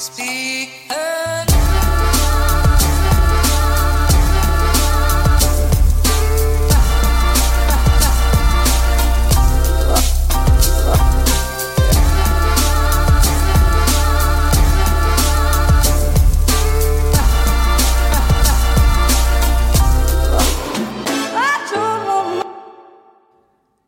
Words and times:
Speak. 0.00 1.09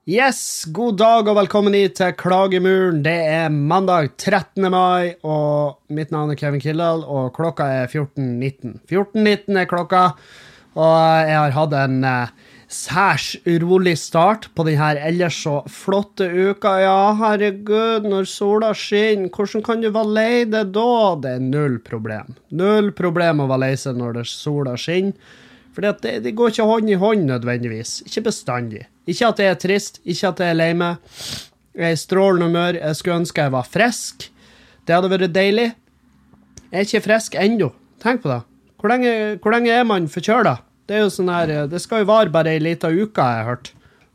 Yes, 0.02 0.64
god 0.66 0.96
dag 0.98 1.28
og 1.30 1.36
velkommen 1.38 1.76
hit 1.78 1.92
til 2.00 2.10
Klagemuren. 2.18 3.04
Det 3.04 3.12
er 3.22 3.52
mandag 3.54 4.08
13. 4.16 4.64
mai, 4.66 5.12
og 5.22 5.76
mitt 5.94 6.10
navn 6.10 6.32
er 6.32 6.38
Kevin 6.40 6.58
Kildahl, 6.58 7.04
og 7.06 7.28
klokka 7.36 7.68
er 7.70 7.86
14.19. 7.86 8.80
14.19 8.90 9.60
er 9.60 9.68
klokka, 9.70 10.00
og 10.74 11.28
jeg 11.28 11.36
har 11.38 11.54
hatt 11.54 11.76
en 11.78 12.02
eh, 12.02 12.32
særs 12.66 13.28
urolig 13.46 13.94
start 14.02 14.48
på 14.58 14.66
denne 14.66 14.88
ellers 15.06 15.38
så 15.44 15.60
flotte 15.70 16.26
uka. 16.26 16.72
Ja, 16.82 17.12
herregud, 17.20 18.08
når 18.10 18.26
sola 18.26 18.72
skinner, 18.74 19.30
hvordan 19.30 19.62
kan 19.68 19.86
du 19.86 19.92
være 19.94 20.16
lei 20.18 20.42
deg 20.50 20.72
da? 20.74 20.96
Det 21.22 21.36
er 21.36 21.46
null 21.46 21.78
problem. 21.86 22.34
Null 22.50 22.90
problem 22.90 23.44
å 23.44 23.46
være 23.54 23.68
lei 23.68 23.76
seg 23.78 24.02
når 24.02 24.18
det 24.18 24.26
sola 24.34 24.74
skinner. 24.74 25.38
For 25.72 25.86
det, 25.86 26.18
det, 26.26 26.34
går 26.34 26.50
ikke 26.50 26.66
hånd 26.68 26.90
i 26.90 26.98
hånd 26.98 27.30
nødvendigvis. 27.30 28.00
Ikke 28.10 28.26
bestandig. 28.26 28.88
Ikke 29.08 29.30
at 29.32 29.40
jeg 29.42 29.50
er 29.50 29.58
trist, 29.58 30.00
ikke 30.04 30.30
at 30.30 30.42
jeg 30.42 30.54
er 30.54 30.58
lei 30.58 30.72
meg. 30.78 31.12
Jeg 31.74 31.88
er 31.88 31.96
i 31.96 32.00
strålende 32.00 32.48
humør. 32.50 32.78
Jeg 32.78 32.98
skulle 32.98 33.20
ønske 33.22 33.46
jeg 33.46 33.54
var 33.54 33.68
frisk. 33.68 34.28
Det 34.86 34.94
hadde 34.94 35.10
vært 35.10 35.34
deilig. 35.34 35.68
Jeg 36.70 36.78
er 36.78 36.88
ikke 36.88 37.04
frisk 37.08 37.36
ennå. 37.38 37.72
Tenk 38.02 38.22
på 38.22 38.30
det. 38.30 38.40
Hvor 38.80 38.90
lenge, 38.90 39.12
hvor 39.42 39.54
lenge 39.54 39.70
er 39.70 39.84
man 39.86 40.08
forkjøla? 40.10 40.56
Det 40.88 40.96
er 40.96 41.04
jo 41.04 41.12
sånn 41.14 41.30
her, 41.30 41.52
det 41.70 41.78
skal 41.82 42.02
jo 42.02 42.08
vare 42.10 42.32
bare 42.34 42.56
ei 42.56 42.62
lita 42.62 42.90
uke, 42.90 43.22
har 43.22 43.38
jeg 43.38 43.46
hørt. 43.46 43.68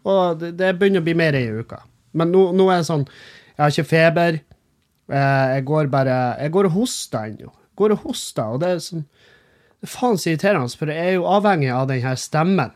Og 0.08 0.42
det, 0.42 0.52
det, 0.60 0.74
begynner 0.80 1.04
å 1.04 1.08
bli 1.08 1.16
mer 1.18 1.38
ei 1.40 1.48
uke. 1.56 1.80
Men 2.18 2.34
nå, 2.34 2.50
nå, 2.56 2.68
er 2.72 2.82
det 2.82 2.88
sånn 2.90 3.06
Jeg 3.08 3.62
har 3.62 3.74
ikke 3.74 3.92
feber. 3.92 4.40
Eh, 5.08 5.46
jeg 5.56 5.64
går 5.68 5.90
bare 5.92 6.18
Jeg 6.42 6.54
går 6.56 6.70
og 6.70 6.76
hoster 6.76 7.32
ennå. 7.32 7.54
Går 7.78 7.96
og 7.96 8.04
hoster, 8.08 8.56
og 8.56 8.64
det 8.64 8.74
er 8.74 8.84
sånn 8.84 9.08
det 9.78 9.86
er 9.86 9.92
faen 9.94 10.16
så 10.18 10.32
irriterende, 10.32 10.74
for 10.74 10.90
jeg 10.90 11.06
er 11.06 11.16
jo 11.20 11.28
avhengig 11.30 11.68
av 11.70 11.84
den 11.92 12.00
her 12.02 12.16
stemmen. 12.18 12.72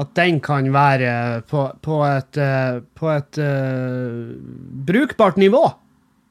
At 0.00 0.10
den 0.18 0.40
kan 0.42 0.66
være 0.74 1.42
på, 1.46 1.68
på 1.84 2.00
et, 2.08 2.38
uh, 2.40 2.80
på 2.98 3.10
et 3.14 3.38
uh, 3.38 4.34
brukbart 4.88 5.38
nivå. 5.38 5.62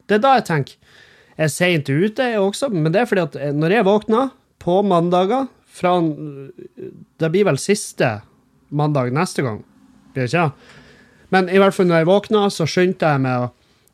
Det 0.08 0.18
er 0.18 0.24
da 0.26 0.36
jeg 0.40 0.48
tenker. 0.50 1.00
Jeg 1.38 1.48
er 1.48 1.54
seint 1.54 1.90
ute, 1.90 2.30
jeg 2.34 2.42
også, 2.42 2.70
men 2.74 2.92
det 2.94 3.02
er 3.02 3.10
fordi 3.10 3.24
at 3.24 3.38
eh, 3.40 3.54
når 3.56 3.74
jeg 3.74 3.86
våkner 3.88 4.34
på 4.62 4.82
mandager 4.86 5.48
fra 5.74 5.96
Det 5.98 7.30
blir 7.34 7.48
vel 7.48 7.58
siste 7.58 8.20
mandag 8.70 9.10
neste 9.16 9.42
gang, 9.42 9.64
blir 10.14 10.28
det 10.28 10.30
ikke? 10.30 10.76
Men 11.34 11.50
i 11.50 11.58
hvert 11.58 11.74
fall 11.74 11.90
når 11.90 12.04
jeg 12.04 12.10
våkner, 12.12 12.54
så 12.54 12.68
skyndte 12.70 13.10
jeg 13.10 13.24
meg 13.26 13.48
å 13.48 13.52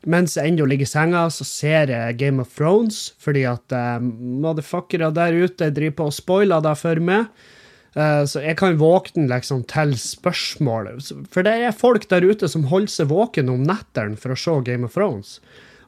mens 0.08 0.36
jeg 0.38 0.48
ennå 0.48 0.64
ligger 0.64 0.88
i 0.88 0.88
senga, 0.88 1.26
så 1.28 1.44
ser 1.44 1.90
jeg 1.92 2.16
Game 2.20 2.40
of 2.40 2.54
Thrones, 2.56 3.10
fordi 3.20 3.42
at 3.48 3.74
uh, 3.76 3.98
motherfuckere 4.00 5.10
der 5.12 5.36
ute 5.36 5.68
driver 5.76 5.96
på 5.98 6.06
og 6.08 6.16
spoiler 6.16 6.64
det 6.64 6.72
for 6.80 7.02
meg. 7.04 7.26
Uh, 7.96 8.22
så 8.28 8.42
jeg 8.44 8.58
kan 8.60 8.78
våkne 8.78 9.26
liksom 9.30 9.64
til 9.70 9.96
spørsmål. 9.98 10.92
For 11.32 11.46
det 11.46 11.56
er 11.58 11.74
folk 11.74 12.06
der 12.12 12.26
ute 12.26 12.50
som 12.50 12.68
holder 12.70 12.92
seg 12.92 13.10
våken 13.10 13.50
om 13.50 13.64
nettene 13.66 14.18
for 14.20 14.34
å 14.34 14.38
se 14.38 14.54
Game 14.66 14.86
of 14.86 14.94
Thrones. 14.94 15.38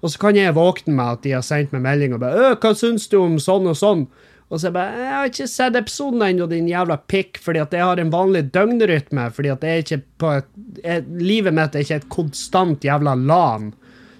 Og 0.03 0.11
så 0.11 0.19
kan 0.19 0.39
jeg 0.39 0.57
våkne 0.57 0.97
med 0.99 1.19
at 1.19 1.23
de 1.23 1.37
har 1.37 1.47
sendt 1.47 1.75
meg 1.75 1.85
melding 1.85 2.17
og 2.17 2.25
bare 2.25 2.57
'Hva 2.57 2.75
syns 2.75 3.07
du 3.09 3.21
om 3.21 3.39
sånn 3.39 3.71
og 3.71 3.79
sånn?' 3.79 4.09
Og 4.51 4.61
så 4.61 4.73
bare 4.73 4.99
'Jeg 4.99 5.13
har 5.15 5.29
ikke 5.31 5.49
sett 5.49 5.77
episoden 5.77 6.21
ennå, 6.21 6.49
din 6.49 6.69
jævla 6.69 6.99
pikk', 7.09 7.39
fordi 7.39 7.61
at 7.63 7.71
jeg 7.73 7.81
har 7.81 7.97
en 7.97 8.11
vanlig 8.11 8.51
døgnrytme. 8.53 9.31
Fordi 9.33 9.49
at 9.49 9.63
jeg 9.63 9.71
er 9.71 9.83
ikke 9.83 10.03
på 10.19 10.37
et, 10.37 10.45
jeg, 10.85 11.05
Livet 11.09 11.55
mitt 11.55 11.75
er 11.75 11.81
ikke 11.81 12.03
et 12.03 12.09
konstant 12.09 12.81
jævla 12.81 13.15
LAN 13.15 13.73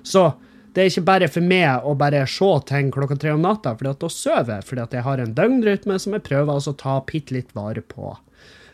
så 0.03 0.33
det 0.73 0.83
er 0.83 0.91
ikke 0.91 1.09
bare 1.09 1.29
for 1.29 1.45
meg 1.45 1.85
å 1.85 1.95
bare 1.99 2.25
se 2.31 2.51
ting 2.69 2.93
klokka 2.95 3.19
tre 3.21 3.35
om 3.35 3.43
natta, 3.45 3.75
for 3.77 3.93
da 3.93 4.13
sover 4.13 4.57
jeg, 4.57 4.69
fordi 4.69 4.85
at 4.87 4.95
jeg 4.97 5.07
har 5.07 5.21
en 5.21 5.35
døgnrytme 5.37 5.99
som 6.01 6.17
jeg 6.17 6.25
prøver 6.29 6.57
å 6.57 6.79
ta 6.81 7.01
bitte 7.09 7.37
litt 7.37 7.53
vare 7.57 7.85
på. 7.85 8.15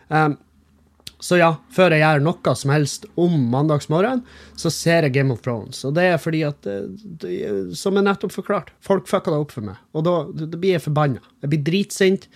Um, 0.08 0.36
så 1.18 1.40
ja, 1.40 1.48
før 1.74 1.96
jeg 1.96 2.04
gjør 2.04 2.22
noe 2.22 2.52
som 2.54 2.70
helst 2.70 3.08
om 3.18 3.32
mandagsmorgenen, 3.50 4.22
så 4.58 4.70
ser 4.70 5.08
jeg 5.08 5.16
Game 5.16 5.34
of 5.34 5.42
Thrones. 5.42 5.80
Og 5.88 5.96
det 5.96 6.04
er 6.12 6.20
fordi 6.22 6.44
at, 6.46 6.68
eh, 6.68 7.72
som 7.74 7.98
jeg 7.98 8.06
nettopp 8.06 8.36
forklart, 8.36 8.70
folk 8.84 9.10
fucka 9.10 9.34
det 9.34 9.40
opp 9.42 9.54
for 9.56 9.66
meg. 9.66 9.80
Og 9.98 10.06
da, 10.06 10.14
da 10.30 10.46
blir 10.54 10.76
jeg 10.76 10.84
forbanna. 10.86 11.24
Jeg 11.42 11.50
blir 11.50 11.64
dritsint. 11.66 12.28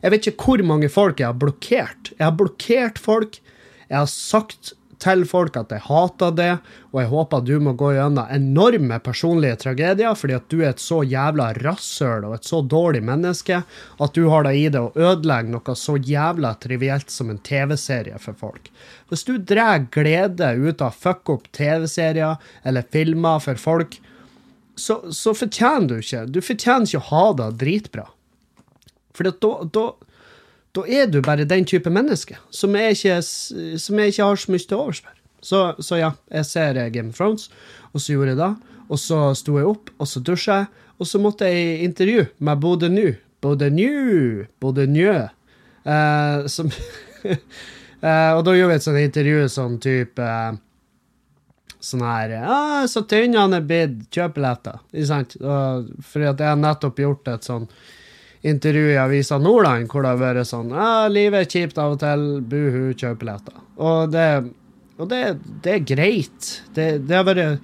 Jeg 0.00 0.14
vet 0.14 0.30
ikke 0.30 0.48
hvor 0.48 0.64
mange 0.72 0.88
folk 0.88 1.20
jeg 1.20 1.28
har 1.28 1.36
blokkert. 1.36 2.14
Jeg 2.16 2.24
har 2.24 2.36
blokkert 2.40 3.02
folk. 3.02 3.42
Jeg 3.90 3.98
har 3.98 4.08
sagt 4.08 4.72
til 5.00 5.24
folk 5.28 5.56
at 5.58 5.72
jeg 5.74 5.84
hater 5.86 6.34
det, 6.36 6.50
og 6.90 7.00
jeg 7.00 7.10
håper 7.10 7.40
at 7.40 7.48
du 7.48 7.54
må 7.62 7.72
gå 7.78 7.92
gjennom 7.96 8.30
enorme 8.34 8.98
personlige 9.04 9.58
tragedier 9.64 10.16
fordi 10.18 10.36
at 10.36 10.48
du 10.52 10.58
er 10.60 10.72
et 10.72 10.82
så 10.82 11.00
jævla 11.06 11.50
rasshøl 11.60 12.26
og 12.28 12.36
et 12.36 12.48
så 12.48 12.60
dårlig 12.62 13.02
menneske 13.06 13.62
at 13.62 14.14
du 14.16 14.28
har 14.32 14.46
det 14.46 14.54
i 14.58 14.68
det 14.72 14.82
å 14.82 14.92
ødelegge 14.94 15.54
noe 15.54 15.76
så 15.78 15.96
jævla 15.96 16.54
trivielt 16.62 17.10
som 17.12 17.32
en 17.32 17.40
TV-serie 17.46 18.20
for 18.22 18.38
folk. 18.38 18.70
Hvis 19.10 19.26
du 19.26 19.36
drar 19.38 19.86
glede 19.92 20.52
ut 20.60 20.84
av 20.84 20.96
fuck 20.96 21.32
up 21.32 21.48
TV-serier 21.56 22.38
eller 22.64 22.86
filmer 22.92 23.42
for 23.42 23.60
folk, 23.60 23.98
så, 24.80 25.00
så, 25.12 25.34
fortjener 25.36 25.88
du 25.90 25.98
ikke 26.00 26.22
Du 26.32 26.38
fortjener 26.40 26.88
ikke 26.88 27.02
å 27.02 27.08
ha 27.10 27.24
det 27.36 27.48
dritbra. 27.60 28.06
For 29.12 29.28
da, 29.28 29.50
da 29.74 29.84
da 30.76 30.84
er 30.86 31.08
du 31.10 31.20
bare 31.22 31.48
den 31.48 31.64
type 31.66 31.90
menneske 31.90 32.36
som 32.54 32.76
jeg 32.78 32.96
ikke, 32.96 33.16
som 33.22 33.98
jeg 33.98 34.12
ikke 34.12 34.28
har 34.28 34.36
så 34.42 34.52
mye 34.52 34.66
til 34.66 34.78
overs 34.78 35.00
for. 35.02 35.16
Så, 35.40 35.60
så, 35.80 35.96
ja, 35.96 36.10
jeg 36.30 36.46
ser 36.46 36.78
Game 36.92 37.08
of 37.10 37.16
Thrones, 37.16 37.48
og 37.94 38.02
så 38.02 38.12
gjorde 38.12 38.34
jeg 38.34 38.40
det. 38.42 38.50
Og 38.90 38.98
så 39.00 39.18
sto 39.38 39.56
jeg 39.56 39.70
opp, 39.70 39.90
og 39.98 40.08
så 40.10 40.20
dusja 40.20 40.60
jeg, 40.60 40.86
og 41.00 41.08
så 41.08 41.20
måtte 41.22 41.48
jeg 41.48 41.60
i 41.64 41.84
intervju 41.86 42.26
med 42.44 42.60
Bodø 42.60 42.90
Nu. 42.92 43.14
Bodø 43.40 43.70
New, 43.72 44.44
Bodø 44.60 44.84
Njø. 44.86 45.28
Eh, 45.84 46.46
som 46.46 46.68
eh, 47.24 48.32
Og 48.36 48.42
da 48.44 48.52
gjorde 48.52 48.68
vi 48.68 48.76
et 48.76 48.84
sånt 48.84 49.00
intervju 49.00 49.46
sånn 49.48 49.78
type 49.80 50.20
eh, 50.20 50.58
Sånn 51.80 52.02
her 52.04 52.34
ah, 52.44 52.82
'Så 52.84 53.06
han 53.08 53.56
er 53.56 53.64
blitt, 53.64 54.10
kjøp 54.12 54.34
billetter.' 54.36 54.82
Ikke 54.92 55.06
sant? 55.08 55.36
Og, 55.40 55.88
fordi 56.04 56.26
at 56.28 56.42
jeg 56.44 56.52
har 56.52 56.60
nettopp 56.60 57.00
gjort 57.00 57.30
et 57.32 57.48
sånn 57.48 57.64
intervju 58.42 58.92
i 58.92 58.98
Avisa 59.00 59.38
Nordland 59.38 59.90
hvor 59.90 60.04
det 60.04 60.14
har 60.14 60.20
vært 60.20 60.48
sånn 60.48 60.72
ja, 60.72 61.08
'Livet 61.10 61.44
er 61.44 61.50
kjipt 61.50 61.80
av 61.80 61.96
og 61.96 62.00
til. 62.00 62.24
Buhu, 62.40 62.94
kjøp 62.94 63.20
billetter'. 63.20 63.60
Og, 63.80 64.12
det, 64.12 64.28
og 64.98 65.10
det, 65.10 65.20
det, 65.64 65.74
er 65.74 65.84
greit. 65.88 66.48
Det, 66.74 66.88
det, 67.06 67.16
har 67.16 67.28
vært 67.28 67.60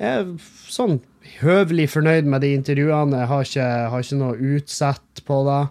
Jeg 0.00 0.08
er 0.08 0.30
sånn 0.72 1.00
høvelig 1.40 1.88
fornøyd 1.94 2.28
med 2.28 2.44
de 2.44 2.52
intervjuene. 2.56 3.22
Jeg 3.22 3.30
har 3.30 3.48
ikke, 3.48 3.68
har 3.92 4.04
ikke 4.04 4.20
noe 4.20 4.52
utsett 4.56 5.24
på 5.28 5.40
det. 5.48 5.62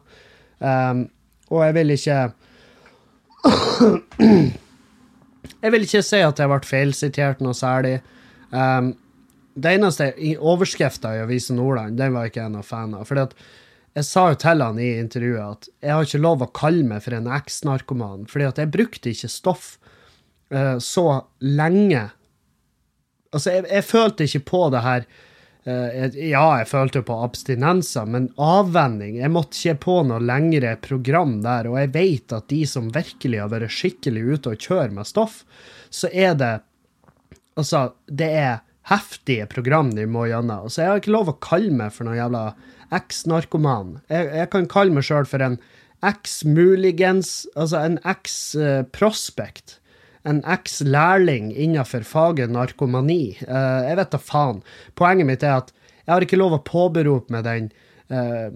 Um, 0.61 1.05
og 1.51 1.65
jeg 1.65 1.73
vil 1.79 1.95
ikke 1.95 2.19
Jeg 5.61 5.73
vil 5.73 5.85
ikke 5.85 6.03
si 6.05 6.19
at 6.21 6.39
jeg 6.39 6.49
ble 6.49 6.59
feilsitert 6.65 7.41
noe 7.41 7.57
særlig. 7.57 7.99
Um, 8.53 8.93
det 9.53 9.73
eneste 9.75 10.13
overskrifta 10.39 11.15
i 11.17 11.23
Avisa 11.25 11.53
Nordland, 11.53 11.97
den 11.99 12.13
var 12.15 12.29
ikke 12.29 12.43
jeg 12.43 12.53
noe 12.53 12.65
fan 12.65 12.95
av. 12.95 13.05
fordi 13.09 13.25
at 13.25 13.33
jeg 13.97 14.07
sa 14.07 14.29
jo 14.31 14.37
til 14.39 14.63
han 14.63 14.79
i 14.79 14.93
intervjuet 15.01 15.41
at 15.43 15.67
jeg 15.83 15.95
har 15.95 16.07
ikke 16.07 16.23
lov 16.23 16.45
å 16.45 16.53
kalle 16.55 16.85
meg 16.87 17.03
for 17.03 17.15
en 17.17 17.27
eks-narkoman, 17.35 18.23
fordi 18.31 18.47
at 18.47 18.61
jeg 18.61 18.71
brukte 18.71 19.11
ikke 19.11 19.31
stoff 19.31 19.73
uh, 20.53 20.77
så 20.79 21.05
lenge. 21.43 22.05
Altså, 23.31 23.57
jeg, 23.57 23.67
jeg, 23.67 23.87
følte 23.87 24.27
ikke 24.27 24.43
på 24.47 24.63
det 24.71 24.85
her 24.85 25.05
uh, 25.67 26.15
Ja, 26.15 26.45
jeg 26.61 26.69
følte 26.71 27.01
jo 27.01 27.07
på 27.07 27.19
abstinenser, 27.23 28.07
men 28.11 28.25
avvenning 28.35 29.21
Jeg 29.21 29.31
måtte 29.31 29.55
ikke 29.55 29.83
på 29.85 29.93
noe 30.09 30.19
lengre 30.23 30.73
program 30.83 31.37
der, 31.43 31.69
og 31.71 31.79
jeg 31.79 31.93
vet 31.95 32.35
at 32.35 32.49
de 32.51 32.63
som 32.67 32.91
virkelig 32.95 33.43
har 33.43 33.51
vært 33.51 33.75
skikkelig 33.75 34.25
ute 34.33 34.55
og 34.55 34.67
kjører 34.67 34.95
med 34.95 35.07
stoff, 35.07 35.41
så 35.91 36.11
er 36.11 36.35
det 36.39 36.57
Altså, 37.59 37.89
det 38.07 38.29
er 38.39 38.61
heftige 38.87 39.45
program 39.51 39.91
de 39.91 40.05
må 40.09 40.23
gjennom. 40.29 40.69
Så 40.71 40.81
jeg 40.81 40.89
har 40.89 41.01
ikke 41.01 41.13
lov 41.13 41.31
å 41.33 41.39
kalle 41.43 41.73
meg 41.75 41.91
for 41.91 42.07
noe 42.07 42.15
jævla 42.15 42.45
eks-narkoman. 42.95 43.99
Jeg, 44.11 44.31
jeg, 44.35 44.49
kan 44.53 44.67
kalle 44.71 44.95
meg 44.95 45.05
sjøl 45.07 45.27
for 45.29 45.43
en 45.45 45.59
eks-muligens, 46.05 47.45
altså 47.55 47.83
en 47.85 47.99
eks-prospect. 48.07 49.77
En 50.27 50.41
eks-lærling 50.45 51.49
innenfor 51.53 52.05
faget 52.05 52.53
narkomani. 52.53 53.37
Uh, 53.47 53.81
jeg 53.87 53.97
vet 54.01 54.13
da 54.13 54.21
faen. 54.21 54.61
Poenget 54.97 55.29
mitt 55.29 55.45
er 55.45 55.61
at 55.61 55.73
jeg 56.05 56.13
har 56.13 56.25
ikke 56.25 56.41
lov 56.41 56.57
å 56.57 56.63
påberope 56.65 57.33
meg 57.33 57.45
den, 57.47 57.71
uh, 58.13 58.49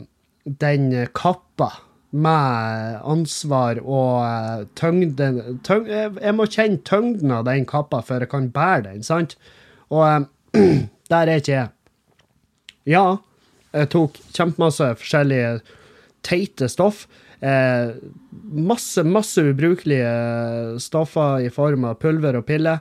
den 0.45 0.89
kappa 1.17 1.71
med 2.15 2.99
ansvar 3.03 3.81
og 3.83 4.23
uh, 4.23 4.65
tyngden 4.79 5.59
tyng, 5.67 5.87
jeg, 5.89 6.33
må 6.37 6.47
kjenne 6.47 6.79
tyngden 6.87 7.33
av 7.35 7.45
den 7.49 7.65
kappa 7.67 7.99
før 8.05 8.23
jeg 8.23 8.31
kan 8.31 8.51
bære 8.55 8.85
den, 8.87 9.05
sant? 9.05 9.35
Og 9.91 10.27
der 11.11 11.31
er 11.31 11.41
ikke 11.41 11.57
jeg. 11.57 11.71
Ja, 12.85 13.05
Jeg 13.75 13.91
tok 13.91 14.19
kjempemasse 14.35 14.93
forskjellige 15.01 15.49
teite 16.25 16.69
stoff. 16.71 17.05
Eh, 17.39 17.95
masse, 18.55 19.03
masse 19.03 19.43
ubrukelige 19.43 20.79
stoffer 20.81 21.43
i 21.45 21.51
form 21.53 21.87
av 21.89 21.99
pulver 22.01 22.39
og 22.39 22.47
piller. 22.47 22.79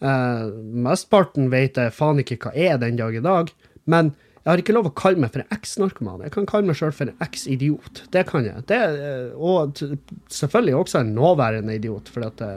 Eh, 0.00 0.44
mesteparten 0.86 1.50
vet 1.52 1.80
jeg 1.80 1.94
faen 1.96 2.22
ikke 2.22 2.38
hva 2.44 2.54
er 2.54 2.78
den 2.80 2.98
dag 3.00 3.16
i 3.16 3.24
dag, 3.24 3.50
men 3.90 4.14
jeg 4.46 4.52
har 4.52 4.62
ikke 4.62 4.74
lov 4.76 4.90
å 4.92 4.94
kalle 4.94 5.18
meg 5.18 5.32
for 5.34 5.42
en 5.42 5.56
eks-narkoman. 5.56 6.20
Jeg 6.22 6.32
kan 6.36 6.44
kalle 6.46 6.68
meg 6.68 6.78
sjøl 6.78 6.92
for 6.94 7.10
en 7.10 7.24
eks-idiot. 7.24 8.04
Det 8.14 8.22
kan 8.28 8.44
jeg. 8.46 8.62
Det, 8.70 8.78
eh, 8.78 9.32
og 9.34 9.80
selvfølgelig 10.30 10.76
også 10.78 11.00
en 11.00 11.16
nåværende 11.16 11.74
idiot, 11.74 12.12
for 12.12 12.22
det, 12.22 12.52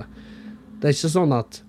det, 0.77 0.83
er 0.83 0.93
ikke 0.93 1.15
sånn 1.15 1.33
at 1.33 1.63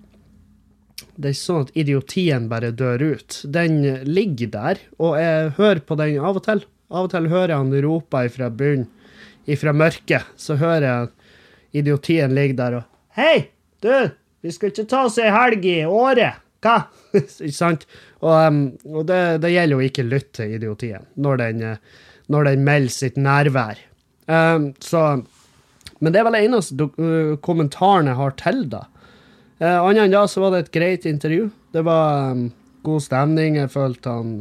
det 1.15 1.29
er 1.29 1.35
ikke 1.35 1.41
sånn 1.41 1.65
at 1.65 1.73
idiotien 1.77 2.45
bare 2.51 2.71
dør 2.75 3.03
ut. 3.15 3.41
Den 3.43 3.81
ligger 4.07 4.51
der, 4.53 4.83
og 5.01 5.17
jeg 5.19 5.55
hører 5.57 5.81
på 5.85 5.97
den 5.99 6.19
av 6.19 6.39
og 6.39 6.45
til. 6.47 6.63
Av 6.91 7.07
og 7.07 7.11
til 7.13 7.29
hører 7.31 7.53
jeg 7.53 7.63
han 7.63 7.75
rope 7.85 8.23
ifra 8.27 8.49
bunnen, 8.51 8.87
ifra 9.49 9.73
mørket. 9.75 10.27
Så 10.39 10.57
hører 10.61 10.87
jeg 10.87 11.81
idiotien 11.81 12.35
ligge 12.35 12.57
der 12.59 12.81
og 12.81 12.87
Hei, 13.17 13.51
du! 13.83 13.91
Vi 14.41 14.53
skal 14.55 14.71
ikke 14.71 14.87
ta 14.89 15.03
oss 15.09 15.19
ei 15.19 15.31
helg 15.33 15.65
i 15.67 15.81
året! 15.83 16.39
Hva? 16.63 16.77
ikke 17.17 17.51
sant? 17.53 17.83
Og, 18.21 18.31
um, 18.31 18.61
og 18.87 19.03
det, 19.09 19.41
det, 19.43 19.51
gjelder 19.51 19.75
jo 19.75 19.89
ikke 19.89 20.07
lytte 20.07 20.31
til 20.39 20.55
idiotien 20.55 21.05
når 21.19 21.41
den, 21.41 21.63
når 22.31 22.47
den 22.47 22.65
melder 22.65 22.93
sitt 22.93 23.19
nærvær. 23.19 23.81
Um, 24.31 24.71
så 24.79 25.23
Men 25.99 26.13
det 26.13 26.21
er 26.21 26.25
vel 26.29 26.37
den 26.37 26.47
eneste 26.47 26.87
kommentaren 27.43 28.09
jeg 28.09 28.19
har 28.21 28.37
til 28.39 28.63
det. 28.71 28.85
Uh, 29.61 29.77
Annet 29.77 30.07
enn 30.07 30.15
da 30.15 30.23
så 30.25 30.41
var 30.41 30.55
det 30.55 30.63
et 30.65 30.73
greit 30.73 31.05
intervju. 31.05 31.51
Det 31.71 31.83
var 31.85 32.31
um, 32.33 32.47
god 32.87 33.03
stemning. 33.05 33.59
Jeg 33.61 33.69
følte 33.73 34.15
han 34.15 34.31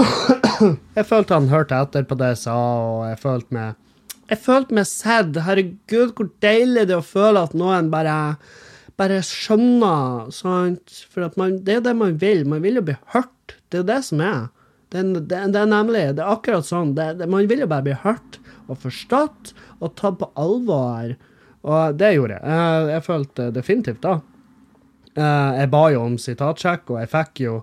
Jeg 0.98 1.06
følte 1.06 1.36
han 1.36 1.52
hørte 1.52 1.78
etter 1.78 2.08
på 2.08 2.18
det 2.18 2.32
jeg 2.34 2.40
sa, 2.42 2.56
og 2.56 3.04
jeg 3.08 3.20
følte 3.20 3.54
meg 3.54 4.26
Jeg 4.32 4.42
følte 4.42 4.76
meg 4.80 4.88
sett. 4.90 5.38
Herregud, 5.46 6.16
hvor 6.16 6.32
deilig 6.42 6.88
det 6.88 6.96
er 6.96 7.04
å 7.04 7.06
føle 7.06 7.46
at 7.46 7.54
noen 7.58 7.92
bare 7.92 8.16
bare 9.00 9.22
skjønner, 9.24 10.28
sant? 10.34 10.92
For 11.08 11.30
man, 11.40 11.60
det 11.64 11.78
er 11.78 11.84
det 11.86 11.94
man 11.96 12.18
vil. 12.20 12.42
Man 12.48 12.60
vil 12.64 12.80
jo 12.80 12.86
bli 12.90 12.96
hørt. 13.14 13.54
Det 13.72 13.80
er 13.80 13.86
det 13.88 14.00
som 14.10 14.20
er. 14.24 14.50
Det, 14.90 15.04
det, 15.30 15.38
det 15.54 15.60
er 15.62 15.70
nemlig 15.70 16.02
det 16.18 16.24
er 16.24 16.34
akkurat 16.34 16.66
sånn. 16.66 16.92
Det, 16.98 17.14
man 17.30 17.48
vil 17.48 17.62
jo 17.64 17.70
bare 17.70 17.86
bli 17.86 17.96
hørt 18.02 18.40
og 18.66 18.82
forstått 18.82 19.54
og 19.78 19.94
tatt 19.98 20.18
på 20.20 20.28
alvor. 20.40 21.14
Og 21.68 21.98
det 22.00 22.14
gjorde 22.14 22.38
jeg. 22.38 22.60
Jeg, 22.94 23.04
følte 23.04 23.50
definitivt 23.52 24.00
da. 24.04 24.14
Eh, 25.12 25.50
jeg 25.60 25.70
ba 25.74 25.84
jo 25.92 26.06
om 26.06 26.16
sitatsjekk, 26.20 26.94
og 26.94 27.02
jeg 27.02 27.12
fikk 27.12 27.44
jo 27.44 27.58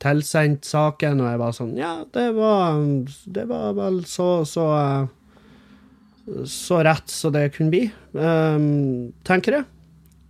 tilsendt 0.00 0.68
saken, 0.68 1.20
og 1.24 1.30
jeg 1.30 1.40
var 1.40 1.54
sånn 1.56 1.76
Ja, 1.78 1.92
det 2.12 2.30
var, 2.36 2.80
det 3.32 3.46
var 3.48 3.76
vel 3.76 4.02
så, 4.08 4.30
så 4.48 4.66
eh, 4.76 5.06
så 6.44 6.82
rett 6.82 7.08
så 7.08 7.30
det 7.30 7.52
kunne 7.54 7.70
bli, 7.70 7.84
um, 8.12 9.12
tenker 9.26 9.60
jeg. 9.60 9.66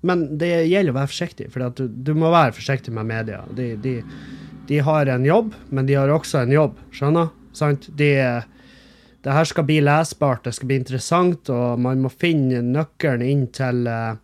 Men 0.06 0.26
det 0.38 0.50
gjelder 0.68 0.92
å 0.92 0.98
være 0.98 1.10
forsiktig, 1.10 1.46
for 1.54 1.64
du, 1.72 1.86
du, 1.88 2.12
må 2.18 2.30
være 2.30 2.54
forsiktig 2.56 2.92
med 2.94 3.08
media. 3.08 3.40
De, 3.56 3.70
de, 3.80 3.94
de, 4.68 4.80
har 4.84 5.08
en 5.10 5.24
jobb, 5.26 5.54
men 5.72 5.88
de 5.88 5.96
har 5.96 6.12
også 6.12 6.42
en 6.42 6.52
jobb, 6.52 6.76
skjønner? 6.94 7.32
Sant? 7.56 7.88
De, 7.96 8.10
det 9.26 9.34
her 9.34 9.48
skal 9.48 9.66
bli 9.66 9.80
lesbart, 9.82 10.44
det 10.46 10.54
skal 10.54 10.70
bli 10.70 10.76
interessant, 10.78 11.48
og 11.50 11.80
man 11.82 12.04
må 12.04 12.10
finne 12.12 12.60
nøkkelen 12.62 13.24
inn 13.26 13.48
til 13.54 13.88
uh, 13.90 14.14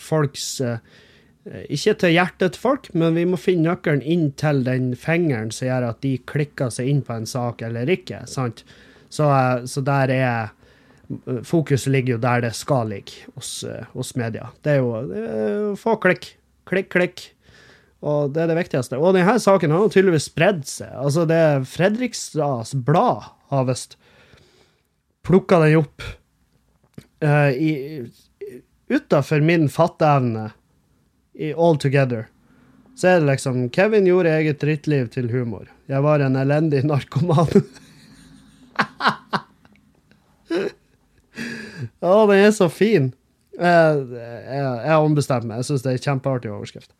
folks 0.00 0.58
uh, 0.60 0.82
Ikke 1.72 1.94
til 1.96 2.12
hjertet 2.12 2.52
til 2.52 2.60
folk, 2.60 2.90
men 2.92 3.16
vi 3.16 3.24
må 3.24 3.38
finne 3.40 3.70
nøkkelen 3.70 4.04
inn 4.04 4.26
til 4.36 4.60
den 4.66 4.92
fingeren 5.00 5.48
som 5.54 5.70
gjør 5.70 5.86
at 5.88 6.02
de 6.04 6.12
klikker 6.28 6.68
seg 6.74 6.90
inn 6.92 7.00
på 7.06 7.16
en 7.16 7.28
sak 7.28 7.64
eller 7.64 7.88
ikke. 7.88 8.26
sant? 8.28 8.60
Så, 9.08 9.30
uh, 9.32 9.64
så 9.64 9.80
der 9.80 10.12
er 10.18 10.52
fokuset 11.48 11.90
ligger 11.90 12.18
jo 12.18 12.20
der 12.22 12.44
det 12.44 12.52
skal 12.54 12.92
ligge 12.92 13.24
hos, 13.34 13.64
eh, 13.66 13.88
hos 13.96 14.12
media. 14.14 14.52
Det 14.62 14.76
er 14.76 14.84
jo 14.84 15.72
få 15.80 15.96
klikk. 15.98 16.36
Klikk, 16.70 16.86
klikk. 16.92 17.24
Og 18.06 18.30
det 18.30 18.44
er 18.44 18.52
det 18.52 18.60
viktigste. 18.60 19.00
Og 19.00 19.16
denne 19.16 19.34
saken 19.42 19.74
har 19.74 19.82
jo 19.82 19.90
tydeligvis 19.90 20.28
spredd 20.30 20.62
seg. 20.70 20.92
Altså, 20.94 21.26
det 21.26 21.40
er 21.48 21.66
Fredrikstads 21.66 22.76
Blad 22.86 23.26
har 23.50 23.66
visst 23.66 23.98
plukka 25.26 25.58
den 25.64 25.76
opp 25.82 26.02
uh, 27.24 27.50
utafor 28.90 29.40
min 29.40 29.68
fatteevne 29.68 30.50
i 31.34 31.52
All 31.54 31.78
Together. 31.78 32.26
Så 32.96 33.08
er 33.08 33.20
det 33.20 33.26
liksom 33.30 33.70
Kevin 33.72 34.06
gjorde 34.06 34.32
eget 34.36 34.60
drittliv 34.60 35.08
til 35.08 35.30
humor. 35.32 35.70
Jeg 35.88 36.02
var 36.04 36.20
en 36.20 36.36
elendig 36.36 36.84
narkoman. 36.84 37.48
Å, 42.00 42.26
den 42.28 42.36
er 42.36 42.50
så 42.52 42.68
fin. 42.68 43.12
Jeg, 43.56 44.04
jeg, 44.12 44.60
jeg 44.60 44.92
har 44.92 45.00
ombestemt 45.04 45.46
meg. 45.48 45.56
Jeg 45.62 45.70
syns 45.70 45.84
det 45.86 45.92
er 45.94 46.04
kjempeartig 46.04 46.52
overskrift. 46.52 46.92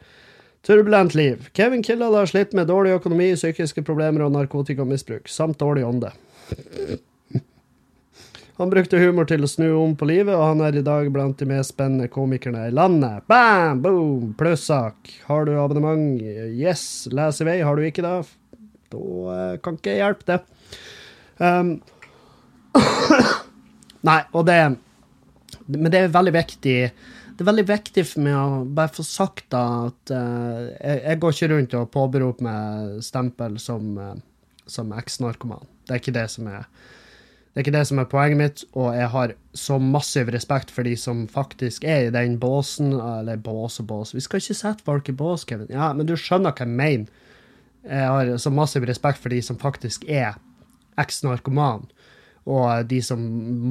Turbulent 0.67 1.15
liv. 1.17 1.49
Kevin 1.57 1.83
Kildahl 1.85 2.15
har 2.19 2.29
slitt 2.29 2.53
med 2.57 2.69
dårlig 2.69 2.97
økonomi, 2.99 3.35
psykiske 3.37 3.85
problemer 3.85 4.27
og 4.27 4.35
narkotikamisbruk, 4.35 5.29
samt 5.33 5.61
dårlig 5.61 5.87
ånde. 5.89 6.11
Han 8.61 8.69
brukte 8.69 8.99
humor 9.01 9.25
til 9.25 9.41
å 9.41 9.49
snu 9.49 9.71
om 9.73 9.95
på 9.97 10.05
livet, 10.05 10.35
og 10.37 10.43
han 10.51 10.59
er 10.67 10.77
i 10.77 10.83
dag 10.85 11.07
blant 11.15 11.39
de 11.41 11.47
mest 11.49 11.73
spennende 11.73 12.11
komikerne 12.13 12.67
i 12.69 12.75
landet. 12.77 13.23
Bam! 13.31 13.79
Boom! 13.81 14.35
Plussak. 14.37 15.09
Har 15.25 15.49
du 15.49 15.55
abonnement? 15.57 16.21
Yes. 16.21 16.83
Les 17.09 17.41
i 17.41 17.47
vei. 17.49 17.55
Har 17.65 17.81
du 17.81 17.87
ikke 17.89 18.05
det? 18.05 18.13
Da 18.93 19.01
uh, 19.01 19.55
kan 19.65 19.81
ikke 19.81 19.95
jeg 19.95 20.03
hjelpe 20.03 20.29
det. 20.29 20.39
Um, 21.41 21.73
Nei, 24.11 24.19
og 24.37 24.45
det 24.51 24.59
Men 25.65 25.89
det 25.89 26.05
er 26.05 26.13
veldig 26.13 26.37
viktig 26.37 26.77
det 27.41 27.47
er 27.47 27.49
veldig 27.49 27.69
viktig 27.71 28.03
for 28.05 28.21
meg 28.21 28.37
å 28.37 28.65
bare 28.69 28.93
få 28.93 29.01
sagt 29.09 29.47
da 29.55 29.65
at 29.87 30.11
uh, 30.13 30.69
jeg, 30.77 30.99
jeg, 31.01 31.21
går 31.23 31.33
ikke 31.33 31.53
rundt 31.55 31.77
og 31.79 31.93
påberoper 31.95 32.45
meg 32.45 32.99
stempel 33.07 33.57
som, 33.57 33.95
uh, 33.97 34.59
som 34.69 34.93
eks-narkoman. 34.93 35.65
Det 35.89 35.95
er 35.97 36.03
ikke 36.03 36.19
det 36.21 36.29
som 36.29 36.51
er 36.53 36.67
det 37.51 37.59
er 37.59 37.65
ikke 37.65 37.75
det 37.75 37.87
som 37.89 37.99
er 37.99 38.07
poenget 38.07 38.39
mitt, 38.39 38.61
og 38.79 38.93
jeg 38.95 39.09
har 39.11 39.33
så 39.59 39.81
massiv 39.83 40.29
respekt 40.31 40.71
for 40.71 40.87
de 40.87 40.93
som 40.97 41.25
faktisk 41.29 41.83
er 41.83 42.07
i 42.07 42.13
den 42.15 42.37
båsen. 42.39 42.93
Eller 42.95 43.41
bås 43.43 43.81
og 43.83 43.89
bås. 43.91 44.15
Vi 44.15 44.23
skal 44.23 44.39
ikke 44.39 44.55
sette 44.55 44.87
folk 44.87 45.11
i 45.11 45.17
bås, 45.19 45.43
Kevin. 45.45 45.67
Ja, 45.75 45.89
men 45.93 46.07
du 46.07 46.15
skjønner 46.15 46.55
hva 46.55 46.63
jeg 46.63 46.79
mener. 46.79 47.27
Jeg 47.83 48.07
har 48.07 48.31
så 48.39 48.53
massiv 48.55 48.87
respekt 48.87 49.19
for 49.19 49.35
de 49.35 49.41
som 49.43 49.59
faktisk 49.59 50.07
er 50.07 50.39
eks-narkoman 51.01 51.89
og 52.49 52.87
de 52.89 53.01
som 53.05 53.21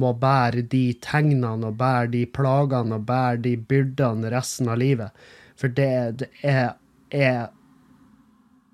må 0.00 0.12
bære 0.18 0.62
de 0.70 0.84
tegnene 1.02 1.68
og 1.68 1.78
bære 1.78 2.10
de 2.14 2.24
plagene 2.30 2.98
og 3.00 3.06
bære 3.08 3.42
de 3.44 3.56
byrdene 3.56 4.30
resten 4.32 4.70
av 4.70 4.78
livet. 4.80 5.10
For 5.58 5.72
det, 5.74 6.20
det 6.22 6.28
er, 6.46 6.76
er 7.10 7.50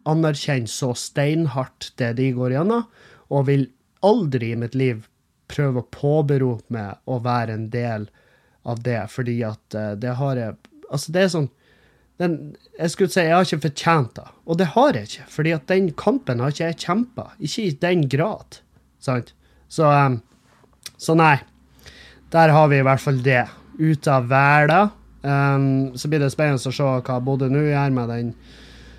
anerkjenner 0.07 0.71
så 0.71 0.93
steinhardt 0.99 1.93
det 1.99 2.13
de 2.21 2.31
går 2.37 2.55
gjennom, 2.59 2.87
og 3.33 3.49
vil 3.49 3.67
aldri 4.07 4.53
i 4.53 4.59
mitt 4.61 4.77
liv 4.79 5.05
prøve 5.51 5.83
å 5.83 5.91
påberope 5.95 6.75
meg 6.75 6.99
å 7.07 7.19
være 7.23 7.55
en 7.55 7.69
del 7.73 8.09
av 8.67 8.83
det, 8.83 8.99
fordi 9.13 9.37
at 9.47 9.77
eh, 9.79 9.95
det 10.03 10.17
har 10.21 10.41
jeg 10.41 10.57
Altså, 10.87 11.11
det 11.11 11.23
er 11.25 11.31
sånn 11.33 11.47
den, 12.23 12.35
Jeg 12.79 12.93
skulle 12.93 13.11
si 13.11 13.25
jeg 13.25 13.35
har 13.35 13.47
ikke 13.47 13.65
fortjent 13.65 14.13
det, 14.19 14.27
og 14.47 14.59
det 14.61 14.69
har 14.77 14.95
jeg 14.95 15.09
ikke, 15.11 15.25
fordi 15.35 15.55
at 15.57 15.65
den 15.73 15.89
kampen 15.99 16.41
har 16.41 16.55
ikke 16.55 16.69
jeg 16.71 16.79
kjempa. 16.85 17.25
Ikke 17.43 17.65
i 17.65 17.73
den 17.83 18.05
grad. 18.13 18.61
Sant? 19.03 19.33
Så, 19.69 19.91
um, 19.91 20.21
så 20.97 21.17
nei. 21.19 21.35
Der 22.33 22.55
har 22.55 22.71
vi 22.71 22.79
i 22.79 22.87
hvert 22.87 23.03
fall 23.03 23.19
det. 23.27 23.43
Ut 23.77 24.09
av 24.09 24.31
verden. 24.31 24.95
Um, 25.27 25.67
så 25.99 26.09
blir 26.09 26.23
det 26.23 26.31
spennende 26.33 26.71
å 26.71 26.77
se 26.79 26.87
hva 26.87 27.19
Bodø 27.27 27.51
nå 27.51 27.67
gjør 27.67 27.93
med 27.99 28.15
den 28.15 28.33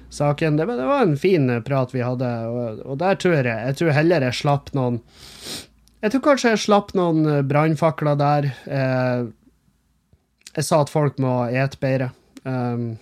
saken. 0.09 0.57
Det, 0.57 0.65
det, 0.65 0.85
var 0.85 1.01
en 1.03 1.17
fin 1.17 1.49
prat 1.63 1.93
vi 1.95 2.03
hadde, 2.05 2.29
og, 2.47 2.83
og, 2.85 2.97
der 3.01 3.15
tror 3.19 3.39
jeg 3.39 3.45
Jeg 3.47 3.79
tror 3.79 3.95
heller 3.95 4.27
jeg 4.27 4.39
slapp 4.39 4.71
noen 4.77 5.01
Jeg 6.01 6.13
tror 6.13 6.23
kanskje 6.29 6.53
jeg 6.53 6.63
slapp 6.67 6.93
noen 6.97 7.47
brannfakler 7.49 8.17
der. 8.19 8.51
Eh, 8.65 9.27
jeg 10.57 10.65
sa 10.65 10.81
at 10.81 10.93
folk 10.93 11.19
må 11.21 11.33
ete 11.53 11.77
bedre. 11.81 12.11
Um, 12.47 12.95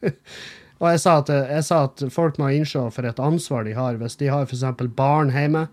og 0.80 0.86
jeg 0.88 1.02
sa, 1.02 1.18
at, 1.20 1.30
jeg 1.30 1.66
sa, 1.66 1.84
at, 1.86 2.02
folk 2.14 2.40
må 2.40 2.50
innse 2.54 2.82
for 2.94 3.06
et 3.06 3.22
ansvar 3.22 3.66
de 3.66 3.74
har. 3.76 3.98
Hvis 4.00 4.18
de 4.22 4.30
har 4.32 4.46
f.eks. 4.46 4.64
barn 4.96 5.30
hjemme, 5.34 5.66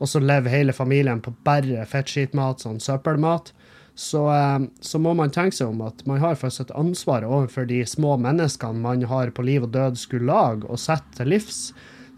og 0.00 0.08
så 0.08 0.22
lever 0.22 0.52
hele 0.52 0.74
familien 0.76 1.22
på 1.22 1.32
bare 1.46 1.86
fettskitmat, 1.88 2.62
sånn 2.62 2.78
søppelmat, 2.82 3.52
så, 3.94 4.24
eh, 4.32 4.58
så, 4.80 4.98
må 4.98 5.14
man 5.18 5.32
tenke 5.34 5.56
seg 5.56 5.72
om 5.72 5.80
at 5.84 6.04
man 6.08 6.20
har 6.22 6.38
faktisk 6.38 6.68
et 6.68 6.76
ansvar 6.78 7.26
overfor 7.26 7.68
de 7.68 7.82
små 7.86 8.16
menneskene 8.20 8.82
man 8.82 9.06
har 9.10 9.32
på 9.36 9.44
liv 9.46 9.66
og 9.66 9.72
død 9.74 9.98
skulle 10.00 10.30
lage 10.30 10.68
og 10.68 10.80
sette 10.80 11.18
til 11.18 11.32
livs. 11.34 11.70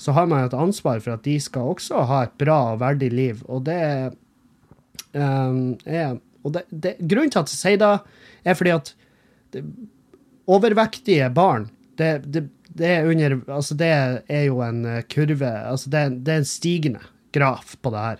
Så 0.02 0.14
har 0.16 0.26
man 0.26 0.44
et 0.44 0.56
ansvar 0.56 1.00
for 1.02 1.14
at 1.14 1.24
de 1.26 1.38
skal 1.40 1.74
også 1.74 2.04
ha 2.10 2.24
et 2.26 2.36
bra 2.40 2.74
og 2.74 2.82
verdig 2.82 3.12
liv. 3.14 3.42
Og 3.46 3.64
det 3.68 3.82
um, 5.14 5.76
er 5.86 6.16
og 6.42 6.56
det, 6.56 6.64
det, 6.70 6.96
Grunnen 6.98 7.30
til 7.30 7.42
at 7.42 7.52
jeg 7.52 7.60
sier 7.60 7.78
det, 7.78 7.92
er 8.42 8.58
fordi 8.58 8.74
at 8.74 8.92
det, 9.54 9.62
overvektige 10.50 11.28
barn 11.34 11.68
Det, 11.98 12.24
det, 12.26 12.48
er 12.88 13.06
under 13.06 13.36
Altså, 13.46 13.76
det 13.78 13.90
er 13.92 14.44
jo 14.48 14.62
en 14.64 14.84
eh, 14.88 15.04
kurve 15.06 15.50
Altså, 15.68 15.90
det 15.92 16.32
er 16.32 16.42
en 16.42 16.48
stigende 16.48 17.02
graf 17.32 17.76
på 17.80 17.88
det 17.94 18.00
her. 18.02 18.18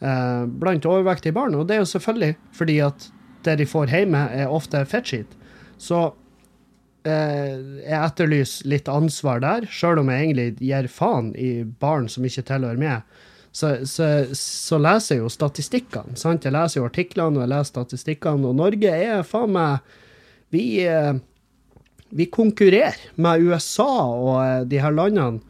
Eh, 0.00 0.46
blant 0.46 0.86
overvektige 0.86 1.34
barn. 1.34 1.56
Og 1.58 1.66
det 1.66 1.76
er 1.76 1.82
jo 1.82 1.92
selvfølgelig 1.92 2.36
fordi 2.54 2.78
at 2.86 3.10
det 3.46 3.58
de 3.58 3.66
får 3.66 3.90
hjemme, 3.90 4.20
er 4.34 4.50
ofte 4.52 4.82
fettskitt. 4.86 5.34
Så 5.78 6.10
eh, 7.06 7.56
jeg 7.82 7.98
etterlyser 7.98 8.68
litt 8.70 8.90
ansvar 8.90 9.42
der, 9.42 9.66
sjøl 9.70 10.02
om 10.02 10.12
jeg 10.12 10.28
egentlig 10.28 10.48
gir 10.62 10.90
faen 10.92 11.32
i 11.38 11.64
barn 11.80 12.06
som 12.10 12.26
ikke 12.26 12.46
tilhører 12.46 12.78
med. 12.78 13.18
Så, 13.50 13.72
så, 13.88 14.28
så, 14.38 14.78
leser 14.78 15.16
jeg 15.16 15.24
jo 15.24 15.32
statistikkene. 15.32 16.18
sant? 16.20 16.44
Jeg 16.46 16.54
leser 16.54 16.78
jo 16.78 16.86
artiklene 16.86 17.40
og 17.40 17.46
jeg 17.46 17.52
leser 17.54 17.72
statistikkene, 17.72 18.52
og 18.52 18.58
Norge 18.58 18.92
er 18.92 19.26
faen 19.26 19.56
meg 19.56 19.96
Vi 20.54 20.80
eh, 20.86 21.16
vi 22.08 22.24
konkurrerer 22.32 22.96
med 23.20 23.42
USA 23.44 23.90
og 24.14 24.36
eh, 24.40 24.62
de 24.64 24.78
her 24.80 24.94
landene 24.94 25.42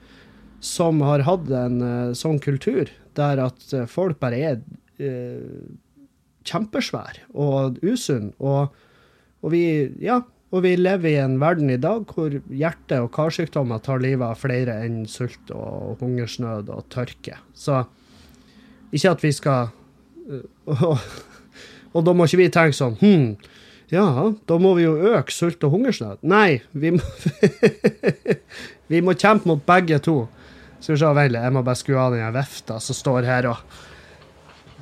som 0.65 1.05
har 1.07 1.23
hatt 1.23 1.53
en 1.55 1.77
sånn 2.19 2.41
kultur 2.43 2.89
der 3.19 3.45
at 3.49 3.69
uh, 3.75 3.85
folk 3.91 4.21
bare 4.23 4.41
er 4.53 4.59
eh, 5.03 5.69
kjempesvære 6.49 7.29
og 7.35 7.79
usunne. 7.83 8.33
Og, 8.39 8.75
og, 9.43 9.53
vi, 9.53 9.63
ja, 10.03 10.21
og 10.53 10.65
vi 10.65 10.75
lever 10.79 11.13
i 11.13 11.21
en 11.23 11.39
verden 11.43 11.71
i 11.71 11.81
dag 11.81 12.07
hvor 12.09 12.39
hjerte- 12.49 13.03
og 13.05 13.13
karsykdommer 13.15 13.83
tar 13.85 14.03
livet 14.03 14.27
av 14.27 14.41
flere 14.41 14.79
enn 14.87 15.05
sult 15.11 15.53
og 15.55 16.01
hungersnød 16.03 16.73
og 16.75 16.89
tørke. 16.95 17.39
Så 17.55 17.85
ikke 18.93 19.13
at 19.13 19.25
vi 19.25 19.35
skal 19.37 19.75
og, 20.73 20.99
og 21.93 22.05
da 22.05 22.13
må 22.13 22.27
ikke 22.29 22.43
vi 22.43 22.51
tenke 22.53 22.77
sånn 22.77 22.99
hm, 23.01 23.31
ja, 23.89 24.05
da 24.49 24.59
må 24.61 24.75
vi 24.77 24.85
jo 24.85 24.97
øke 25.15 25.33
sult 25.33 25.65
og 25.65 25.73
hungersnød. 25.73 26.21
Nei, 26.29 26.61
vi 26.77 26.93
må, 26.93 27.05
vi 28.93 29.01
må 29.05 29.15
kjempe 29.17 29.49
mot 29.49 29.63
begge 29.65 29.97
to. 30.05 30.19
Skal 30.81 30.95
vi 30.95 30.99
se, 31.01 31.13
vent 31.21 31.39
jeg 31.39 31.55
må 31.55 31.63
bare 31.67 31.79
skru 31.79 31.97
av 31.99 32.15
den 32.15 32.35
vifta 32.37 32.79
som 32.83 32.97
står 32.97 33.27
her 33.29 33.51
og 33.51 33.79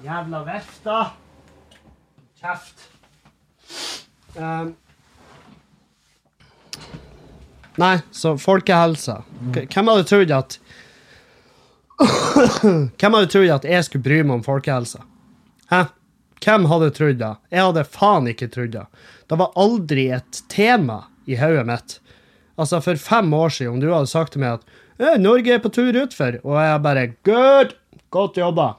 Jævla 0.04 0.42
vifta! 0.44 0.98
Kjeft. 2.36 2.82
Um. 4.36 4.74
Nei, 7.80 7.96
så 8.12 8.36
folkehelsa. 8.38 9.22
Hvem 9.56 9.90
hadde 9.90 10.04
trodd 10.08 10.34
at 10.36 10.58
Hvem 13.00 13.16
hadde 13.16 13.30
trodd 13.32 13.52
at 13.56 13.66
jeg 13.68 13.88
skulle 13.88 14.04
bry 14.04 14.20
meg 14.22 14.38
om 14.38 14.44
folkehelsa? 14.46 15.02
Hæ? 15.72 15.86
Hvem 16.44 16.68
hadde 16.70 16.92
trodd 16.94 17.20
det? 17.20 17.32
Jeg 17.50 17.64
hadde 17.66 17.86
faen 17.88 18.28
ikke 18.30 18.50
trodd 18.52 18.74
det. 18.76 18.84
Det 19.26 19.38
var 19.40 19.56
aldri 19.58 20.10
et 20.14 20.42
tema 20.52 21.06
i 21.26 21.38
hodet 21.40 21.64
mitt. 21.68 21.98
Altså, 22.56 22.80
for 22.84 23.00
fem 23.00 23.32
år 23.36 23.52
siden, 23.52 23.76
om 23.76 23.80
du 23.82 23.90
hadde 23.90 24.12
sagt 24.12 24.36
til 24.36 24.44
meg 24.44 24.60
at 24.60 24.76
Norge 25.20 25.52
er 25.52 25.62
på 25.62 25.72
tur 25.74 25.96
utfor, 26.04 26.38
og 26.44 26.58
jeg 26.60 26.82
bare 26.84 27.06
Good! 27.26 27.74
Godt 28.14 28.38
jobba. 28.40 28.76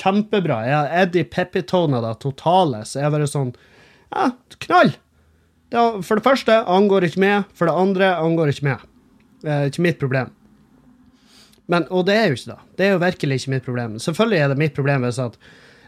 Kjempebra. 0.00 0.60
Jeg 0.64 0.76
har 0.76 0.94
Eddie 1.02 1.26
Peppitone, 1.28 2.00
da, 2.04 2.14
totale, 2.20 2.84
så 2.88 3.02
jeg 3.02 3.12
bare 3.14 3.28
sånn 3.30 3.52
Ja, 4.12 4.30
knall! 4.66 4.94
Det, 5.72 5.82
for 6.06 6.18
det 6.18 6.24
første 6.24 6.60
angår 6.70 7.08
ikke 7.08 7.22
meg, 7.24 7.52
for 7.56 7.68
det 7.68 7.76
andre 7.76 8.10
angår 8.22 8.52
ikke 8.52 8.68
meg. 8.68 8.84
Det 9.42 9.56
ikke 9.70 9.86
mitt 9.86 9.98
problem. 10.00 10.30
Men, 11.66 11.86
og 11.90 12.06
det 12.06 12.14
er 12.14 12.28
jo 12.30 12.36
ikke 12.38 12.52
det. 12.52 12.58
Det 12.78 12.86
er 12.86 12.92
jo 12.94 13.02
virkelig 13.02 13.40
ikke 13.40 13.54
mitt 13.56 13.66
problem. 13.66 13.96
Selvfølgelig 14.02 14.38
er 14.42 14.52
det 14.52 14.60
mitt 14.60 14.76
problem 14.76 15.06
hvis 15.06 15.18
at 15.22 15.34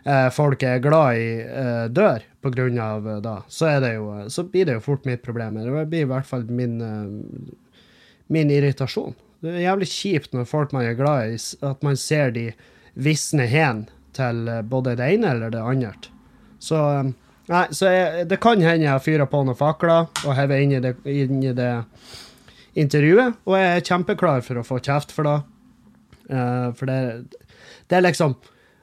eh, 0.02 0.26
folk 0.34 0.64
er 0.66 0.82
glad 0.82 1.20
i, 1.20 1.28
eh, 1.46 1.84
dør 1.94 2.26
på 2.42 2.52
grunn 2.54 2.80
av 2.82 3.06
eh, 3.06 3.20
da, 3.22 3.36
så, 3.46 3.70
jo, 3.86 4.10
så, 4.34 4.44
blir 4.50 4.66
det 4.66 4.78
jo 4.78 4.84
fort 4.84 5.06
mitt 5.08 5.22
problem. 5.22 5.60
Det 5.62 5.86
blir 5.92 6.06
i 6.06 6.10
hvert 6.10 6.26
fall 6.26 6.44
min, 6.50 6.80
eh, 6.82 7.54
min 8.34 8.52
irritasjon. 8.54 9.14
Det 9.42 9.52
er 9.54 9.64
jævlig 9.68 9.88
kjipt 9.92 10.34
når 10.34 10.48
folk 10.50 10.74
man 10.74 10.86
er 10.88 10.98
glad 10.98 11.32
i, 11.34 11.38
at 11.66 11.84
man 11.86 11.98
ser 12.00 12.32
de 12.34 12.48
visne 12.98 13.46
hen 13.46 13.84
til 14.16 14.48
eh, 14.50 14.64
både 14.66 14.96
det 14.98 15.10
ene 15.14 15.34
eller 15.34 15.52
det 15.54 15.62
andre. 15.62 15.92
Så, 16.58 16.80
nei, 17.46 17.66
så 17.70 17.92
jeg, 17.92 18.26
det 18.30 18.40
kan 18.42 18.62
hende 18.64 18.88
jeg 18.88 19.04
fyrer 19.04 19.30
på 19.30 19.44
noen 19.46 19.58
fakler 19.58 20.08
og 20.24 20.34
hever 20.34 20.64
inn 20.64 20.74
i 20.74 20.82
det, 20.82 20.96
inn 21.06 21.42
i 21.44 21.54
det 21.54 21.70
intervjuet, 22.78 23.38
og 23.46 23.54
jeg 23.58 23.76
er 23.76 23.86
kjempeklar 23.86 24.42
for 24.46 24.58
å 24.58 24.66
få 24.66 24.80
kjeft 24.82 25.14
for 25.14 25.26
det. 25.26 25.38
Uh, 26.28 26.74
for 26.76 26.90
det, 26.90 26.98
det 27.88 27.96
er 27.96 28.04
liksom 28.04 28.34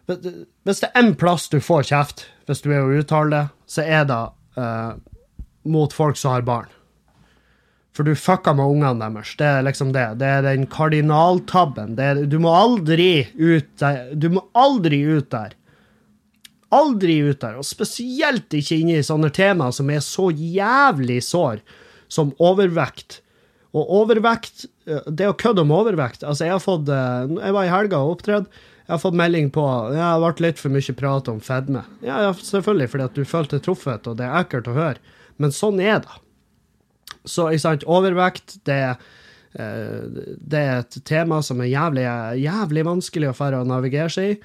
hvis 0.06 0.82
det 0.82 0.88
er 0.88 1.02
én 1.02 1.16
plass 1.18 1.48
du 1.50 1.60
får 1.62 1.88
kjeft 1.90 2.26
hvis 2.46 2.62
du 2.62 2.72
er 2.72 2.84
å 2.84 2.98
uttale 3.00 3.32
det, 3.34 3.44
så 3.70 3.86
er 3.86 4.04
det 4.10 4.22
uh, 4.58 4.98
mot 5.66 5.94
folk 5.94 6.18
som 6.20 6.36
har 6.36 6.46
barn. 6.46 6.70
For 7.96 8.04
du 8.04 8.12
fucka 8.20 8.52
med 8.54 8.68
ungene 8.68 9.08
deres. 9.08 9.36
Det 9.40 9.48
er 9.48 9.62
liksom 9.64 9.94
det. 9.96 10.08
Det 10.20 10.28
er 10.28 10.42
den 10.44 10.66
kardinaltabben. 10.72 11.96
Er, 11.96 12.26
du 12.28 12.38
må 12.44 12.52
aldri 12.52 13.28
ut 13.40 13.70
der. 13.80 14.10
Du 14.12 14.28
må 14.36 14.44
aldri 14.52 15.00
ut 15.08 15.30
der. 15.32 15.56
Aldri 16.76 17.22
ut 17.24 17.40
der. 17.40 17.56
Og 17.62 17.68
spesielt 17.68 18.52
ikke 18.58 18.82
inne 18.82 19.00
i 19.00 19.06
sånne 19.06 19.32
temaer 19.32 19.76
som 19.76 19.92
er 19.94 20.04
så 20.04 20.28
jævlig 20.36 21.22
sår 21.24 21.64
som 22.12 22.36
overvekt. 22.44 23.22
Og 23.76 23.90
overvekt 24.02 24.68
eh, 24.88 25.04
Det 25.08 25.28
å 25.28 25.36
kødde 25.36 25.66
om 25.66 25.74
overvekt 25.76 26.22
Altså, 26.24 26.46
jeg 26.46 26.54
har 26.54 26.62
fått 26.64 26.88
eh, 26.88 27.26
Jeg 27.42 27.56
var 27.58 27.66
i 27.68 27.72
helga 27.74 28.00
og 28.00 28.14
opptredde. 28.14 28.62
Jeg 28.86 28.94
har 28.94 29.02
fått 29.02 29.18
melding 29.20 29.50
på 29.52 29.64
jeg 29.92 30.04
har 30.04 30.22
vært 30.22 30.44
litt 30.44 30.62
for 30.62 30.72
mye 30.72 30.94
prat 30.96 31.32
om 31.32 31.40
fedme. 31.42 31.82
Ja, 32.06 32.30
selvfølgelig, 32.38 32.92
fordi 32.92 33.08
at 33.08 33.16
du 33.18 33.26
følte 33.26 33.60
truffet, 33.64 34.06
og 34.06 34.20
det 34.20 34.28
er 34.28 34.44
ekkelt 34.44 34.70
å 34.70 34.76
høre. 34.76 35.16
Men 35.42 35.56
sånn 35.56 35.82
er 35.82 36.04
det. 36.04 36.20
Så 37.26 37.50
ikke 37.52 37.64
sant, 37.64 37.88
overvekt, 37.90 38.58
det, 38.70 38.82
eh, 39.58 40.26
det 40.38 40.62
er 40.62 40.84
et 40.84 41.00
tema 41.08 41.42
som 41.46 41.62
er 41.64 41.72
jævlig, 41.72 42.06
jævlig 42.44 42.86
vanskelig 42.86 43.32
å 43.32 43.38
fære 43.38 43.64
å 43.64 43.70
navigere 43.70 44.14
seg 44.14 44.36
i. 44.36 44.40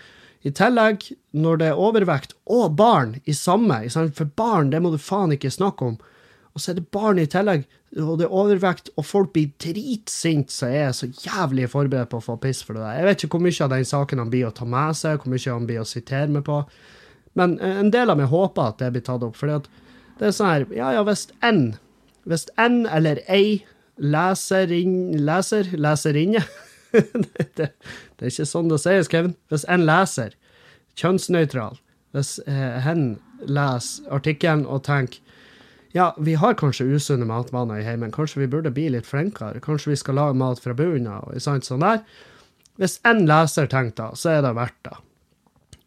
I 0.49 0.55
tillegg, 0.57 1.05
når 1.37 1.59
det 1.61 1.67
er 1.69 1.81
overvekt 1.81 2.33
og 2.49 2.77
barn 2.79 3.19
i 3.29 3.35
samme, 3.37 3.83
for 4.17 4.31
barn 4.41 4.71
det 4.73 4.81
må 4.81 4.93
du 4.95 4.97
faen 4.97 5.35
ikke 5.37 5.53
snakke 5.53 5.91
om, 5.91 5.99
og 6.51 6.63
så 6.63 6.73
er 6.73 6.79
det 6.81 6.89
barn 6.95 7.21
i 7.21 7.29
tillegg, 7.31 7.67
og 8.01 8.17
det 8.19 8.27
er 8.27 8.33
overvekt, 8.35 8.89
og 8.97 9.07
folk 9.07 9.35
blir 9.35 9.51
dritsinte, 9.63 10.55
så 10.55 10.71
jeg 10.71 10.87
er 10.87 10.97
så 10.97 11.11
jævlig 11.27 11.69
forberedt 11.71 12.11
på 12.11 12.23
å 12.23 12.25
få 12.25 12.39
piss 12.43 12.63
for 12.65 12.79
det 12.79 12.87
der. 12.87 12.97
Jeg 12.99 13.07
vet 13.07 13.25
ikke 13.27 13.37
hvor 13.37 13.45
mye 13.45 13.67
av 13.67 13.75
den 13.75 13.87
saken 13.93 14.23
han 14.23 14.33
blir 14.33 14.49
å 14.49 14.55
ta 14.57 14.67
med 14.67 14.99
seg, 14.99 15.21
hvor 15.21 15.35
mye 15.35 15.53
han 15.53 15.69
blir 15.69 15.83
å 15.83 15.91
sitere 15.93 16.33
meg 16.33 16.47
på, 16.49 16.63
men 17.39 17.59
en 17.63 17.93
del 17.95 18.11
av 18.11 18.19
meg 18.19 18.33
håper 18.33 18.73
at 18.73 18.81
det 18.81 18.91
blir 18.97 19.05
tatt 19.07 19.27
opp, 19.27 19.37
for 19.39 19.53
det 19.53 20.27
er 20.27 20.35
sånn 20.35 20.51
her, 20.51 20.67
ja 20.75 20.91
ja, 20.97 21.05
hvis 21.07 21.29
en, 21.47 21.75
hvis 22.31 22.47
en 22.61 22.85
eller 22.87 23.21
ei 23.29 23.61
leser, 24.01 24.73
inn, 24.73 25.19
leser 25.27 25.71
leserinne 25.77 26.43
det, 26.93 27.41
det, 27.57 27.69
er 27.69 28.31
ikke 28.31 28.49
sånn 28.49 28.71
det 28.71 28.81
sies, 28.83 29.11
Kevin. 29.11 29.37
Hvis 29.53 29.67
en 29.71 29.85
leser, 29.87 30.35
kjønnsnøytral, 30.99 31.79
hvis 32.17 32.39
eh, 32.51 32.81
hen 32.83 33.19
leser 33.47 34.09
artikkelen 34.15 34.67
og 34.67 34.83
tenker 34.89 35.23
ja, 35.91 36.13
vi 36.23 36.37
har 36.39 36.55
kanskje 36.55 36.87
usunne 36.87 37.27
matvaner 37.27 37.81
i 37.81 37.85
heimen. 37.85 38.13
Kanskje 38.15 38.45
vi 38.45 38.51
burde 38.53 38.71
bli 38.71 38.85
litt 38.95 39.09
flinkere. 39.09 39.59
Kanskje 39.63 39.91
vi 39.91 39.97
skal 39.99 40.21
lage 40.21 40.37
mat 40.39 40.61
fra 40.63 40.75
bunnen 40.79 41.09
av. 41.11 41.33
Sånn 41.43 41.83
der. 41.83 42.05
Hvis 42.79 43.01
én 43.03 43.25
leser 43.27 43.67
tenker 43.67 43.97
da, 43.99 44.07
så 44.15 44.37
er 44.37 44.45
det 44.47 44.53
verdt 44.55 44.79
det. 44.87 44.95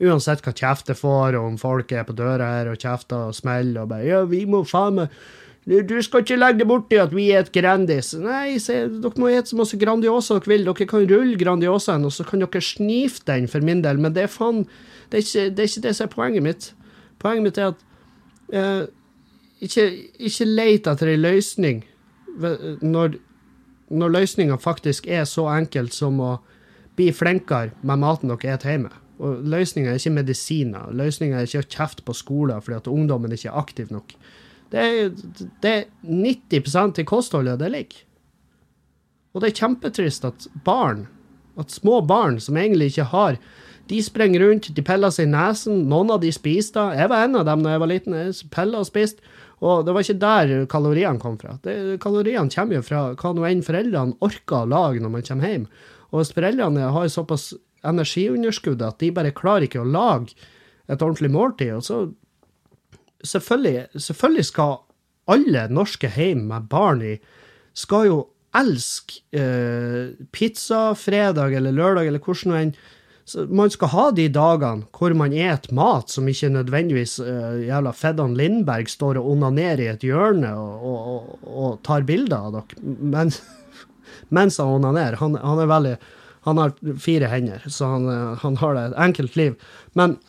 Uansett 0.03 0.43
hva 0.43 0.51
kjeft 0.51 0.91
det 0.91 0.97
får, 1.00 1.38
og 1.39 1.53
om 1.53 1.55
folk 1.62 1.93
er 1.95 2.03
på 2.03 2.15
døra 2.17 2.50
her 2.57 2.73
og 2.73 2.83
kjefter 2.83 3.29
og 3.29 3.38
smeller 3.38 3.85
og 3.85 3.93
bare 3.93 4.09
Ja, 4.09 4.19
vi 4.27 4.43
må 4.50 4.65
faen 4.67 5.00
meg 5.00 5.15
du 5.63 5.96
skal 6.03 6.24
ikke 6.25 6.36
legge 6.36 6.60
det 6.60 6.67
borti 6.67 6.98
at 7.00 7.13
vi 7.15 7.29
er 7.32 7.46
et 7.46 7.53
Grandis. 7.55 8.12
Nei, 8.20 8.58
se, 8.60 8.82
dere 8.91 9.22
må 9.22 9.29
spise 9.32 9.53
så 9.53 9.60
masse 9.62 9.79
Grandiosa 9.79 10.36
dere 10.36 10.51
vil. 10.51 10.65
Dere 10.67 10.88
kan 10.89 11.05
rulle 11.08 11.38
Grandiosaen, 11.39 12.03
og 12.03 12.12
så 12.12 12.25
kan 12.27 12.43
dere 12.43 12.63
snife 12.63 13.24
den 13.29 13.48
for 13.48 13.63
min 13.63 13.84
del, 13.86 14.01
men 14.03 14.15
det 14.15 14.25
er 14.25 14.34
faen 14.34 14.65
det 15.12 15.20
er 15.20 15.24
ikke 15.24 15.50
det, 15.55 15.63
er 15.63 15.70
ikke 15.70 15.86
det 15.86 15.96
som 15.96 16.08
er 16.08 16.12
poenget 16.15 16.43
mitt. 16.43 16.70
Poenget 17.22 17.46
mitt 17.48 17.58
er 17.62 17.72
at 17.72 17.84
eh, 18.51 18.84
ikke, 19.63 19.86
ikke 20.20 20.50
let 20.50 20.89
etter 20.89 21.12
ei 21.13 21.20
løsning 21.20 21.84
når, 22.82 23.20
når 23.93 24.13
løsninga 24.17 24.58
faktisk 24.60 25.08
er 25.08 25.24
så 25.29 25.46
enkelt 25.53 25.93
som 25.93 26.20
å 26.20 26.34
bli 26.98 27.12
flinkere 27.13 27.72
med 27.82 28.01
maten 28.03 28.34
dere 28.34 28.58
spiser 28.58 28.75
hjemme. 28.75 28.93
Og 29.24 29.46
løsninga 29.48 29.93
er 29.93 30.01
ikke 30.01 30.17
medisiner. 30.17 30.89
Løsninga 30.91 31.39
er 31.39 31.48
ikke 31.48 31.63
å 31.63 31.72
kjefte 31.77 32.03
på 32.03 32.15
skoler 32.17 32.63
fordi 32.63 32.82
at 32.82 32.89
ungdommen 32.91 33.32
ikke 33.32 33.51
er 33.53 33.62
aktiv 33.62 33.93
nok. 33.93 34.15
Det 34.74 34.82
er, 34.82 35.12
det 35.62 35.72
er 35.72 35.84
90% 36.01 37.03
i 37.03 37.06
kostholdet 37.06 37.60
det 37.62 37.70
ligger. 37.70 38.00
Og 39.34 39.42
det 39.42 39.51
er 39.51 39.60
kjempetrist 39.63 40.25
at 40.25 40.48
barn, 40.65 41.06
at 41.58 41.74
små 41.74 42.00
barn 42.06 42.39
som 42.42 42.58
egentlig 42.58 42.94
ikke 42.94 43.12
har 43.13 43.38
De 43.89 43.98
springer 44.00 44.39
rundt, 44.39 44.70
de 44.72 44.82
piller 44.86 45.12
seg 45.12 45.27
i 45.27 45.32
nesen. 45.34 45.82
Noen 45.92 46.13
av 46.13 46.22
de 46.24 46.30
spiste. 46.32 46.80
Jeg 46.96 47.10
var 47.12 47.25
en 47.25 47.36
av 47.36 47.44
dem 47.50 47.65
da 47.65 47.74
jeg 47.74 47.82
var 47.84 47.89
liten. 47.92 48.13
Jeg 48.15 48.48
pilla 48.53 48.80
og 48.80 48.88
spiste. 48.88 49.20
Og 49.60 49.82
det 49.84 49.92
var 49.92 50.06
ikke 50.06 50.22
der 50.22 50.53
kaloriene 50.72 51.20
kom 51.20 51.36
fra. 51.39 51.58
Det, 51.63 51.98
kaloriene 52.00 52.48
kommer 52.53 52.80
jo 52.80 52.86
fra 52.88 53.01
hva 53.12 53.34
nå 53.36 53.44
enn 53.50 53.65
foreldrene 53.65 54.15
orker 54.24 54.62
å 54.62 54.70
lage 54.72 55.03
når 55.03 55.12
man 55.12 55.27
kommer 55.27 55.51
hjem. 55.51 55.68
Og 56.13 56.22
hvis 56.22 56.32
foreldrene 56.38 56.94
har 56.96 57.12
såpass 57.12 57.50
energiunderskudd 57.84 58.84
at 58.88 59.03
de 59.03 59.12
bare 59.12 59.36
klarer 59.36 59.68
ikke 59.68 59.84
å 59.84 59.88
lage 59.88 60.32
et 60.88 61.03
ordentlig 61.03 61.32
måltid, 61.36 61.75
og 61.75 61.84
så 61.84 62.00
selvfølgelig, 63.24 63.88
selvfølgelig 63.96 64.46
skal 64.46 64.77
alle 65.32 65.68
norske 65.72 66.10
hjem 66.12 66.48
med 66.51 66.70
barn 66.72 67.03
i 67.06 67.18
skal 67.74 68.10
jo 68.10 68.18
elske 68.53 69.24
eh, 69.34 70.12
pizzafredag 70.32 71.56
eller 71.58 71.74
lørdag 71.74 72.10
eller 72.10 72.22
hvordan 72.22 72.58
enn. 72.60 72.75
Man 73.56 73.72
skal 73.72 73.88
ha 73.94 74.06
de 74.12 74.25
dagene 74.36 74.84
hvor 74.92 75.13
man 75.15 75.32
et 75.32 75.70
mat 75.72 76.12
som 76.12 76.27
ikke 76.27 76.51
nødvendigvis 76.51 77.15
eh, 77.24 77.63
jævla 77.70 77.94
Feddan 77.96 78.36
Lindberg 78.38 78.92
står 78.92 79.22
og 79.22 79.30
onanerer 79.32 79.86
i 79.86 79.88
et 79.94 80.03
hjørne 80.03 80.51
og, 80.60 80.84
og, 80.84 80.98
og, 81.13 81.48
og 81.48 81.80
tar 81.88 82.03
bilder 82.08 82.50
av 82.50 82.58
dere. 82.58 82.84
Men, 82.84 83.32
mens 84.38 84.60
han 84.60 84.75
onanerer. 84.75 85.18
Han, 85.24 85.39
han, 85.39 85.63
er 85.63 85.72
veldig 85.72 85.96
Han 86.44 86.60
har 86.60 86.75
fire 87.00 87.32
hender, 87.32 87.63
så 87.72 87.94
han, 87.96 88.10
eh, 88.12 88.38
han 88.44 88.60
har 88.60 88.82
et 88.82 89.00
enkelt 89.08 89.39
liv. 89.39 89.56
Men 89.96 90.20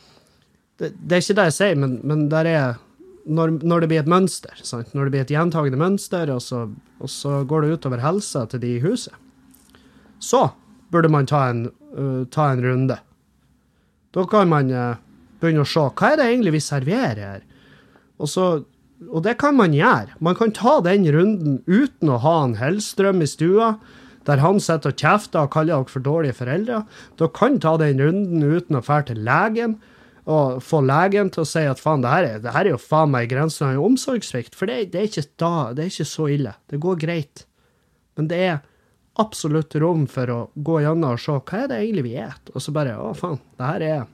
det, 0.79 0.93
det, 0.95 1.17
er 1.17 1.21
ikke 1.21 1.37
det 1.41 1.49
jeg 1.51 1.57
sier, 1.59 1.79
men, 1.83 1.99
men 2.07 2.27
der 2.31 2.47
er 2.47 2.79
når, 3.25 3.55
når, 3.65 3.81
det 3.81 3.89
blir 3.89 4.03
et 4.03 4.11
mønster, 4.11 4.59
sant? 4.61 4.93
når 4.93 5.07
det 5.07 5.13
blir 5.13 5.25
et 5.25 5.33
gjentagende 5.33 5.79
mønster, 5.81 6.29
og 6.33 6.43
så, 6.45 6.67
og 7.01 7.11
så 7.11 7.41
går 7.47 7.65
det 7.65 7.79
utover 7.79 8.03
helsa 8.03 8.45
til 8.49 8.61
de 8.61 8.75
i 8.75 8.83
huset, 8.83 9.15
så 10.21 10.47
burde 10.93 11.09
man 11.11 11.27
ta 11.29 11.47
en, 11.49 11.65
uh, 11.97 12.23
ta 12.31 12.51
en 12.53 12.63
runde. 12.63 12.99
Da 14.15 14.23
kan 14.29 14.49
man 14.51 14.69
uh, 14.71 15.01
begynne 15.41 15.65
å 15.65 15.69
se 15.69 15.83
hva 15.89 16.13
er 16.13 16.21
det 16.21 16.29
egentlig 16.29 16.55
vi 16.55 16.63
serverer 16.63 17.23
her. 17.25 17.43
Og, 18.21 18.29
så, 18.31 18.45
og 19.09 19.25
det 19.25 19.35
kan 19.41 19.57
man 19.57 19.75
gjøre. 19.75 20.15
Man 20.23 20.37
kan 20.39 20.53
ta 20.55 20.77
den 20.85 21.07
runden 21.11 21.59
uten 21.67 22.13
å 22.13 22.21
ha 22.23 22.37
en 22.45 22.57
Hellstrøm 22.61 23.25
i 23.25 23.29
stua, 23.29 23.75
der 24.25 24.41
han 24.41 24.61
sitter 24.63 24.93
og 24.93 25.01
kjefter 25.01 25.43
og 25.43 25.51
kaller 25.53 25.75
dere 25.75 25.91
for 25.91 26.05
dårlige 26.05 26.37
foreldre. 26.39 26.79
Da 27.19 27.29
kan 27.29 27.59
ta 27.61 27.75
den 27.81 28.01
runden 28.01 28.45
uten 28.45 28.79
å 28.79 28.85
dra 28.85 29.01
til 29.05 29.21
legen 29.25 29.77
og 30.25 30.61
få 30.65 30.79
legen 30.81 31.29
til 31.33 31.43
å 31.43 31.47
si 31.47 31.61
at 31.69 31.81
faen, 31.81 32.01
det 32.01 32.11
her 32.11 32.27
er, 32.27 32.39
det 32.41 32.53
her 32.55 32.65
er 32.65 32.73
jo 32.73 32.81
faen 32.81 33.11
meg 33.13 33.29
grensen 33.29 33.67
av 33.67 33.83
omsorgssvikt. 33.85 34.55
For 34.57 34.69
det, 34.69 34.87
det, 34.95 35.01
er 35.01 35.11
ikke 35.11 35.27
da, 35.41 35.51
det 35.77 35.83
er 35.83 35.91
ikke 35.91 36.07
så 36.09 36.29
ille. 36.33 36.55
Det 36.71 36.81
går 36.81 36.97
greit. 37.03 37.45
Men 38.17 38.29
det 38.31 38.39
er 38.47 38.55
absolutt 39.21 39.77
rom 39.79 40.07
for 40.11 40.31
å 40.33 40.39
gå 40.55 40.79
gjennom 40.81 41.13
og 41.13 41.21
se 41.21 41.37
hva 41.37 41.61
er 41.61 41.69
det 41.69 41.79
egentlig 41.83 42.07
vi 42.07 42.15
spiser, 42.17 42.51
og 42.55 42.65
så 42.65 42.73
bare 42.75 42.97
å 42.99 43.13
faen, 43.15 43.39
det 43.55 43.69
her 43.69 43.85
er 43.85 44.05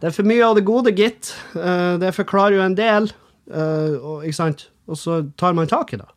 Det 0.00 0.10
er 0.10 0.14
for 0.18 0.28
mye 0.28 0.44
av 0.44 0.58
det 0.58 0.66
gode, 0.68 0.92
gitt. 0.92 1.32
Uh, 1.56 1.96
det 2.02 2.12
forklarer 2.12 2.58
jo 2.58 2.64
en 2.66 2.76
del, 2.76 3.08
og, 3.48 4.24
ikke 4.24 4.36
sant? 4.36 4.66
Og 4.88 4.98
så 5.00 5.22
tar 5.40 5.56
man 5.56 5.68
tak 5.68 5.94
i 5.94 6.00
det. 6.00 6.08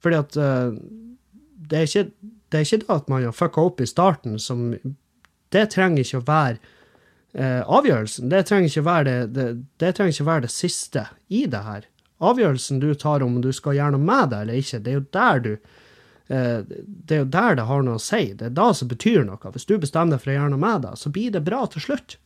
Fordi 0.00 0.16
at 0.16 0.36
uh, 0.40 0.72
det, 1.68 1.78
er 1.78 1.88
ikke, 1.88 2.30
det 2.48 2.58
er 2.60 2.64
ikke 2.64 2.80
det 2.86 2.94
at 2.96 3.10
man 3.12 3.26
har 3.26 3.36
fucka 3.36 3.68
opp 3.68 3.84
i 3.84 3.88
starten 3.88 4.38
som 4.40 4.70
Det 5.52 5.68
trenger 5.72 6.02
ikke 6.02 6.22
å 6.22 6.26
være 6.28 6.73
eh, 7.34 7.60
avgjørelsen. 7.62 8.30
Det 8.32 8.44
trenger, 8.48 8.70
ikke 8.70 8.86
være 8.86 9.04
det, 9.08 9.18
det, 9.34 9.46
det 9.82 9.92
trenger 9.96 10.16
ikke 10.16 10.30
være 10.30 10.46
det 10.46 10.52
siste 10.54 11.06
i 11.28 11.44
det 11.50 11.62
her. 11.66 11.88
Avgjørelsen 12.24 12.80
du 12.80 12.92
tar 12.94 13.24
om 13.26 13.40
du 13.42 13.50
skal 13.52 13.78
gjøre 13.78 13.96
noe 13.96 14.06
med 14.06 14.30
det 14.32 14.42
eller 14.44 14.60
ikke, 14.60 14.82
det 14.84 14.92
er 14.92 15.00
jo 15.00 15.06
der 15.16 15.42
du 15.44 15.50
eh, 15.54 16.60
det 16.66 17.16
er 17.16 17.24
jo 17.24 17.32
der 17.36 17.58
det 17.58 17.66
har 17.70 17.86
noe 17.86 17.98
å 17.98 18.04
si. 18.04 18.22
Det 18.32 18.50
er 18.50 18.54
da 18.56 18.70
som 18.76 18.90
betyr 18.90 19.26
noe. 19.26 19.54
Hvis 19.56 19.68
du 19.68 19.76
bestemmer 19.78 20.16
deg 20.16 20.24
for 20.24 20.32
å 20.32 20.38
gjøre 20.38 20.54
noe 20.54 20.64
med 20.64 20.86
det, 20.86 20.94
så 21.00 21.12
blir 21.14 21.34
det 21.34 21.44
bra 21.46 21.64
til 21.70 21.84
slutt. 21.88 22.16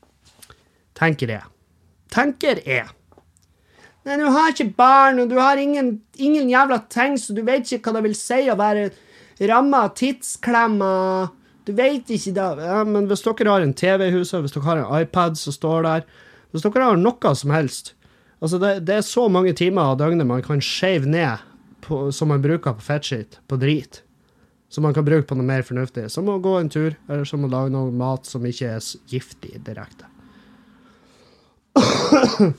Tenker 0.99 1.35
jeg. 1.35 1.51
Tenker 2.13 2.63
jeg. 2.67 2.89
Nei, 4.07 4.17
du 4.17 4.29
har 4.33 4.55
ikke 4.55 4.71
barn, 4.79 5.19
og 5.21 5.29
du 5.29 5.37
har 5.37 5.61
ingen, 5.61 5.99
ingen 6.17 6.49
jævla 6.49 6.79
ting, 6.89 7.19
så 7.21 7.35
du 7.37 7.43
vet 7.45 7.69
ikke 7.69 7.91
hva 7.91 7.99
det 7.99 8.07
vil 8.07 8.17
si 8.17 8.47
å 8.49 8.57
være 8.59 8.89
ramma 9.51 9.85
av 9.87 9.93
tidsklemmer 9.99 11.29
du 11.69 11.75
veit 11.77 12.09
ikke 12.09 12.33
det. 12.33 12.49
Ja, 12.65 12.81
men 12.89 13.07
hvis 13.11 13.23
dere 13.27 13.53
har 13.53 13.65
en 13.65 13.77
TV 13.77 14.09
i 14.09 14.15
huset, 14.15 14.41
hvis 14.41 14.57
dere 14.57 14.65
har 14.65 14.81
en 14.81 15.03
iPad 15.03 15.37
som 15.37 15.53
står 15.53 15.85
der, 15.85 16.09
hvis 16.53 16.65
dere 16.65 16.91
har 16.91 17.01
noe 17.01 17.37
som 17.37 17.53
helst 17.53 17.95
Altså, 18.39 18.59
det, 18.63 18.69
det 18.87 18.95
er 18.95 19.03
så 19.03 19.25
mange 19.27 19.51
timer 19.59 19.83
av 19.91 19.97
døgnet 19.99 20.29
man 20.29 20.45
kan 20.47 20.61
shave 20.63 21.09
ned 21.11 21.43
på, 21.83 22.13
som 22.15 22.31
man 22.31 22.43
bruker 22.43 22.77
på 22.77 22.85
fettskitt, 22.87 23.41
på 23.51 23.59
drit. 23.59 24.03
Som 24.71 24.85
man 24.87 24.95
kan 24.95 25.03
bruke 25.03 25.27
på 25.27 25.35
noe 25.35 25.47
mer 25.49 25.65
fornuftig. 25.67 26.05
Som 26.13 26.29
å 26.31 26.37
gå 26.39 26.53
en 26.61 26.71
tur, 26.71 26.95
eller 27.09 27.27
som 27.27 27.43
å 27.43 27.51
lage 27.51 27.73
noe 27.75 27.91
mat 27.91 28.31
som 28.31 28.47
ikke 28.47 28.77
er 28.77 28.87
giftig 29.11 29.59
direkte. 29.67 30.07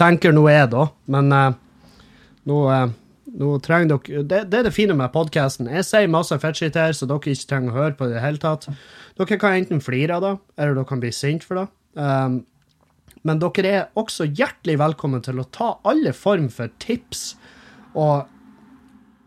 Tenker 0.00 0.32
nå 0.32 0.46
jeg, 0.48 0.70
da. 0.72 0.86
Men 1.12 1.36
uh, 1.36 1.52
nå 2.48 2.62
uh, 2.72 2.86
nå 3.36 3.54
trenger 3.64 3.90
dere, 3.92 4.22
det, 4.24 4.42
det, 4.50 4.60
er 4.60 4.68
det 4.68 4.74
fine 4.76 4.96
med 4.96 5.12
podkasten. 5.14 5.68
Jeg 5.72 5.86
sier 5.86 6.10
masse 6.12 6.36
fettskitt 6.40 6.78
her, 6.78 6.94
så 6.96 7.08
dere 7.08 7.34
ikke 7.34 7.50
trenger 7.50 7.74
å 7.74 7.80
høre 7.82 7.96
på 7.98 8.08
det 8.08 8.18
i 8.18 8.24
hele 8.24 8.40
tatt. 8.42 8.68
Dere 9.18 9.40
kan 9.40 9.58
enten 9.58 9.82
flire 9.84 10.16
av 10.16 10.24
det, 10.24 10.32
eller 10.56 10.78
dere 10.78 10.88
kan 10.88 11.02
bli 11.02 11.12
sint 11.14 11.44
for 11.46 11.60
det. 11.60 11.66
Um, 11.98 12.40
men 13.26 13.40
dere 13.42 13.70
er 13.74 13.86
også 13.98 14.28
hjertelig 14.30 14.78
velkommen 14.80 15.24
til 15.24 15.42
å 15.42 15.48
ta 15.52 15.74
alle 15.88 16.14
form 16.16 16.48
for 16.52 16.72
tips 16.82 17.32
og, 17.98 18.28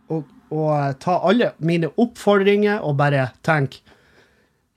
og, 0.09 0.29
og 0.49 1.01
ta 1.03 1.19
alle 1.27 1.51
mine 1.61 1.91
oppfordringer 2.01 2.81
og 2.87 2.97
bare 3.01 3.29
tenke 3.45 3.83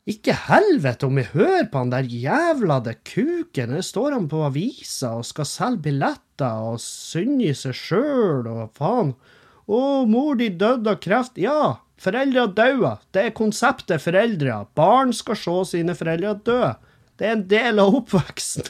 ikke 0.04 0.34
helvete 0.50 1.06
om 1.08 1.16
jeg 1.16 1.30
hører 1.32 1.68
på 1.72 1.80
han 1.80 1.92
der 1.92 2.08
jævla 2.08 2.76
det 2.84 2.98
kuken. 3.08 3.72
Der 3.72 3.84
står 3.84 4.12
han 4.12 4.26
på 4.28 4.42
avisa 4.44 5.14
og 5.20 5.24
skal 5.24 5.48
selge 5.48 5.80
billetter 5.86 6.66
og 6.72 6.82
synge 6.84 7.54
seg 7.56 7.76
sjøl 7.78 8.48
og 8.50 8.74
faen. 8.76 9.14
Å, 9.64 9.78
mor 10.04 10.36
di 10.36 10.50
døde 10.52 10.92
av 10.92 10.98
kreft. 11.00 11.40
Ja, 11.40 11.78
foreldre 11.96 12.50
daua. 12.52 12.98
Det 13.16 13.22
er 13.22 13.36
konseptet 13.36 14.02
foreldre. 14.04 14.66
Barn 14.76 15.14
skal 15.16 15.38
se 15.40 15.54
sine 15.72 15.96
foreldre 15.96 16.34
dø. 16.44 16.74
Det 17.16 17.28
er 17.28 17.38
en 17.38 17.46
del 17.48 17.80
av 17.80 17.96
oppveksten. 17.96 18.68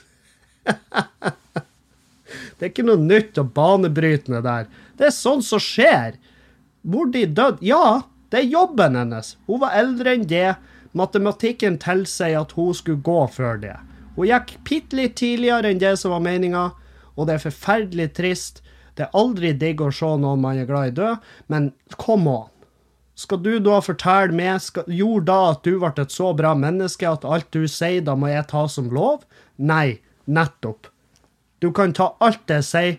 det 2.57 2.63
er 2.63 2.71
ikke 2.71 2.87
noe 2.87 3.01
nytt 3.03 3.41
og 3.43 3.51
banebrytende 3.57 4.39
der. 4.45 4.71
Det 4.95 5.09
er 5.09 5.17
sånn 5.17 5.43
som 5.43 5.59
skjer. 5.59 6.15
Mor 6.87 7.11
di 7.11 7.25
døde. 7.27 7.59
Ja, 7.67 8.05
det 8.31 8.45
er 8.45 8.55
jobben 8.55 9.01
hennes. 9.01 9.35
Hun 9.51 9.65
var 9.65 9.75
eldre 9.83 10.15
enn 10.15 10.29
det. 10.31 10.53
Matematikken 10.95 11.77
tilsier 11.83 12.41
at 12.41 12.55
hun 12.55 12.75
skulle 12.75 13.03
gå 13.03 13.27
før 13.35 13.59
det. 13.63 13.77
Hun 14.15 14.31
gikk 14.31 14.57
bitte 14.67 14.99
litt 14.99 15.17
tidligere 15.19 15.73
enn 15.73 15.83
det 15.83 15.97
som 15.99 16.15
var 16.15 16.23
meninga, 16.23 16.69
og 17.15 17.27
det 17.27 17.37
er 17.37 17.47
forferdelig 17.49 18.13
trist. 18.15 18.63
Det 18.95 19.09
er 19.09 19.17
aldri 19.19 19.51
digg 19.59 19.83
å 19.83 19.91
se 19.95 20.11
noen 20.23 20.43
man 20.43 20.61
er 20.61 20.69
glad 20.71 20.93
i 20.93 20.97
dø, 21.01 21.15
men 21.51 21.73
come 21.99 22.31
on. 22.31 22.51
Skal 23.19 23.43
du 23.43 23.59
da 23.63 23.79
fortelle 23.83 24.35
meg 24.35 24.59
skal, 24.63 24.87
Gjorde 24.91 25.27
da 25.31 25.39
at 25.53 25.67
du 25.67 25.79
ble 25.79 25.93
et 26.03 26.15
så 26.15 26.33
bra 26.35 26.55
menneske 26.59 27.07
at 27.07 27.27
alt 27.27 27.51
du 27.55 27.67
sier, 27.71 28.03
da 28.03 28.17
må 28.19 28.31
jeg 28.31 28.47
ta 28.51 28.65
som 28.71 28.91
lov? 28.91 29.23
Nei, 29.59 30.01
nettopp. 30.27 30.91
Du 31.63 31.71
kan 31.73 31.95
ta 31.95 32.13
alt 32.23 32.51
jeg 32.51 32.67
sier 32.67 32.97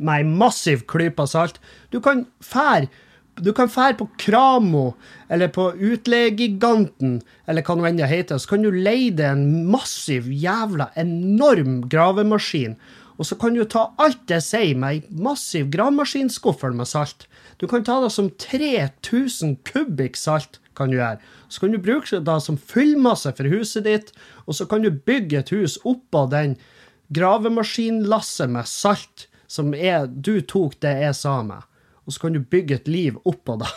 med 0.00 0.24
ei 0.24 0.24
massiv 0.26 0.86
klype 0.90 1.26
salt. 1.30 1.60
Du 1.92 2.00
kan 2.04 2.24
fære 2.42 2.88
du 3.34 3.50
kan 3.52 3.70
fære 3.70 3.96
på 3.98 4.06
Kramo 4.20 4.92
eller 5.32 5.50
på 5.50 5.70
Utleiegiganten 5.74 7.16
eller 7.50 7.66
hva 7.66 7.74
nå 7.76 7.86
enn 7.88 7.98
det 7.98 8.10
heter, 8.10 8.38
så 8.38 8.54
kan 8.54 8.62
du 8.62 8.70
leie 8.70 9.10
deg 9.14 9.26
en 9.32 9.64
massiv, 9.72 10.28
jævla 10.30 10.92
enorm 11.00 11.82
gravemaskin. 11.90 12.76
Og 13.18 13.26
så 13.26 13.38
kan 13.38 13.54
du 13.54 13.64
ta 13.66 13.88
alt 14.02 14.22
det 14.30 14.40
sier 14.46 14.78
med 14.78 14.96
ei 14.96 15.22
massiv 15.22 15.68
gravemaskinskuffer 15.74 16.74
med 16.74 16.90
salt. 16.90 17.26
Du 17.58 17.66
kan 17.70 17.86
ta 17.86 18.00
det 18.02 18.12
som 18.14 18.30
3000 18.30 19.58
kubikk 19.66 20.18
salt. 20.18 20.60
kan 20.74 20.90
du 20.90 20.96
gjøre. 20.96 21.20
Så 21.48 21.60
kan 21.60 21.70
du 21.70 21.78
bruke 21.78 22.18
det 22.18 22.40
som 22.42 22.56
fyllmasse 22.58 23.30
for 23.36 23.46
huset 23.46 23.84
ditt, 23.84 24.08
og 24.46 24.54
så 24.58 24.66
kan 24.66 24.82
du 24.82 24.90
bygge 24.90 25.38
et 25.38 25.52
hus 25.54 25.78
oppå 25.86 26.26
den 26.30 26.56
gravemaskinlasset 27.14 28.50
med 28.50 28.66
salt 28.66 29.28
som 29.46 29.70
er, 29.74 30.08
du 30.08 30.40
tok 30.40 30.74
det 30.82 30.96
jeg 30.98 31.14
sa 31.14 31.42
med 31.46 31.62
og 32.04 32.12
så 32.12 32.24
kan 32.24 32.36
du 32.36 32.40
bygge 32.40 32.80
et 32.80 32.88
liv 32.90 33.18
oppå 33.24 33.56
det. 33.60 33.70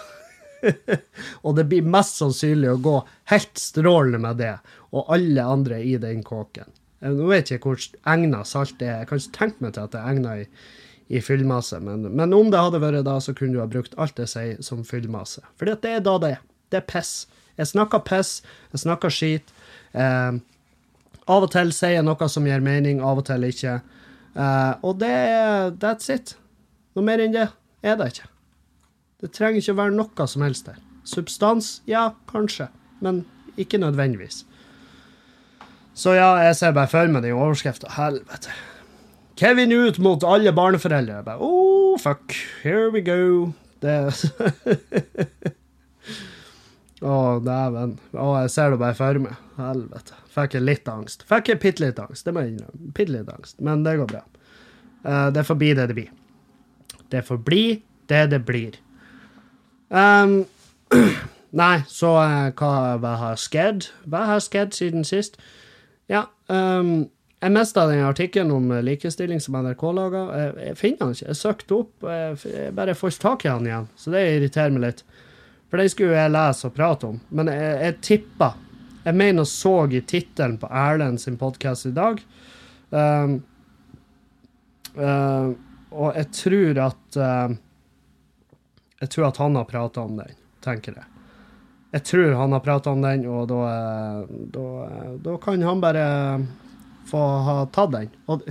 og 1.45 1.55
det 1.57 1.67
blir 1.69 1.85
mest 1.87 2.19
sannsynlig 2.19 2.71
å 2.73 2.81
gå 2.81 2.95
helt 3.31 3.61
strålende 3.61 4.19
med 4.23 4.41
det, 4.41 4.55
og 4.91 5.13
alle 5.13 5.45
andre 5.45 5.79
i 5.83 5.95
den 6.01 6.23
kåken. 6.25 6.73
Nå 7.05 7.29
vet 7.29 7.51
jeg 7.51 7.59
ikke 7.59 7.75
hvor 7.75 7.87
egna 8.09 8.41
salt 8.47 8.81
er. 8.81 9.03
Jeg 9.03 9.09
kan 9.09 9.21
ikke 9.21 9.37
tenke 9.37 9.63
meg 9.63 9.75
til 9.75 9.85
at 9.85 9.93
det 9.93 10.01
er 10.01 10.11
egna 10.15 10.35
i, 10.41 10.45
i 11.13 11.21
fyllmasse, 11.21 11.79
men, 11.83 12.07
men, 12.09 12.33
om 12.33 12.49
det 12.51 12.61
hadde 12.61 12.81
vært 12.81 13.05
da, 13.07 13.19
så 13.21 13.35
kunne 13.37 13.53
du 13.53 13.61
ha 13.61 13.69
brukt 13.69 13.95
alt 14.01 14.19
jeg 14.19 14.31
sier 14.33 14.63
som 14.65 14.85
fyllmasse. 14.87 15.43
For 15.59 15.69
det 15.69 15.91
er 15.91 16.01
da 16.05 16.17
det 16.23 16.33
er. 16.37 16.41
Det 16.73 16.81
er 16.81 16.87
piss. 16.89 17.13
Jeg 17.57 17.69
snakker 17.69 18.01
piss, 18.05 18.41
jeg 18.73 18.83
snakker 18.83 19.13
skit. 19.13 19.53
Eh, 19.97 20.41
av 21.27 21.45
og 21.45 21.53
til 21.53 21.71
sier 21.75 21.97
jeg 21.97 22.07
noe 22.07 22.27
som 22.31 22.49
gir 22.49 22.65
mening, 22.65 22.99
av 23.03 23.21
og 23.21 23.29
til 23.29 23.45
ikke. 23.47 23.77
Eh, 24.33 24.73
og 24.81 24.99
det 25.01 25.13
er 25.13 25.71
That's 25.79 26.11
it. 26.13 26.35
Noe 26.97 27.05
mer 27.05 27.21
enn 27.23 27.35
det 27.35 27.47
er 27.83 27.97
det 27.99 28.11
ikke. 28.13 28.29
Det 29.21 29.31
trenger 29.33 29.61
ikke 29.61 29.73
å 29.73 29.79
være 29.81 29.97
noe 29.97 30.27
som 30.29 30.45
helst 30.45 30.69
der. 30.69 30.77
Substans, 31.07 31.81
ja, 31.89 32.11
kanskje, 32.29 32.67
men 33.01 33.23
ikke 33.57 33.79
nødvendigvis. 33.81 34.43
Så 35.97 36.13
ja, 36.13 36.35
jeg 36.45 36.55
ser 36.59 36.75
bare 36.77 36.91
for 36.91 37.09
meg 37.09 37.23
den 37.25 37.37
overskrifta. 37.37 37.89
Helvete. 37.95 38.53
Kevin 39.37 39.73
ut 39.73 39.97
mot 40.01 40.23
alle 40.25 40.53
barneforeldre. 40.53 41.23
Bare, 41.25 41.41
oh, 41.41 41.97
fuck, 42.01 42.33
here 42.61 42.91
we 42.93 43.01
go. 43.01 43.53
Det 43.81 43.97
Å, 46.97 47.09
oh, 47.13 47.33
dæven. 47.45 47.99
Å, 48.17 48.27
jeg 48.41 48.49
ser 48.53 48.73
det 48.73 48.79
bare 48.81 48.97
for 48.97 49.19
meg. 49.21 49.41
Helvete. 49.57 50.15
Fikk 50.33 50.55
jeg 50.57 50.65
litt 50.65 50.89
angst. 50.89 51.25
Fikk 51.29 51.51
jeg 51.51 51.61
bitte 51.61 51.83
litt 51.85 51.99
angst, 52.01 52.25
det 52.25 52.33
må 52.33 52.41
jeg 52.41 52.55
innrømme. 52.55 52.93
Bitte 52.97 53.13
litt 53.13 53.29
angst, 53.33 53.59
men 53.61 53.83
det 53.85 53.93
går 53.99 54.09
bra. 54.09 54.23
Uh, 55.05 55.27
det 55.33 55.43
er 55.43 55.47
forbi 55.47 55.69
det 55.77 55.85
det 55.91 55.97
blir. 55.97 56.09
Det 57.09 57.23
får 57.27 57.37
bli 57.37 57.81
Det 58.07 58.25
det 58.31 58.39
blir. 58.47 58.77
Um, 59.89 60.45
nei, 61.61 61.81
så 61.87 62.13
uh, 62.19 62.53
hva, 62.55 63.13
har 63.19 63.39
skjedd? 63.39 63.89
Hva 64.07 64.23
har 64.29 64.43
skjedd 64.43 64.75
siden 64.75 65.03
sist? 65.07 65.35
Ja, 66.07 66.29
um, 66.47 67.09
jeg 67.43 67.53
mista 67.53 67.83
den 67.89 68.05
artikkelen 68.07 68.53
om 68.55 68.71
likestilling 68.83 69.41
som 69.43 69.59
NRK 69.59 69.83
laga. 69.93 70.23
Jeg, 70.39 70.53
jeg, 70.69 70.77
finner 70.79 71.01
den 71.03 71.17
ikke. 71.17 71.27
Jeg 71.27 71.39
søkte 71.41 71.77
opp, 71.81 72.07
jeg, 72.07 72.39
jeg 72.53 72.71
bare 72.79 72.95
får 72.95 73.13
ikke 73.13 73.25
tak 73.25 73.45
i 73.45 73.51
den 73.51 73.67
igjen. 73.69 73.89
Så 73.99 74.15
det 74.15 74.23
irriterer 74.31 74.73
meg 74.73 74.85
litt. 74.87 75.03
For 75.67 75.81
den 75.81 75.91
skulle 75.91 76.15
jeg 76.15 76.33
lese 76.33 76.69
og 76.69 76.75
prate 76.79 77.11
om. 77.11 77.19
Men 77.29 77.51
jeg, 77.51 77.75
jeg 77.83 77.99
tippa. 78.07 78.53
Jeg 79.03 79.19
mener 79.19 79.47
så 79.47 79.75
i 79.91 80.01
tittelen 80.01 80.57
på 80.59 80.71
Erlend 80.71 81.21
sin 81.21 81.37
podkast 81.39 81.87
i 81.87 81.93
dag. 81.95 82.19
Um, 82.89 83.37
uh, 84.95 85.53
og 85.91 86.17
jeg 86.17 86.31
tror 86.35 86.79
at 86.87 87.19
uh, 87.21 87.55
Jeg 89.01 89.11
tror 89.13 89.27
at 89.29 89.37
han 89.37 89.55
har 89.55 89.69
prata 89.69 90.03
om 90.03 90.17
den, 90.17 90.33
tenker 90.65 90.95
jeg. 90.97 91.05
Jeg 91.93 92.03
tror 92.09 92.33
han 92.35 92.55
har 92.55 92.63
prata 92.65 92.91
om 92.91 93.03
den, 93.05 93.25
og 93.29 93.47
da, 93.51 93.59
da, 94.53 94.65
da, 95.23 95.35
kan 95.41 95.61
han 95.63 95.83
bare 95.83 96.07
få 97.07 97.21
ha 97.45 97.57
tatt 97.71 97.93
den. 97.93 98.09
Og 98.27 98.43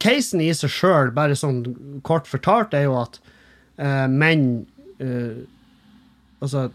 casen 0.00 0.40
i 0.40 0.48
seg 0.56 0.72
sjøl, 0.72 1.10
bare 1.14 1.36
sånn 1.36 1.60
kort 2.06 2.30
fortalt, 2.30 2.76
er 2.78 2.86
jo 2.86 2.96
at 3.02 3.18
uh, 3.82 4.06
menn 4.10 4.64
uh, 5.02 5.42
Altså, 6.42 6.72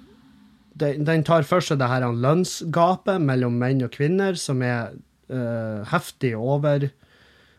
den, 0.79 1.01
den, 1.03 1.25
tar 1.27 1.43
for 1.43 1.59
seg 1.59 1.81
det 1.81 1.89
her 1.91 2.05
lønnsgapet 2.07 3.19
mellom 3.19 3.57
menn 3.59 3.81
og 3.83 3.91
kvinner, 3.97 4.37
som 4.39 4.61
er 4.63 4.93
uh, 5.27 5.83
heftig 5.91 6.31
over, 6.39 6.85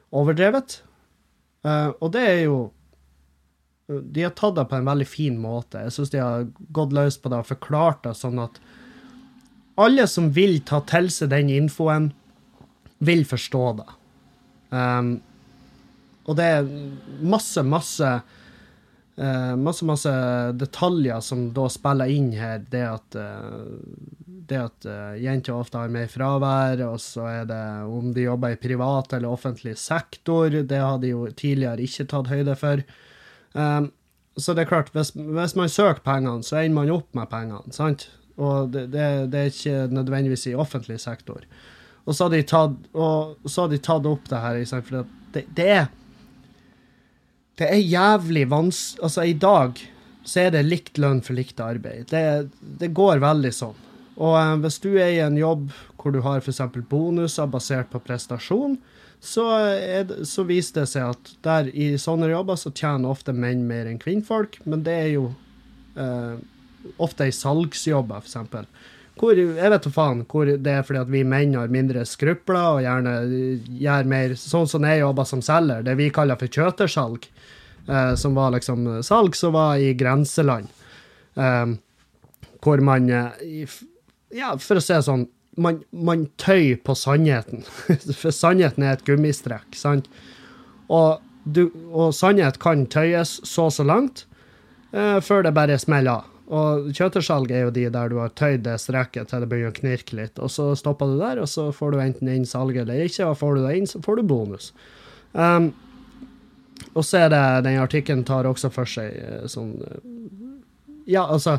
overdrevet. 0.09 0.79
Og 1.66 2.11
det 2.14 2.25
er 2.25 2.42
jo 2.47 2.59
de 3.88 4.23
har 4.23 4.35
tatt 4.37 4.59
det 4.59 4.66
på 4.68 4.77
en 4.77 4.88
veldig 4.88 5.07
fin 5.09 5.37
måte. 5.40 5.81
Jeg 5.87 5.94
syns 5.94 6.11
de 6.12 6.21
har 6.21 6.49
gått 6.77 6.92
løs 6.92 7.16
på 7.16 7.31
det 7.33 7.38
og 7.40 7.49
forklart 7.49 8.03
det 8.05 8.12
sånn 8.18 8.40
at 8.42 8.59
alle 9.81 10.05
som 10.11 10.29
vil 10.35 10.59
ta 10.66 10.83
til 10.90 11.09
seg 11.14 11.31
den 11.33 11.49
infoen, 11.55 12.11
vil 12.99 13.23
forstå 13.29 13.64
det. 13.79 13.87
Um, 14.75 15.12
og 16.29 16.37
det 16.37 16.49
er 16.59 16.66
masse, 17.25 17.62
masse 17.64 18.11
uh, 19.20 19.54
Masse, 19.59 19.85
masse 19.87 20.12
detaljer 20.59 21.20
som 21.24 21.48
da 21.54 21.66
spiller 21.72 22.11
inn 22.12 22.31
her. 22.38 22.62
Det 22.70 22.85
at, 22.87 23.18
uh, 23.18 23.66
det 24.48 24.61
at 24.62 24.88
uh, 24.88 25.18
jenter 25.20 25.57
ofte 25.59 25.81
har 25.81 25.92
mer 25.92 26.09
fravær, 26.12 26.83
og 26.88 26.98
så 27.02 27.26
er 27.31 27.50
det 27.50 27.62
om 27.85 28.12
de 28.14 28.26
jobber 28.28 28.57
i 28.57 28.61
privat 28.62 29.12
eller 29.18 29.31
offentlig 29.31 29.76
sektor. 29.78 30.62
Det 30.62 30.83
har 30.83 30.98
de 31.02 31.12
jo 31.14 31.26
tidligere 31.31 31.85
ikke 31.85 32.09
tatt 32.11 32.33
høyde 32.33 32.57
for. 32.59 32.85
Um, 33.52 33.92
så 34.38 34.54
det 34.54 34.64
er 34.64 34.70
klart, 34.70 34.92
hvis, 34.94 35.11
hvis, 35.16 35.57
man 35.59 35.70
søker 35.72 36.02
pengene, 36.04 36.46
så 36.46 36.61
ender 36.61 36.76
man 36.76 36.94
opp 36.94 37.11
med 37.18 37.31
pengene. 37.31 37.74
sant? 37.74 38.07
Og 38.38 38.70
det, 38.70 38.87
det, 38.92 39.07
det, 39.33 39.40
er 39.40 39.50
ikke 39.50 39.94
nødvendigvis 39.94 40.46
i 40.46 40.54
offentlig 40.54 41.00
sektor. 41.02 41.42
Og 42.07 42.14
så 42.14 42.28
har 42.28 42.37
de 42.37 42.42
tatt, 42.46 42.76
og, 42.94 43.35
så 43.44 43.64
har 43.64 43.72
de 43.72 43.81
tatt 43.83 44.07
opp 44.09 44.28
det 44.31 44.42
her, 44.44 44.61
for 44.78 45.02
det, 45.35 45.42
det, 45.57 45.66
er 45.66 45.88
Det 47.59 47.68
er 47.68 47.81
jævlig 47.83 48.47
vanskelig 48.51 49.05
Altså, 49.05 49.25
i 49.27 49.35
dag 49.35 49.81
så 50.29 50.44
er 50.44 50.53
det 50.53 50.66
likt 50.66 50.99
lønn 51.01 51.23
for 51.25 51.38
likt 51.38 51.61
arbeid. 51.64 52.11
Det, 52.11 52.51
det 52.61 52.90
går 52.92 53.23
veldig 53.23 53.53
sånn. 53.55 53.77
Og 54.18 54.35
eh, 54.37 54.57
hvis 54.61 54.77
du 54.85 54.90
er 54.99 55.14
i 55.14 55.23
en 55.25 55.38
jobb 55.38 55.71
hvor 55.99 56.12
du 56.14 56.21
har 56.23 56.42
f.eks. 56.42 56.61
bonuser 56.90 57.49
basert 57.51 57.88
på 57.92 58.03
prestasjon, 58.05 58.77
så, 59.21 59.44
det, 60.07 60.27
så, 60.31 60.44
viser 60.47 60.83
det 60.83 60.90
seg 60.92 61.14
at 61.14 61.33
der 61.42 61.71
i 61.75 61.90
sånne 61.99 62.29
jobber 62.31 62.59
så 62.61 62.71
tjener 62.71 63.11
ofte 63.11 63.35
menn 63.35 63.64
mer 63.66 63.88
enn 63.90 63.99
kvinnfolk, 63.99 64.61
men 64.68 64.85
det 64.87 64.94
er 64.94 65.09
jo 65.16 65.25
eh, 65.99 66.37
ofte 67.03 67.27
i 67.27 67.35
salgsjobber, 67.35 68.23
f.eks. 68.23 68.68
Hvor, 69.18 69.35
jeg 69.35 69.72
vet 69.72 69.85
da 69.85 69.92
faen 69.92 70.24
hvor 70.31 70.48
det 70.48 70.72
er 70.72 70.85
fordi 70.87 71.00
at 71.00 71.12
vi 71.12 71.24
menn 71.26 71.57
har 71.59 71.72
mindre 71.72 72.04
skrupler 72.07 72.78
og 72.78 72.83
gjerne 72.85 73.14
gjør 73.83 74.11
mer 74.11 74.35
Sånn 74.38 74.68
som 74.70 74.87
jeg 74.87 75.02
jobber 75.02 75.28
som 75.28 75.42
selger, 75.44 75.83
det 75.87 75.96
vi 75.98 76.11
kaller 76.14 76.38
for 76.40 76.52
kjøtersalg, 76.52 77.26
eh, 77.88 78.12
som 78.20 78.38
var 78.38 78.54
liksom 78.57 78.87
salg 79.07 79.37
som 79.38 79.57
var 79.57 79.83
i 79.83 79.90
grenseland. 79.98 80.70
Eh, 81.35 81.66
hvor 82.64 82.85
man 82.85 83.11
eh, 83.11 83.81
Ja, 84.35 84.54
for 84.61 84.78
å 84.78 84.85
si 84.85 84.94
det 84.94 85.04
sånn 85.07 85.28
man, 85.59 85.83
man 85.90 86.26
tøyer 86.40 86.78
på 86.85 86.94
sannheten. 86.94 87.64
For 88.20 88.31
sannheten 88.35 88.85
er 88.87 88.96
et 88.96 89.04
gummistrekk, 89.07 89.74
sant? 89.74 90.09
Og, 90.88 91.18
du, 91.44 91.66
og 91.90 92.14
sannhet 92.16 92.61
kan 92.62 92.87
tøyes 92.90 93.38
så 93.46 93.68
så 93.74 93.87
langt 93.87 94.24
eh, 94.92 95.18
før 95.24 95.44
det 95.46 95.54
bare 95.57 95.78
smeller 95.81 96.22
av. 96.22 96.35
Og 96.49 96.87
kjøtersalg 96.97 97.51
er 97.53 97.67
jo 97.67 97.73
de 97.77 97.85
der 97.93 98.09
du 98.09 98.17
har 98.23 98.33
tøyd 98.39 98.63
det 98.65 98.79
strekket 98.81 99.29
til 99.29 99.43
det 99.45 99.49
begynner 99.51 99.75
å 99.75 99.77
knirke 99.77 100.17
litt, 100.17 100.39
og 100.41 100.49
så 100.53 100.71
stopper 100.79 101.11
du 101.11 101.19
der, 101.21 101.43
og 101.43 101.51
så 101.51 101.67
får 101.77 101.93
du 101.93 101.99
enten 102.01 102.31
inn 102.33 102.47
salget 102.49 102.87
eller 102.87 103.05
ikke, 103.05 103.27
og 103.29 103.37
får 103.41 103.59
du 103.59 103.67
det 103.67 103.75
inn, 103.77 103.91
så 103.91 104.01
får 104.05 104.21
du 104.21 104.31
bonus. 104.31 104.71
Um, 105.37 105.75
og 106.95 107.05
så 107.05 107.25
er 107.25 107.33
det 107.33 107.43
Den 107.67 107.81
artikkelen 107.83 108.25
tar 108.25 108.47
også 108.49 108.71
for 108.73 108.89
seg 108.89 109.13
eh, 109.19 109.45
sånn 109.51 109.75
eh, 109.83 109.99
Ja, 111.11 111.27
altså 111.27 111.59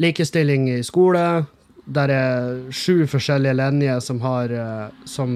Likestilling 0.00 0.68
i 0.72 0.78
skole, 0.86 1.44
der 1.84 2.12
er 2.14 2.54
sju 2.72 3.04
forskjellige 3.10 3.58
linjer 3.58 3.98
som 4.00 4.22
har 4.22 4.54
eh, 4.56 4.86
som 5.04 5.34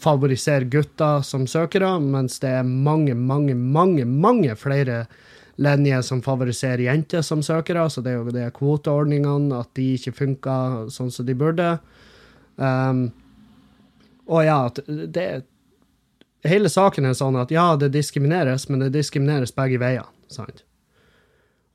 favoriserer 0.00 0.64
gutter 0.72 1.20
som 1.26 1.44
søkere, 1.50 1.90
mens 2.00 2.38
det 2.40 2.48
er 2.62 2.64
mange, 2.64 3.12
mange, 3.12 3.52
mange, 3.54 4.06
mange 4.08 4.56
flere 4.56 5.02
linjer 5.62 6.02
som 6.06 6.22
favoriserer 6.22 6.86
jenter 6.86 7.22
som 7.22 7.42
søkere. 7.42 7.86
Så 7.90 8.02
det 8.04 8.12
er 8.12 8.20
jo 8.20 8.34
det 8.34 8.50
kvoteordningene, 8.58 9.62
at 9.62 9.70
de 9.78 9.92
ikke 9.96 10.14
funker 10.16 10.90
sånn 10.92 11.12
som 11.14 11.28
de 11.28 11.36
burde. 11.38 11.70
Um, 12.56 13.08
og 14.28 14.44
ja, 14.46 14.60
det 14.86 15.30
Hele 16.42 16.66
saken 16.66 17.06
er 17.06 17.12
sånn 17.14 17.36
at 17.38 17.52
ja, 17.54 17.76
det 17.78 17.92
diskrimineres, 17.94 18.64
men 18.66 18.80
det 18.82 18.88
diskrimineres 18.96 19.52
begge 19.54 19.78
veier. 19.78 20.08
sant? 20.26 20.64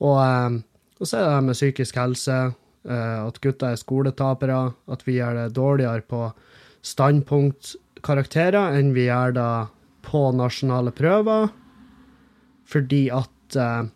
Og, 0.03 0.17
um, 0.19 0.57
og 0.99 1.07
så 1.07 1.21
er 1.21 1.29
det 1.29 1.45
med 1.45 1.55
psykisk 1.55 1.95
helse 1.95 2.35
uh, 2.51 3.19
at 3.23 3.39
gutter 3.39 3.71
er 3.71 3.79
skoletapere, 3.79 4.57
at 4.91 5.05
vi 5.07 5.15
gjør 5.21 5.39
det 5.39 5.55
dårligere 5.55 6.03
på 6.03 6.25
standpunktkarakterer 6.83 8.75
enn 8.75 8.91
vi 8.97 9.07
gjør 9.07 9.37
da 9.39 9.47
på 10.03 10.25
nasjonale 10.35 10.91
prøver, 10.95 11.47
fordi 12.67 13.07
at 13.15 13.31
uh, 13.55 13.87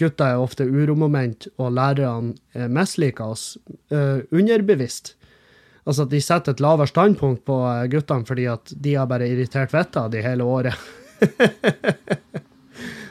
gutter 0.00 0.34
er 0.34 0.42
ofte 0.42 0.66
uromoment, 0.66 1.46
og 1.58 1.72
lærerne 1.78 2.68
misliker 2.72 3.30
oss 3.30 3.54
uh, 3.92 4.18
underbevisst. 4.30 5.14
Altså 5.86 6.04
at 6.04 6.12
de 6.12 6.20
setter 6.22 6.54
et 6.54 6.60
lavere 6.62 6.90
standpunkt 6.90 7.44
på 7.48 7.56
guttene 7.90 8.26
fordi 8.28 8.44
at 8.50 8.72
de 8.74 8.94
har 8.98 9.08
bare 9.10 9.30
irritert 9.30 9.72
vettet 9.74 10.02
av 10.02 10.10
de 10.12 10.20
hele 10.22 10.44
året. 10.44 10.76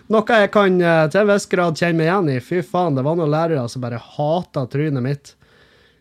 Noe 0.10 0.38
jeg 0.42 0.50
kan 0.50 0.80
eh, 0.82 1.04
til 1.14 1.22
en 1.22 1.30
viss 1.30 1.46
grad 1.50 1.78
kjenne 1.78 2.00
meg 2.00 2.08
igjen 2.08 2.32
i. 2.34 2.40
Fy 2.42 2.64
faen, 2.66 2.96
det 2.98 3.04
var 3.06 3.18
noen 3.18 3.30
lærere 3.30 3.68
som 3.70 3.84
bare 3.84 4.00
hata 4.02 4.66
trynet 4.72 5.06
mitt. 5.06 5.36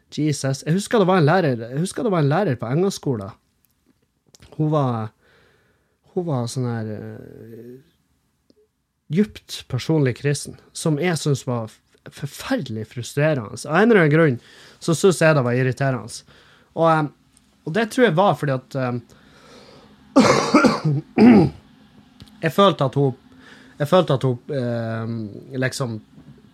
Jesus. 0.08 0.62
Jeg 0.64 0.72
husker 0.78 1.02
det 1.02 1.08
var 1.10 1.20
en 1.20 1.26
lærer, 1.28 1.60
jeg 1.74 1.82
husker 1.82 2.06
det 2.06 2.12
var 2.14 2.22
en 2.24 2.30
lærer 2.30 2.56
på 2.56 2.68
engelskskolen. 2.70 3.34
Hun 4.56 4.72
var 4.72 5.10
Hun 6.14 6.24
var 6.26 6.46
sånn 6.50 6.64
her 6.66 6.86
Djupt 9.08 9.62
personlig 9.68 10.18
kristen, 10.18 10.58
som 10.76 10.98
jeg 11.00 11.16
syns 11.20 11.46
var 11.48 11.70
forferdelig 12.12 12.86
frustrerende. 12.90 13.56
Av 13.68 13.76
en 13.76 13.90
eller 13.90 14.02
annen 14.02 14.12
grunn 14.12 14.36
så 14.80 14.94
syns 14.96 15.22
jeg 15.22 15.36
det 15.36 15.44
var 15.44 15.56
irriterende. 15.56 16.34
Og, 16.74 16.88
um, 16.88 17.08
og, 17.64 17.72
det 17.76 17.88
tror 17.92 18.08
jeg 18.08 18.18
var 18.18 18.36
fordi 18.40 18.56
at 18.56 18.76
um, 18.76 19.00
Jeg 22.38 22.54
følte 22.54 22.86
at 22.86 22.94
hun 22.98 23.16
jeg 23.78 23.86
følte 23.86 24.14
at 24.18 24.24
hun 24.26 24.38
um, 24.50 25.18
liksom 25.54 25.98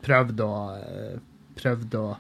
prøvde 0.04 0.44
å 0.44 0.56
eh, 0.76 1.14
Prøvde 1.56 2.00
å 2.00 2.16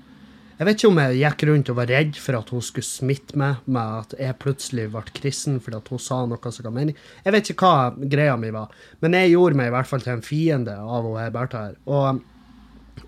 Jeg 0.54 0.68
vet 0.68 0.78
ikke 0.78 0.88
om 0.92 0.98
jeg 1.02 1.16
gikk 1.18 1.40
rundt 1.48 1.70
og 1.72 1.76
var 1.80 1.88
redd 1.90 2.18
for 2.22 2.38
at 2.38 2.50
hun 2.54 2.62
skulle 2.62 2.86
smitte 2.86 3.38
meg 3.38 3.64
med 3.66 3.94
at 4.04 4.12
jeg 4.20 4.36
plutselig 4.38 4.84
ble 4.92 5.02
kristen 5.16 5.56
fordi 5.62 5.80
at 5.80 5.88
hun 5.90 6.02
sa 6.02 6.20
noe 6.30 6.52
som 6.54 6.66
ga 6.66 6.70
mening. 6.74 6.98
Jeg 7.24 7.34
vet 7.34 7.50
ikke 7.50 7.70
hva 7.72 8.10
greia 8.12 8.36
mi 8.38 8.52
var, 8.54 8.70
men 9.02 9.16
jeg 9.18 9.32
gjorde 9.32 9.58
meg 9.58 9.70
i 9.70 9.74
hvert 9.74 9.90
fall 9.90 10.04
til 10.04 10.14
en 10.14 10.22
fiende 10.22 10.76
av 10.78 11.08
hun 11.08 11.34
Bertha 11.34 11.64
her. 11.66 11.74
Og, 11.90 12.22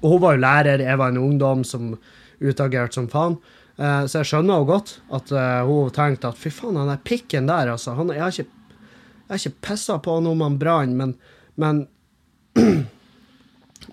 og, 0.01 0.09
hun 0.09 0.25
var 0.25 0.35
jo 0.35 0.43
lærer, 0.43 0.83
jeg 0.83 0.99
var 0.99 1.15
en 1.15 1.23
ungdom 1.23 1.63
som 1.69 1.95
utagerte 2.43 2.99
som 2.99 3.07
faen. 3.13 3.39
Uh, 3.77 4.03
så 4.09 4.23
jeg 4.23 4.33
skjønner 4.33 4.63
jo 4.63 4.69
godt 4.73 4.97
at 5.15 5.31
uh, 5.37 5.63
hun 5.69 5.95
tenkte 5.95 6.33
at 6.33 6.41
fy 6.41 6.51
faen, 6.51 6.81
han 6.81 6.91
der 6.91 7.03
pikken 7.07 7.47
der, 7.47 7.71
altså. 7.77 7.95
Han, 7.95 8.11
jeg 8.11 8.25
har 8.25 8.35
ikke, 8.35 8.83
jeg 9.29 9.43
ikke 9.45 9.69
pissa 9.69 10.01
på 10.03 10.19
han 10.19 10.27
om 10.33 10.43
han 10.43 10.59
brann, 10.59 10.99
men 10.99 11.15
men 11.57 11.87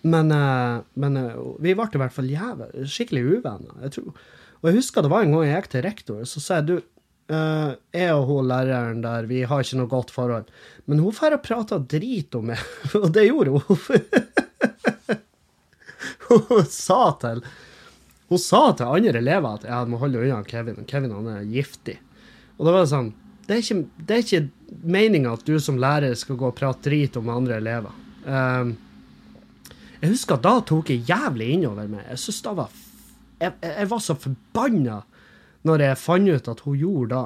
men, 0.01 0.31
eh, 0.31 0.81
men, 0.93 1.17
eh, 1.17 1.35
vi 1.59 1.75
ble 1.77 1.87
i 1.87 2.01
hvert 2.01 2.15
fall 2.15 2.31
jævla, 2.31 2.69
skikkelig 2.89 3.23
uvenner. 3.39 3.75
Jeg 3.85 3.97
tror. 3.97 4.23
Og 4.61 4.69
jeg 4.69 4.79
husker 4.79 5.03
det 5.03 5.11
var 5.11 5.25
en 5.25 5.35
gang 5.35 5.45
jeg 5.45 5.61
gikk 5.61 5.71
til 5.73 5.85
rektor, 5.85 6.23
så 6.29 6.43
sa 6.43 6.59
jeg 6.59 6.69
du 6.69 6.75
eh, 6.77 7.73
jeg 7.93 8.13
og 8.15 8.25
hun 8.29 8.47
læreren 8.51 9.03
der, 9.03 9.27
vi 9.29 9.43
har 9.47 9.63
ikke 9.63 9.79
noe 9.81 9.91
godt 9.91 10.13
forhold. 10.15 10.49
Men 10.87 11.03
hun 11.03 11.15
får 11.15 11.37
og 11.37 11.43
prater 11.45 11.83
drit 11.83 12.35
om 12.39 12.49
meg, 12.51 12.63
og 13.01 13.11
det 13.15 13.27
gjorde 13.27 13.59
hun. 13.59 13.77
hun 16.29 16.65
sa 16.71 17.03
til 17.21 17.43
hun 18.33 18.39
sa 18.41 18.71
til 18.73 18.89
andre 18.89 19.19
elever 19.19 19.59
at 19.59 19.65
jeg 19.67 19.89
må 19.91 19.99
holde 20.01 20.21
unna 20.23 20.39
Kevin. 20.47 20.85
Kevin 20.89 21.11
han 21.13 21.27
er 21.29 21.43
giftig. 21.45 21.99
Og 22.57 22.65
da 22.65 22.71
var 22.73 22.85
det 22.85 22.89
sånn 22.93 23.11
Det 23.43 23.55
er 23.55 23.59
ikke, 23.61 23.75
det 24.07 24.17
ikke 24.23 24.39
meninga 24.95 25.33
at 25.35 25.43
du 25.45 25.57
som 25.61 25.77
lærer 25.77 26.15
skal 26.17 26.39
gå 26.39 26.47
og 26.47 26.55
prate 26.57 26.87
drit 26.87 27.17
om 27.19 27.29
andre 27.29 27.59
elever. 27.59 27.91
Um, 28.23 28.77
jeg 30.03 30.11
husker 30.11 30.35
at 30.35 30.43
da 30.43 30.57
tok 30.67 30.89
jeg 30.91 31.05
jævlig 31.07 31.53
innover 31.55 31.87
meg. 31.87 32.03
Jeg 32.11 32.19
synes 32.19 32.41
det 32.43 32.55
var 32.57 32.73
jeg, 33.39 33.53
jeg 33.63 33.87
var 33.91 34.01
så 34.03 34.15
forbanna 34.19 34.97
når 35.67 35.83
jeg 35.85 35.99
fant 35.99 36.31
ut 36.31 36.49
at 36.51 36.63
hun 36.65 36.75
gjorde 36.79 37.13
det. 37.13 37.23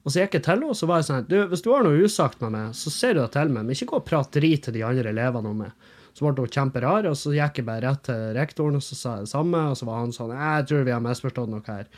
Og 0.00 0.12
så 0.12 0.22
gikk 0.22 0.36
jeg 0.36 0.44
til 0.44 0.54
henne 0.54 0.76
så 0.76 0.88
var 0.88 1.00
jeg 1.00 1.08
sånn 1.08 1.26
du, 1.28 1.38
Hvis 1.50 1.64
du 1.64 1.70
har 1.72 1.84
noe 1.84 2.04
usagt 2.04 2.40
med 2.44 2.52
meg, 2.54 2.76
så 2.76 2.92
ser 2.92 3.16
du 3.16 3.22
det 3.22 3.30
til 3.36 3.52
meg, 3.52 3.64
men 3.64 3.76
ikke 3.76 3.88
gå 3.92 4.00
og 4.00 4.06
prate 4.08 4.40
drit 4.40 4.64
til 4.66 4.76
de 4.76 4.84
andre 4.86 5.12
elevene 5.12 5.52
om 5.52 5.62
meg. 5.64 5.88
Så 6.16 6.24
ble 6.24 6.44
hun 6.44 6.52
kjemperar, 6.52 7.08
og 7.08 7.16
så 7.16 7.32
gikk 7.32 7.60
jeg 7.60 7.68
bare 7.68 7.84
rett 7.86 8.02
til 8.08 8.24
rektoren 8.36 8.76
og 8.76 8.84
så 8.84 8.98
sa 8.98 9.14
jeg 9.16 9.28
det 9.28 9.32
samme. 9.32 9.62
Og 9.72 9.78
så 9.78 9.88
var 9.88 10.02
han 10.02 10.12
sånn 10.16 10.34
Jeg 10.36 10.66
tror 10.68 10.84
vi 10.88 10.94
har 10.96 11.04
misforstått 11.04 11.52
noe 11.52 11.64
her. 11.68 11.88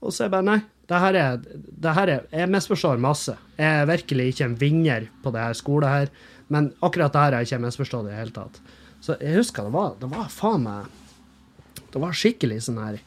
Og 0.00 0.12
så 0.12 0.24
er 0.24 0.28
jeg 0.28 0.36
bare 0.36 0.48
Nei, 0.48 0.58
det 0.88 1.02
her 1.02 1.20
er, 1.20 1.44
det 1.84 1.94
her 1.98 2.14
er 2.14 2.26
Jeg 2.32 2.52
misforstår 2.52 3.02
masse. 3.02 3.36
Jeg 3.58 3.82
er 3.82 3.92
virkelig 3.92 4.30
ikke 4.32 4.48
en 4.48 4.58
vinner 4.60 5.08
på 5.24 5.32
det 5.34 5.44
her 5.48 5.60
skolet 5.60 5.92
her, 5.92 6.32
men 6.52 6.72
akkurat 6.84 7.12
det 7.12 7.24
her 7.24 7.32
har 7.32 7.44
jeg 7.44 7.50
ikke 7.50 7.64
misforstått 7.66 8.08
i 8.08 8.12
det 8.12 8.20
hele 8.20 8.36
tatt. 8.36 8.60
Så 9.06 9.14
jeg 9.22 9.38
husker 9.38 9.66
det 9.66 9.74
var, 9.74 9.94
det 10.00 10.08
var 10.10 10.30
faen 10.32 10.64
meg 10.66 11.82
Det 11.92 12.00
var 12.02 12.16
skikkelig 12.16 12.64
sånn 12.66 12.82
her 12.82 13.02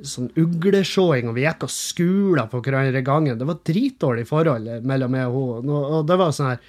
sånn 0.00 0.30
uglesjåing, 0.40 1.26
og 1.28 1.34
vi 1.36 1.42
gikk 1.44 1.66
og 1.66 1.72
skula 1.74 2.46
på 2.48 2.62
hverandre 2.64 3.02
gangen. 3.04 3.36
Det 3.36 3.44
var 3.44 3.58
dritdårlig 3.68 4.22
forhold 4.30 4.70
mellom 4.88 5.12
meg 5.12 5.26
og 5.28 5.58
hun. 5.60 5.72
Og 5.76 6.06
det 6.08 6.16
var 6.16 6.32
sånn 6.32 6.54
her 6.54 6.62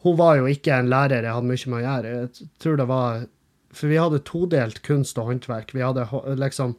hun 0.00 0.16
var 0.16 0.38
jo 0.38 0.46
ikke 0.48 0.78
en 0.80 0.88
lærer 0.88 1.26
jeg 1.26 1.36
hadde 1.36 1.50
mye 1.50 1.70
med 1.70 1.76
å 1.76 1.84
gjøre. 1.84 2.12
Jeg 2.14 2.48
tror 2.62 2.80
det 2.80 2.88
var 2.88 3.26
For 3.70 3.86
vi 3.86 3.98
hadde 4.00 4.22
todelt 4.26 4.80
kunst 4.82 5.18
og 5.20 5.28
håndverk. 5.28 5.74
Vi 5.76 5.84
hadde 5.84 6.06
liksom 6.40 6.72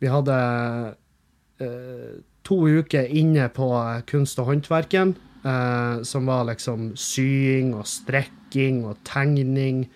Vi 0.00 0.08
hadde 0.10 0.38
eh, 1.62 2.14
to 2.44 2.56
uker 2.66 3.06
inne 3.08 3.48
på 3.48 3.68
kunst 4.10 4.40
og 4.42 4.48
håndverken, 4.50 5.14
eh, 5.44 6.02
som 6.02 6.26
var 6.26 6.48
liksom 6.48 6.92
sying 6.96 7.74
og 7.76 7.86
strekking 7.88 8.82
og 8.88 8.98
tegning 9.04 9.86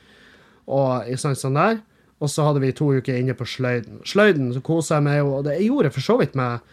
og 0.68 1.08
sånn, 1.18 1.56
der. 1.56 1.80
Og 2.18 2.30
så 2.32 2.44
hadde 2.46 2.60
vi 2.64 2.74
to 2.74 2.90
uker 2.98 3.16
inne 3.16 3.34
på 3.38 3.46
sløyden. 3.46 4.02
Sløyden 4.08 4.52
så 4.54 4.62
kosa 4.64 4.98
jeg 4.98 5.06
meg 5.06 5.20
jo, 5.20 5.32
og 5.38 5.46
det 5.46 5.56
jeg 5.56 5.70
gjorde 5.70 5.94
for 5.94 6.04
så 6.04 6.16
vidt 6.20 6.34
med 6.38 6.64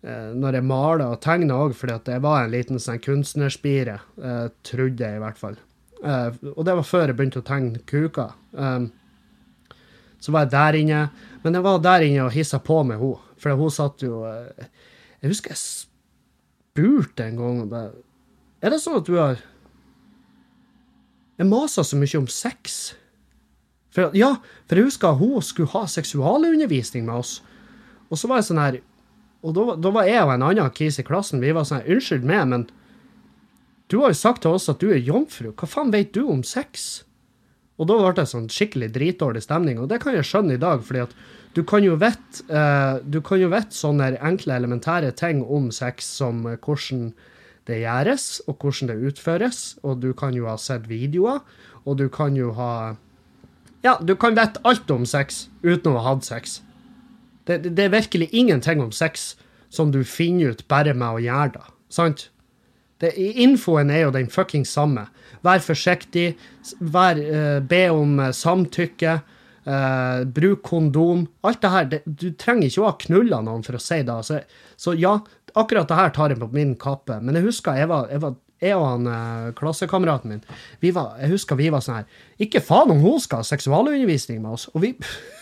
Eh, 0.00 0.30
når 0.32 0.56
jeg 0.56 0.64
maler 0.64 1.10
og 1.12 1.20
tegner 1.20 1.58
òg, 1.60 1.74
fordi 1.76 1.92
at 1.92 2.06
jeg 2.08 2.22
var 2.24 2.46
en 2.46 2.54
liten 2.54 2.80
sånn 2.80 3.02
kunstnerspire, 3.04 3.98
eh, 4.16 4.46
trodde 4.64 5.04
jeg 5.04 5.18
i 5.18 5.20
hvert 5.20 5.40
fall. 5.40 5.58
Eh, 6.00 6.38
og 6.54 6.64
det 6.64 6.76
var 6.78 6.88
før 6.88 7.10
jeg 7.10 7.18
begynte 7.18 7.42
å 7.42 7.46
tegne 7.46 7.82
kuker. 7.84 8.32
så 10.20 10.32
var 10.32 10.44
jeg 10.44 10.50
der 10.50 10.74
inne. 10.76 11.10
Men 11.42 11.54
jeg 11.54 11.62
var 11.62 11.78
der 11.78 12.00
inne 12.04 12.24
og 12.24 12.32
hissa 12.32 12.58
på 12.58 12.82
med 12.84 12.98
henne, 12.98 13.18
for 13.38 13.56
hun 13.56 13.70
satt 13.70 14.02
jo 14.02 14.24
Jeg 15.22 15.30
husker 15.30 15.50
jeg 15.50 15.56
spurte 15.56 17.24
en 17.24 17.36
gang 17.36 17.72
Er 18.62 18.70
det 18.70 18.80
sånn 18.80 18.98
at 18.98 19.06
du 19.06 19.16
har 19.16 19.38
Jeg 21.38 21.46
maser 21.46 21.82
så 21.82 21.96
mye 21.96 22.18
om 22.18 22.26
sex. 22.26 22.94
For, 23.90 24.14
ja, 24.14 24.36
for 24.70 24.78
jeg 24.78 24.90
husker 24.90 25.18
hun 25.18 25.42
skulle 25.42 25.72
ha 25.72 25.86
seksualundervisning 25.90 27.08
med 27.08 27.24
oss. 27.24 27.40
Og 28.10 28.18
så 28.18 28.30
var 28.30 28.40
jeg 28.40 28.50
sånn 28.50 28.62
her 28.62 28.80
og 29.40 29.54
da, 29.56 29.74
da, 29.80 29.90
var 29.94 30.08
jeg 30.08 30.20
og 30.20 30.34
en 30.34 30.44
annen 30.50 30.72
kis 30.76 30.98
i 31.00 31.04
klassen 31.06 31.40
vi 31.40 31.52
var 31.56 31.64
sånn 31.64 31.80
her 31.80 31.94
Unnskyld 31.94 32.26
meg, 32.28 32.42
men 32.50 32.66
du 33.90 34.02
har 34.02 34.12
jo 34.12 34.18
sagt 34.20 34.44
til 34.44 34.56
oss 34.56 34.68
at 34.70 34.82
du 34.82 34.90
er 34.92 35.00
jomfru. 35.02 35.50
Hva 35.56 35.66
faen 35.66 35.92
vet 35.94 36.12
du 36.14 36.22
om 36.28 36.42
sex? 36.46 37.02
Og 37.80 37.88
da 37.88 37.96
ble 37.96 38.12
det 38.18 38.26
sånn 38.28 38.50
skikkelig 38.52 38.90
dritdårlig 38.94 39.42
stemning. 39.42 39.80
Og 39.80 39.88
det 39.90 40.02
kan 40.02 40.14
jeg 40.14 40.28
skjønne 40.28 40.58
i 40.58 40.60
dag, 40.60 40.84
fordi 40.84 41.06
at 41.06 41.14
du 41.56 41.64
kan 41.66 41.82
jo 41.82 41.96
vite 41.98 42.44
vite 42.44 43.74
sånne 43.74 44.12
enkle, 44.20 44.54
elementære 44.60 45.10
ting 45.18 45.40
om 45.42 45.70
sex 45.74 46.06
som 46.20 46.44
uh, 46.46 46.54
hvordan 46.60 47.08
det 47.66 47.80
gjøres, 47.80 48.28
og 48.46 48.60
hvordan 48.60 48.92
det 48.92 49.10
utføres. 49.10 49.62
Og 49.82 50.04
du 50.04 50.12
kan 50.14 50.36
jo 50.36 50.46
ha 50.46 50.58
sett 50.60 50.86
videoer, 50.90 51.40
og 51.82 51.98
du 51.98 52.06
kan 52.12 52.36
jo 52.36 52.52
ha 52.60 52.72
Ja, 53.82 53.98
du 54.02 54.16
kan 54.16 54.36
vite 54.36 54.60
alt 54.62 54.90
om 54.92 55.06
sex 55.08 55.46
uten 55.62 55.94
å 55.94 56.00
ha 56.00 56.12
hatt 56.12 56.26
sex. 56.28 56.60
Det, 57.48 57.62
det, 57.64 57.86
er 57.86 57.94
virkelig 57.94 58.28
ingenting 58.36 58.82
om 58.84 58.92
sex 58.92 59.34
som 59.72 59.92
du 59.94 60.02
finner 60.04 60.52
ut 60.52 60.66
bare 60.68 60.92
med 60.94 61.16
å 61.16 61.22
gjøre 61.22 61.54
det. 61.56 61.64
Sant? 61.92 62.28
Det, 63.00 63.14
infoen 63.16 63.90
er 63.90 64.04
jo 64.04 64.14
den 64.14 64.28
fucking 64.30 64.66
samme. 64.68 65.06
Vær 65.46 65.62
forsiktig. 65.64 66.34
Vær, 66.80 67.16
uh, 67.16 67.58
be 67.64 67.86
om 67.94 68.18
uh, 68.20 68.28
samtykke. 68.36 69.20
Uh, 69.64 70.26
bruk 70.28 70.62
kondom. 70.68 71.24
Alt 71.46 71.62
det 71.64 71.72
her. 71.72 71.88
Det, 71.88 72.02
du 72.04 72.28
trenger 72.36 72.68
ikke 72.68 72.84
å 72.84 72.90
ha 72.90 72.98
knulla 73.06 73.40
noen 73.46 73.64
for 73.64 73.78
å 73.78 73.82
si 73.82 74.02
det. 74.04 74.18
Så, 74.28 74.42
så, 74.76 74.94
ja, 75.00 75.16
akkurat 75.56 75.88
det 75.88 75.98
her 76.02 76.12
tar 76.12 76.34
jeg 76.34 76.42
på 76.42 76.50
min 76.52 76.76
kappe. 76.80 77.16
Men 77.24 77.40
jeg 77.40 77.48
husker 77.48 77.80
jeg 77.80 77.88
var, 77.88 78.12
jeg 78.12 78.20
var 78.26 78.36
jeg 78.60 78.76
og 78.76 78.84
han 78.84 79.54
klassekameraten 79.56 80.34
min, 80.34 80.42
vi 80.82 80.90
var, 80.92 81.14
jeg 81.22 81.32
husker 81.32 81.56
vi 81.56 81.70
var 81.72 81.80
sånn 81.84 82.02
her 82.02 82.44
Ikke 82.44 82.60
faen 82.60 82.92
om 82.92 83.00
hun 83.00 83.22
skal 83.22 83.40
ha 83.40 83.48
seksualundervisning 83.48 84.42
med 84.42 84.58
oss. 84.58 84.66
Og 84.74 84.84
vi 84.84 84.90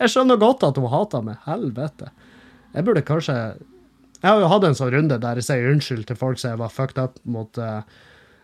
Jeg 0.00 0.12
skjønner 0.12 0.40
godt 0.40 0.64
at 0.66 0.78
hun 0.80 0.90
hater 0.90 1.24
meg. 1.24 1.40
Helvete. 1.46 2.10
Jeg 2.74 2.86
burde 2.86 3.06
kanskje 3.06 3.36
Jeg 4.20 4.28
har 4.28 4.42
jo 4.42 4.52
hatt 4.52 4.66
en 4.68 4.76
sånn 4.76 4.92
runde 4.94 5.18
der 5.22 5.40
jeg 5.40 5.48
sier 5.48 5.70
unnskyld 5.72 6.06
til 6.08 6.18
folk 6.20 6.40
som 6.40 6.52
jeg 6.52 6.60
var 6.60 6.72
fucked 6.74 7.00
up 7.00 7.16
mot. 7.24 7.56
Uh, 7.56 7.80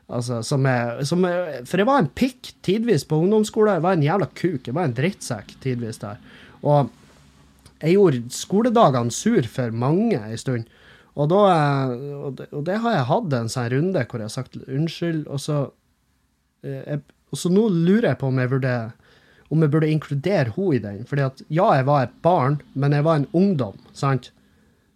altså, 0.08 0.40
som 0.46 0.64
jeg, 0.64 1.04
som 1.08 1.26
jeg, 1.28 1.66
for 1.68 1.82
jeg 1.82 1.88
var 1.88 2.00
en 2.00 2.12
pikk 2.16 2.54
tidvis 2.64 3.04
på 3.08 3.18
ungdomsskolen. 3.24 3.76
Jeg 3.76 3.84
var 3.84 3.98
en 3.98 4.06
jævla 4.06 4.30
kuk. 4.32 4.62
Jeg 4.64 4.76
var 4.76 4.88
en 4.88 4.96
drittsekk 4.96 5.52
tidvis 5.64 6.00
der. 6.00 6.22
Og 6.64 6.88
jeg 7.82 7.98
gjorde 7.98 8.22
skoledagene 8.32 9.12
sur 9.12 9.50
for 9.52 9.76
mange 9.76 10.16
en 10.16 10.40
stund. 10.40 10.72
Og, 11.16 11.30
da, 11.32 11.40
eh, 11.48 11.96
og, 12.20 12.36
det, 12.38 12.50
og 12.52 12.66
det 12.68 12.78
har 12.84 12.98
jeg 12.98 13.08
hatt 13.10 13.34
en 13.38 13.50
sånn 13.52 13.72
runde 13.72 14.04
hvor 14.04 14.20
jeg 14.20 14.28
har 14.28 14.36
sagt 14.36 14.58
unnskyld, 14.66 15.24
og 15.32 15.40
så, 15.42 15.58
eh, 16.66 16.82
jeg, 16.82 17.02
og 17.32 17.40
så 17.40 17.50
nå 17.52 17.66
lurer 17.72 18.12
jeg 18.12 18.20
på 18.20 18.30
om 18.30 18.40
jeg 18.42 18.52
burde 18.52 18.76
om 19.46 19.62
jeg 19.62 19.70
burde 19.70 19.90
inkludere 19.90 20.52
henne 20.56 20.74
i 20.74 20.82
den. 20.82 21.02
Fordi 21.06 21.22
at 21.22 21.42
ja, 21.46 21.68
jeg 21.78 21.86
var 21.86 22.06
et 22.06 22.16
barn, 22.24 22.58
men 22.74 22.96
jeg 22.96 23.06
var 23.06 23.20
en 23.20 23.28
ungdom, 23.36 23.78
sant? 23.94 24.32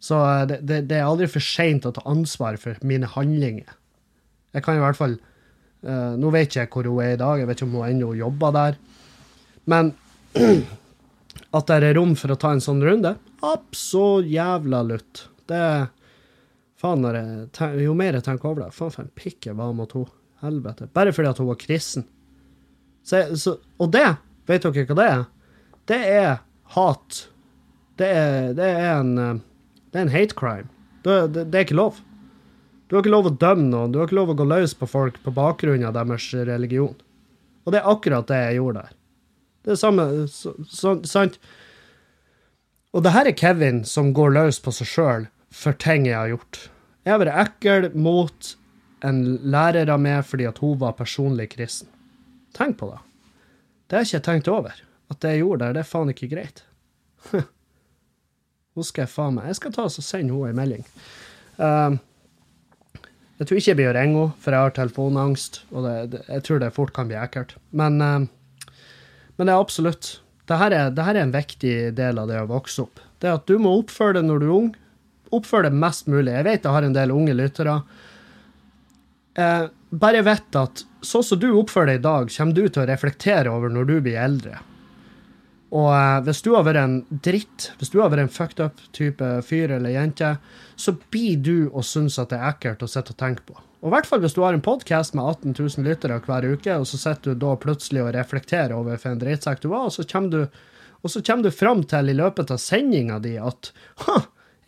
Så 0.03 0.19
eh, 0.19 0.47
det, 0.51 0.61
det, 0.67 0.81
det 0.91 0.99
er 0.99 1.09
aldri 1.09 1.29
for 1.31 1.45
seint 1.45 1.87
å 1.87 1.95
ta 1.95 2.05
ansvar 2.09 2.59
for 2.61 2.79
mine 2.87 3.09
handlinger. 3.11 3.77
Jeg 4.57 4.67
kan 4.67 4.81
i 4.81 4.83
hvert 4.83 4.99
fall 4.99 5.13
uh, 5.87 6.17
Nå 6.19 6.33
vet 6.35 6.57
jeg 6.57 6.67
hvor 6.73 6.89
hun 6.89 6.99
er 7.05 7.13
i 7.15 7.21
dag, 7.21 7.39
jeg 7.39 7.47
vet 7.47 7.61
ikke 7.61 7.69
om 7.69 7.77
hun 7.79 7.87
ennå 7.87 8.09
jobber 8.19 8.57
der. 8.57 8.79
Men 9.71 9.93
at 11.57 11.71
det 11.71 11.79
er 11.79 11.95
rom 11.95 12.17
for 12.19 12.35
å 12.35 12.39
ta 12.41 12.51
en 12.57 12.65
sånn 12.65 12.83
runde, 12.83 13.15
absolutt 13.47 14.27
jævla 14.31 14.83
lutt. 14.89 15.29
Det 15.47 15.63
Faen, 16.81 17.05
jo 17.77 17.95
mer 17.97 18.17
jeg 18.17 18.25
tenker 18.25 18.49
over 18.49 18.65
det, 18.65 18.73
faen 18.73 18.93
for 18.95 19.05
en 19.05 19.13
pikk 19.19 19.51
jeg 19.51 19.59
var 19.59 19.75
mot 19.77 19.93
henne. 19.97 20.17
Helvete. 20.41 20.87
Bare 20.97 21.13
fordi 21.13 21.29
at 21.29 21.41
hun 21.43 21.51
var 21.51 21.59
kristen. 21.61 22.07
Så, 23.05 23.19
så, 23.37 23.59
og 23.77 23.91
det 23.93 24.07
Vet 24.49 24.65
dere 24.65 24.87
hva 24.89 24.97
det 24.97 25.05
er? 25.07 25.25
Det 25.87 25.99
er 26.11 26.31
hat. 26.75 27.19
Det 28.01 28.07
er, 28.09 28.55
det 28.57 28.67
er, 28.67 29.03
en, 29.03 29.43
det 29.93 30.01
er 30.01 30.07
en 30.07 30.13
hate 30.15 30.35
crime. 30.35 30.67
Det, 31.05 31.19
det, 31.35 31.45
det, 31.53 31.59
er 31.59 31.67
ikke 31.69 31.77
lov. 31.77 32.01
Du 32.89 32.97
har 32.97 33.05
ikke 33.05 33.13
lov 33.13 33.29
å 33.29 33.35
dømme 33.45 33.69
noen. 33.69 33.93
Du 33.93 34.01
har 34.01 34.09
ikke 34.09 34.19
lov 34.19 34.33
å 34.33 34.39
gå 34.41 34.47
løs 34.49 34.75
på 34.75 34.89
folk 34.91 35.21
på 35.23 35.35
bakgrunn 35.37 35.85
av 35.87 35.95
deres 35.95 36.27
religion. 36.49 36.97
Og 37.63 37.75
det 37.75 37.83
er 37.83 37.93
akkurat 37.93 38.27
det 38.33 38.41
jeg 38.41 38.59
gjorde 38.59 38.83
der. 38.87 38.97
Det 39.61 39.75
er 39.77 39.79
samme 39.79 40.09
Sant? 41.13 41.37
Og 42.91 43.05
det 43.05 43.13
her 43.15 43.29
er 43.29 43.37
Kevin 43.37 43.85
som 43.87 44.15
går 44.17 44.35
løs 44.35 44.59
på 44.65 44.73
seg 44.75 44.89
sjøl 44.89 45.29
for 45.51 45.77
ting 45.83 46.07
jeg 46.09 46.17
har 46.17 46.31
gjort. 46.33 46.65
Jeg 47.05 47.15
har 47.15 47.23
vært 47.23 47.41
ekkel 47.45 47.89
mot 47.99 48.51
en 49.07 49.23
lærer 49.51 49.91
av 49.91 50.01
meg 50.03 50.25
fordi 50.29 50.47
at 50.49 50.61
hun 50.63 50.79
var 50.81 50.99
personlig 50.99 51.51
kristen. 51.55 51.89
Tenk 52.57 52.79
på 52.81 52.91
det. 52.91 53.01
Det 53.89 53.97
har 53.97 54.05
jeg 54.05 54.21
ikke 54.21 54.27
tenkt 54.29 54.51
over. 54.51 54.77
At 55.11 55.23
det 55.23 55.35
jeg 55.35 55.43
gjorde 55.43 55.65
der, 55.65 55.75
det 55.75 55.83
er 55.83 55.91
faen 55.91 56.13
ikke 56.13 56.31
greit. 56.31 56.63
Hun 58.79 58.87
skal 58.87 59.03
jeg 59.03 59.13
faen 59.13 59.35
meg 59.37 59.51
Jeg 59.51 59.59
skal 59.59 59.73
ta 59.75 59.87
og 59.89 59.93
sende 59.93 60.31
henne 60.31 60.53
en 60.53 60.59
melding. 60.61 60.85
Uh, 61.59 61.99
jeg 63.41 63.49
tror 63.49 63.59
ikke 63.59 63.71
jeg 63.73 63.79
blir 63.81 63.91
å 63.91 63.97
ringe 63.97 64.21
henne, 64.21 64.37
for 64.41 64.55
jeg 64.55 64.67
har 64.67 64.77
telefonangst, 64.77 65.63
og 65.73 65.87
det, 65.87 65.95
det, 66.13 66.21
jeg 66.29 66.45
tror 66.47 66.63
det 66.63 66.75
fort 66.77 66.95
kan 66.97 67.11
bli 67.11 67.19
ekkelt. 67.19 67.57
Men, 67.77 67.99
uh, 67.99 68.77
men 69.37 69.49
det 69.49 69.55
er 69.55 69.59
absolutt 69.59 70.19
Dette 70.51 70.67
er, 70.67 70.91
dette 70.91 71.11
er 71.13 71.19
en 71.21 71.35
viktig 71.35 71.75
del 71.95 72.19
av 72.19 72.31
det 72.31 72.41
å 72.43 72.49
vokse 72.51 72.83
opp. 72.83 73.03
Det 73.23 73.31
at 73.31 73.45
du 73.47 73.59
må 73.63 73.77
oppføre 73.79 74.17
det 74.17 74.25
når 74.27 74.41
du 74.43 74.47
er 74.49 74.55
ung. 74.57 74.71
Oppføre 75.37 75.69
det 75.69 75.79
mest 75.79 76.09
mulig. 76.11 76.33
Jeg 76.35 76.47
vet 76.47 76.65
jeg 76.65 76.75
har 76.77 76.87
en 76.87 76.97
del 76.97 77.13
unge 77.15 77.37
lyttere. 77.39 77.77
Eh, 79.39 79.69
bare 79.91 80.25
vet 80.27 80.59
at 80.59 80.85
sånn 81.07 81.25
som 81.27 81.39
du 81.41 81.51
oppfører 81.53 81.95
deg 81.95 82.01
i 82.01 82.07
dag, 82.09 82.33
kommer 82.35 82.57
du 82.57 82.67
til 82.67 82.83
å 82.83 82.89
reflektere 82.91 83.53
over 83.53 83.73
når 83.73 83.89
du 83.89 83.97
blir 84.05 84.19
eldre. 84.21 84.59
Og 85.71 85.91
eh, 85.95 86.19
hvis 86.27 86.43
du 86.43 86.51
har 86.57 86.67
vært 86.67 86.83
en 86.83 86.99
dritt, 87.23 87.71
hvis 87.79 87.93
du 87.93 88.01
har 88.03 88.11
vært 88.13 88.27
en 88.27 88.33
fucked 88.35 88.63
up 88.65 88.83
type 88.97 89.31
fyr 89.47 89.77
eller 89.77 89.95
jente, 89.95 90.35
så 90.75 90.97
blir 91.13 91.39
du 91.39 91.57
å 91.71 91.85
synes 91.87 92.19
at 92.19 92.33
det 92.33 92.41
er 92.41 92.49
ekkelt 92.55 92.83
å 92.83 92.91
sitte 92.91 93.15
og 93.15 93.21
tenke 93.23 93.47
på. 93.47 93.59
Og 93.81 93.89
i 93.89 93.95
hvert 93.95 94.09
fall 94.09 94.21
hvis 94.21 94.35
du 94.37 94.43
har 94.45 94.53
en 94.53 94.65
podkast 94.65 95.15
med 95.17 95.25
18 95.25 95.55
000 95.57 95.87
lyttere 95.87 96.19
hver 96.27 96.45
uke, 96.51 96.75
og 96.77 96.89
så 96.91 96.99
sitter 97.01 97.33
du 97.33 97.47
da 97.47 97.55
plutselig 97.61 98.03
og 98.05 98.13
reflekterer 98.17 98.75
over 98.77 98.99
for 99.01 99.15
en 99.15 99.23
drittsekk 99.23 99.63
du 99.63 99.71
var, 99.71 99.87
og 99.89 99.95
så 99.95 100.05
kommer 100.11 100.35
du, 100.35 100.59
og 101.01 101.15
du 101.47 101.51
fram 101.55 101.87
til 101.89 102.13
i 102.13 102.19
løpet 102.19 102.53
av 102.53 102.61
sendinga 102.61 103.19
di 103.25 103.39
at 103.41 103.73
ha, 104.05 104.19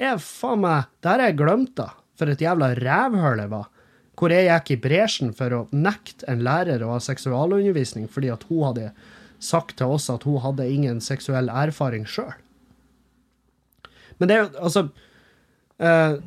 jeg 0.02 0.22
faen 0.24 0.62
meg, 0.64 0.90
det 1.02 1.12
har 1.12 1.24
jeg 1.26 1.38
glemt, 1.38 1.74
da. 1.78 1.92
For 2.18 2.30
et 2.30 2.42
jævla 2.42 2.74
rævhøl 2.78 3.42
jeg 3.42 3.52
var. 3.52 3.70
Hvor 4.18 4.30
jeg 4.30 4.46
gikk 4.46 4.70
i 4.74 4.80
bresjen 4.84 5.32
for 5.34 5.54
å 5.56 5.64
nekte 5.74 6.28
en 6.30 6.44
lærer 6.44 6.84
å 6.84 6.92
ha 6.92 7.00
seksualundervisning 7.02 8.06
fordi 8.12 8.30
at 8.30 8.44
hun 8.50 8.66
hadde 8.68 8.90
sagt 9.42 9.78
til 9.80 9.94
oss 9.96 10.10
at 10.12 10.26
hun 10.28 10.42
hadde 10.44 10.68
ingen 10.70 11.00
seksuell 11.02 11.50
erfaring 11.50 12.04
sjøl. 12.06 12.34
Men 14.20 14.30
det 14.30 14.36
er 14.36 14.44
jo 14.44 14.50
altså 14.68 14.82
eh, 15.82 16.20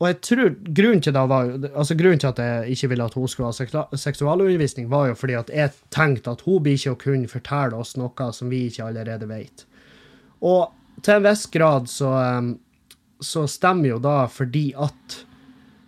Og 0.00 0.08
jeg 0.08 0.16
tror 0.26 0.56
grunnen 0.74 1.04
til, 1.04 1.18
var, 1.30 1.52
altså 1.70 1.94
grunnen 1.96 2.20
til 2.20 2.32
at 2.32 2.40
jeg 2.42 2.74
ikke 2.74 2.90
ville 2.92 3.06
at 3.06 3.14
hun 3.16 3.30
skulle 3.30 3.52
ha 3.52 3.86
seksualundervisning, 3.96 4.90
var 4.90 5.12
jo 5.12 5.14
fordi 5.16 5.38
at 5.38 5.52
jeg 5.54 5.72
tenkte 5.94 6.34
at 6.34 6.42
hun 6.48 6.64
blir 6.64 6.76
ikke 6.76 6.96
å 6.96 7.00
kunne 7.04 7.30
fortelle 7.30 7.78
oss 7.78 7.94
noe 7.96 8.32
som 8.36 8.50
vi 8.52 8.66
ikke 8.66 8.90
allerede 8.90 9.28
vet. 9.30 9.64
Og 10.44 10.74
til 11.00 11.16
en 11.16 11.24
viss 11.24 11.46
grad 11.52 11.88
så, 11.88 12.10
eh, 12.24 12.50
så 13.20 13.46
stemmer 13.48 13.94
jo 13.94 14.00
da 14.02 14.24
fordi 14.30 14.70
at 14.76 15.20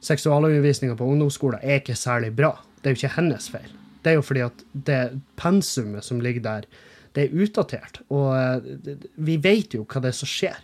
seksualundervisninga 0.04 0.96
på 0.98 1.08
ungdomsskolen 1.12 1.62
er 1.62 1.80
ikke 1.82 1.96
særlig 1.98 2.32
bra. 2.36 2.54
Det 2.78 2.90
er 2.90 2.94
jo 2.94 3.00
ikke 3.02 3.16
hennes 3.16 3.48
feil. 3.52 3.72
Det 4.04 4.12
er 4.12 4.18
jo 4.18 4.24
fordi 4.24 4.44
at 4.46 4.62
det 4.72 5.00
pensumet 5.36 6.06
som 6.06 6.22
ligger 6.22 6.44
der, 6.44 6.68
det 7.16 7.26
er 7.26 7.42
utdatert. 7.42 8.00
Og 8.14 8.30
eh, 8.38 9.08
vi 9.16 9.36
vet 9.42 9.74
jo 9.74 9.84
hva 9.84 10.02
det 10.04 10.12
er 10.12 10.18
som 10.20 10.30
skjer. 10.30 10.60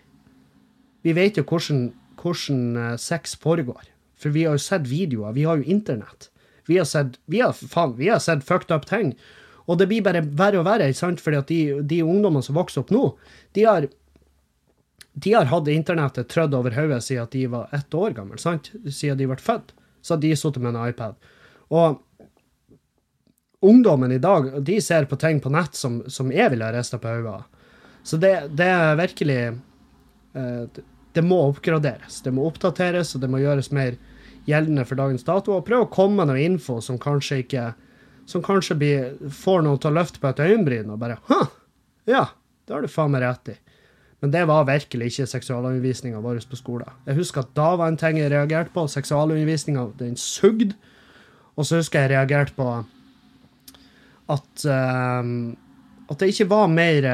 Vi 1.05 1.13
vet 1.17 1.41
jo 1.41 1.45
hvordan, 1.45 1.89
hvordan 2.21 2.63
eh, 2.81 2.95
sex 3.01 3.35
foregår. 3.43 3.83
For 4.21 4.33
vi 4.33 4.47
har 4.47 4.57
jo 4.57 4.63
sett 4.63 4.87
videoer. 4.89 5.35
Vi 5.37 5.45
har 5.49 5.59
jo 5.59 5.69
internett. 5.69 6.31
Vi 6.71 6.79
har 6.79 6.87
sett, 6.89 7.19
vi 7.29 7.43
har, 7.45 7.53
faen, 7.53 7.97
vi 7.99 8.09
har 8.09 8.23
sett 8.23 8.47
fucked 8.47 8.73
up 8.73 8.87
ting. 8.89 9.13
Og 9.67 9.81
det 9.81 9.89
blir 9.91 10.05
bare 10.05 10.23
verre 10.25 10.61
og 10.61 10.69
verre, 10.69 10.89
sant? 10.97 11.21
fordi 11.21 11.41
at 11.41 11.51
de, 11.51 11.61
de 11.83 12.01
ungdommene 12.05 12.45
som 12.45 12.57
vokser 12.57 12.85
opp 12.85 12.93
nå, 12.95 13.05
de 13.57 13.67
har 13.67 13.89
de 15.15 15.33
har 15.33 15.47
hatt 15.47 15.69
internettet 15.71 16.29
trødd 16.29 16.55
over 16.59 16.75
hodet 16.75 17.05
siden 17.07 17.31
de 17.31 17.47
var 17.47 17.69
ett 17.73 17.95
år 17.95 18.11
gamle, 18.17 18.39
sant? 18.39 18.73
Siden 18.91 19.19
de 19.19 19.29
ble 19.31 19.39
født. 19.39 19.71
Så 20.03 20.17
de 20.21 20.35
sittet 20.37 20.63
med 20.63 20.75
en 20.75 20.89
iPad. 20.89 21.15
Og 21.71 22.03
ungdommen 23.65 24.13
i 24.13 24.19
dag, 24.19 24.51
de 24.63 24.81
ser 24.83 25.07
på 25.09 25.17
ting 25.17 25.39
på 25.41 25.53
nett 25.55 25.79
som, 25.79 26.03
som 26.11 26.33
jeg 26.35 26.51
ville 26.53 26.67
ha 26.67 26.75
rista 26.75 26.99
på 26.99 27.13
hodet. 27.15 27.45
Så 28.05 28.19
det, 28.21 28.35
det, 28.59 28.67
er 28.69 28.99
virkelig 29.01 29.39
eh, 29.47 30.83
Det 31.15 31.23
må 31.25 31.39
oppgraderes. 31.47 32.21
Det 32.27 32.35
må 32.35 32.45
oppdateres, 32.51 33.15
og 33.15 33.23
det 33.23 33.31
må 33.33 33.41
gjøres 33.41 33.71
mer 33.73 33.97
gjeldende 34.51 34.85
for 34.85 35.01
dagens 35.01 35.25
dato. 35.25 35.55
Og 35.55 35.65
prøv 35.65 35.87
å 35.87 35.93
komme 35.95 36.21
med 36.21 36.35
noe 36.35 36.43
info 36.43 36.81
som 36.85 36.99
kanskje 37.01 37.45
ikke 37.47 37.73
Som 38.27 38.43
kanskje 38.43 38.75
blir, 38.81 39.09
får 39.31 39.63
noen 39.63 39.79
til 39.79 39.93
å 39.93 39.99
løfte 39.99 40.21
på 40.21 40.31
et 40.33 40.39
øyenbryn 40.41 40.91
og 40.91 41.01
bare 41.01 41.19
Hå, 41.29 41.43
ja, 42.09 42.27
det 42.65 42.73
har 42.73 42.85
du 42.85 42.89
faen 42.89 43.13
meg 43.13 43.21
rett 43.25 43.51
i. 43.53 43.57
Men 44.25 44.33
det 44.33 44.47
var 44.49 44.65
virkelig 44.65 45.11
ikke 45.11 45.27
seksualundervisninga 45.29 46.23
vår 46.25 46.39
på 46.49 46.57
skolen. 46.57 46.89
Jeg 47.05 47.19
husker 47.19 47.43
at 47.43 47.51
da 47.53 47.75
var 47.77 47.91
en 47.91 47.99
ting 48.01 48.17
jeg 48.17 48.31
reagerte 48.33 48.73
på. 48.73 48.87
Seksualundervisninga, 48.89 49.83
den 49.99 50.17
sugde. 50.17 50.73
Og 51.61 51.69
så 51.69 51.83
husker 51.83 52.01
jeg 52.01 52.09
jeg 52.09 52.17
reagerte 52.17 52.57
på 52.57 52.71
at, 54.33 54.65
uh, 54.65 55.53
at 56.09 56.23
det 56.23 56.31
ikke 56.33 56.49
var 56.55 56.73
mer 56.73 57.11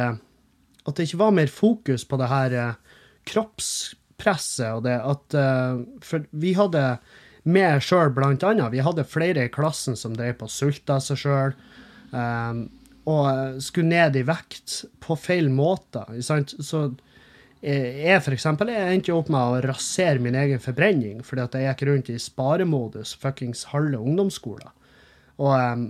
At 0.87 0.97
det 0.97 1.09
ikke 1.09 1.19
var 1.19 1.35
mer 1.35 1.51
fokus 1.51 2.05
på 2.07 2.17
det 2.17 2.31
her 2.31 2.55
uh, 2.55 3.03
kroppspresset 3.27 4.71
og 4.71 4.85
det 4.87 4.95
at 5.03 5.35
uh, 5.35 5.83
For 5.99 6.31
vi 6.31 6.55
hadde 6.55 6.85
med 7.43 7.83
sjøl, 7.83 8.15
blant 8.15 8.47
annet. 8.47 8.71
Vi 8.71 8.87
hadde 8.87 9.03
flere 9.03 9.49
i 9.49 9.51
klassen 9.51 9.99
som 9.99 10.15
drev 10.15 10.39
på 10.39 10.47
og 10.47 10.55
sulta 10.55 11.01
seg 11.03 11.25
sjøl. 11.27 11.59
Um, 12.15 12.69
og 13.09 13.61
skulle 13.65 13.89
ned 13.89 14.17
i 14.17 14.25
vekt 14.27 14.83
på 15.01 15.17
feil 15.19 15.49
måte. 15.53 16.03
Så 16.21 16.83
jeg 17.61 18.21
for 18.25 18.33
eksempel, 18.33 18.73
jeg 18.73 18.97
endte 18.97 19.15
opp 19.15 19.31
med 19.33 19.41
å 19.41 19.63
rasere 19.69 20.21
min 20.23 20.37
egen 20.39 20.61
forbrenning 20.63 21.21
fordi 21.25 21.45
at 21.45 21.57
jeg 21.57 21.69
gikk 21.69 21.87
rundt 21.89 22.13
i 22.13 22.19
sparemodus 22.21 23.15
fuckings 23.21 23.67
halve 23.75 24.01
ungdomsskolen. 24.01 24.73
Og, 25.41 25.53
um, 25.53 25.85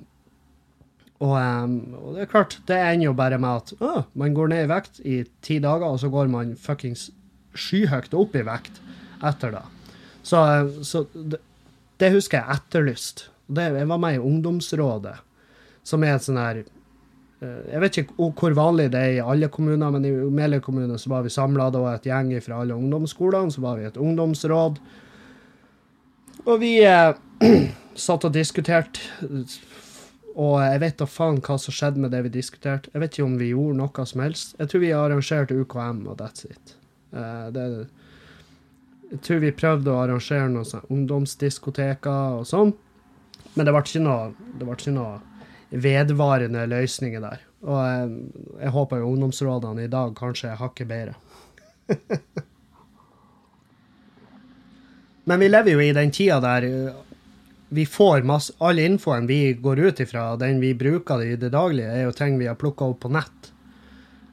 og, 1.20 1.34
um, 1.36 1.76
og, 1.94 2.08
det 2.16 2.24
er 2.24 2.32
klart, 2.32 2.58
det 2.66 2.78
ender 2.78 3.10
jo 3.10 3.16
bare 3.18 3.38
med 3.42 3.62
at 3.62 3.74
å, 3.82 3.92
man 4.18 4.34
går 4.34 4.50
ned 4.50 4.64
i 4.66 4.70
vekt 4.70 5.02
i 5.06 5.16
ti 5.46 5.60
dager, 5.62 5.86
og 5.86 6.02
så 6.02 6.10
går 6.10 6.30
man 6.30 6.56
fuckings 6.58 7.08
skyhøyt 7.54 8.14
opp 8.18 8.34
i 8.38 8.44
vekt 8.46 8.82
etter 9.26 9.54
det. 9.54 9.64
Så, 10.26 10.42
så 10.86 11.04
det, 11.14 11.40
det, 12.02 12.12
husker 12.14 12.40
jeg 12.40 12.58
etterlyst. 12.58 13.24
Det, 13.50 13.70
jeg 13.78 13.90
var 13.90 14.02
med 14.02 14.18
i 14.18 14.22
Ungdomsrådet, 14.22 15.16
som 15.86 16.02
er 16.06 16.16
et 16.16 16.26
sånn 16.26 16.38
her 16.38 16.62
Eh, 16.62 16.79
jeg 17.40 17.80
vet 17.80 17.98
ikke 18.02 18.30
hvor 18.36 18.52
vanlig 18.56 18.90
det 18.92 19.00
er 19.00 19.14
i 19.16 19.22
alle 19.24 19.48
kommuner, 19.52 19.92
men 19.94 20.04
i 20.04 20.12
Meløy 20.12 20.60
kommune 20.60 20.98
så 21.00 21.08
var 21.08 21.24
vi 21.24 21.32
samla 21.32 21.70
et 21.94 22.08
gjeng 22.08 22.34
fra 22.44 22.60
alle 22.60 22.76
ungdomsskolene. 22.76 23.52
Så 23.52 23.62
var 23.64 23.78
vi 23.78 23.86
et 23.88 23.96
ungdomsråd. 23.96 24.80
Og 26.44 26.60
vi 26.60 26.74
eh, 26.84 27.14
satt 28.06 28.26
og 28.28 28.34
diskuterte. 28.36 29.00
Og 30.40 30.60
jeg 30.62 30.82
vet 30.82 31.00
da 31.00 31.08
faen 31.08 31.40
hva 31.40 31.56
som 31.58 31.74
skjedde 31.74 32.04
med 32.04 32.12
det 32.12 32.20
vi 32.28 32.34
diskuterte. 32.36 32.92
Jeg 32.92 33.02
vet 33.02 33.16
ikke 33.16 33.28
om 33.28 33.38
vi 33.40 33.50
gjorde 33.54 33.78
noe 33.80 34.06
som 34.06 34.22
helst. 34.24 34.54
Jeg 34.60 34.70
tror 34.70 34.84
vi 34.84 34.92
arrangerte 34.96 35.56
UKM, 35.56 36.04
og 36.12 36.20
that's 36.20 36.44
it. 36.44 36.76
Eh, 37.16 37.48
det, 37.56 37.66
jeg 39.10 39.24
tror 39.26 39.42
vi 39.42 39.56
prøvde 39.56 39.90
å 39.90 40.04
arrangere 40.04 40.52
noen 40.52 40.92
ungdomsdiskoteker 40.92 42.38
og 42.38 42.46
sånn, 42.46 42.76
men 43.56 43.66
det 43.66 43.72
ble 43.74 43.82
ikke 43.82 44.04
noe, 44.04 44.30
det 44.60 44.68
ble 44.68 44.76
ikke 44.76 44.94
noe 44.94 45.16
vedvarende 45.70 46.66
løsninger 46.66 47.20
der. 47.22 47.42
Og 47.62 47.78
jeg, 47.86 48.10
jeg 48.62 48.70
håper 48.74 49.02
jo 49.02 49.10
ungdomsrådene 49.12 49.84
i 49.84 49.92
dag 49.92 50.14
kanskje 50.18 50.48
er 50.52 50.60
hakket 50.60 50.88
bedre. 50.88 51.14
Men 55.30 55.40
vi 55.40 55.48
lever 55.48 55.76
jo 55.76 55.80
i 55.84 55.92
den 55.94 56.10
tida 56.14 56.40
der 56.42 56.66
uh, 56.66 56.94
vi 57.70 57.84
får 57.86 58.24
masse 58.26 58.54
All 58.58 58.78
infoen 58.82 59.28
vi 59.30 59.52
går 59.54 59.78
ut 59.78 60.00
ifra, 60.02 60.36
den 60.36 60.60
vi 60.60 60.74
bruker 60.74 61.22
i 61.22 61.36
det 61.38 61.52
daglige, 61.54 61.90
er 61.92 62.08
jo 62.08 62.14
ting 62.16 62.38
vi 62.40 62.48
har 62.50 62.58
plukka 62.58 62.88
opp 62.90 63.04
på 63.04 63.12
nett. 63.14 63.52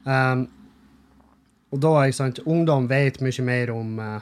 Um, 0.02 0.48
og 1.70 1.82
da, 1.84 1.92
ikke 2.02 2.16
sant, 2.16 2.40
ungdom 2.48 2.88
vet 2.90 3.20
mye 3.22 3.44
mer 3.44 3.70
om 3.74 3.98
uh, 4.00 4.18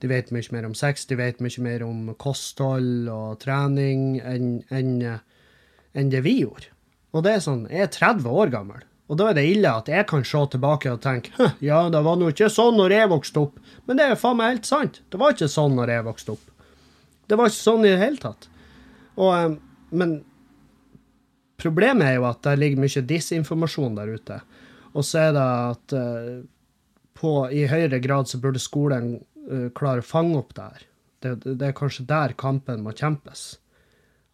De 0.00 0.08
vet 0.08 0.28
mye 0.30 0.52
mer 0.52 0.66
om 0.68 0.74
sex, 0.76 1.06
de 1.08 1.16
vet 1.16 1.40
mye 1.40 1.62
mer 1.64 1.82
om 1.82 2.14
kosthold 2.20 3.08
og 3.08 3.38
trening 3.40 4.20
enn 4.20 4.58
en, 4.68 4.90
enn 5.96 6.12
det 6.12 6.22
vi 6.26 6.38
gjorde. 6.42 6.70
Og 7.16 7.24
det 7.24 7.36
er 7.36 7.42
sånn, 7.44 7.64
jeg 7.72 7.86
er 7.86 7.92
30 7.94 8.28
år 8.42 8.52
gammel, 8.52 8.84
og 9.06 9.20
da 9.20 9.30
er 9.30 9.38
det 9.38 9.46
ille 9.48 9.70
at 9.70 9.88
jeg 9.90 10.06
kan 10.10 10.24
se 10.26 10.40
tilbake 10.50 10.90
og 10.90 11.02
tenke 11.04 11.50
ja, 11.64 11.84
det 11.92 12.02
var 12.02 12.18
nå 12.18 12.32
ikke 12.32 12.50
sånn 12.52 12.78
når 12.80 12.94
jeg 12.96 13.10
vokste 13.12 13.44
opp. 13.44 13.60
Men 13.86 13.98
det 13.98 14.06
er 14.06 14.14
jo 14.14 14.22
faen 14.24 14.40
meg 14.40 14.56
helt 14.56 14.68
sant. 14.68 15.00
Det 15.12 15.20
var 15.22 15.34
ikke 15.34 15.50
sånn 15.52 15.76
når 15.78 15.92
jeg 15.94 16.06
vokste 16.08 16.34
opp. 16.34 16.48
Det 17.26 17.38
var 17.38 17.50
ikke 17.50 17.62
sånn 17.62 17.86
i 17.86 17.92
det 17.92 18.00
hele 18.02 18.22
tatt. 18.22 18.48
Og, 19.16 19.30
eh, 19.30 19.54
men 19.96 20.18
problemet 21.62 22.10
er 22.10 22.18
jo 22.18 22.26
at 22.28 22.42
det 22.46 22.56
ligger 22.60 22.82
mye 22.82 23.04
disinformasjon 23.12 23.96
der 23.98 24.12
ute. 24.18 24.40
Og 24.96 25.06
så 25.06 25.26
er 25.26 25.32
det 25.36 25.44
at 25.44 25.94
uh, 25.96 26.34
på, 27.16 27.32
i 27.52 27.66
høyere 27.68 28.00
grad 28.04 28.30
så 28.30 28.40
burde 28.40 28.62
skolen 28.62 29.16
uh, 29.50 29.68
klare 29.76 30.04
å 30.04 30.06
fange 30.06 30.38
opp 30.40 30.54
det 30.56 30.66
her. 30.66 30.86
Det, 31.24 31.32
det, 31.46 31.68
er 31.68 31.76
kanskje 31.76 32.06
der 32.08 32.34
kampen 32.38 32.84
må 32.84 32.94
kjempes. 32.96 33.58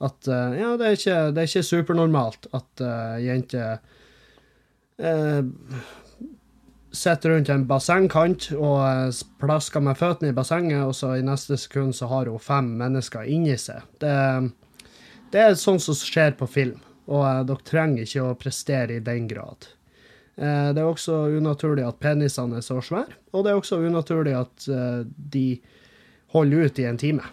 At 0.02 0.26
uh, 0.28 0.52
ja, 0.58 0.74
det 0.78 0.86
er, 0.86 0.96
ikke, 0.98 1.18
det 1.30 1.42
er, 1.42 1.48
ikke, 1.48 1.66
supernormalt 1.66 2.48
at 2.56 2.82
uh, 2.82 3.18
jenter 3.22 3.76
uh, 4.98 5.42
sitter 6.92 7.36
rundt 7.36 7.50
en 7.52 7.66
bassengkant 7.68 8.48
og 8.56 9.20
plasker 9.40 9.84
med 9.84 9.96
føttene 10.00 10.32
i 10.32 10.36
bassenget, 10.36 10.82
og 10.84 10.96
så 10.98 11.14
i 11.16 11.24
neste 11.24 11.56
sekund 11.60 11.94
så 11.96 12.10
har 12.10 12.28
hun 12.28 12.42
fem 12.42 12.72
mennesker 12.80 13.30
inni 13.30 13.54
seg. 13.60 13.86
Det, 14.02 14.16
det 15.32 15.44
er 15.44 15.54
sånn 15.60 15.80
som 15.80 15.96
skjer 15.96 16.34
på 16.36 16.50
film, 16.50 16.82
og 17.06 17.46
dere 17.48 17.64
trenger 17.68 18.04
ikke 18.04 18.26
å 18.26 18.36
prestere 18.36 18.98
i 18.98 19.04
den 19.04 19.30
grad. 19.30 19.70
Det 20.36 20.80
er 20.80 20.84
også 20.84 21.30
unaturlig 21.38 21.84
at 21.86 22.00
penisene 22.02 22.60
er 22.60 22.66
så 22.66 22.78
svære, 22.84 23.16
og 23.32 23.44
det 23.44 23.52
er 23.52 23.62
også 23.62 23.80
unaturlig 23.80 24.36
at 24.36 24.68
de 25.32 25.46
holder 26.36 26.68
ut 26.68 26.82
i 26.82 26.88
en 26.88 27.00
time 27.00 27.24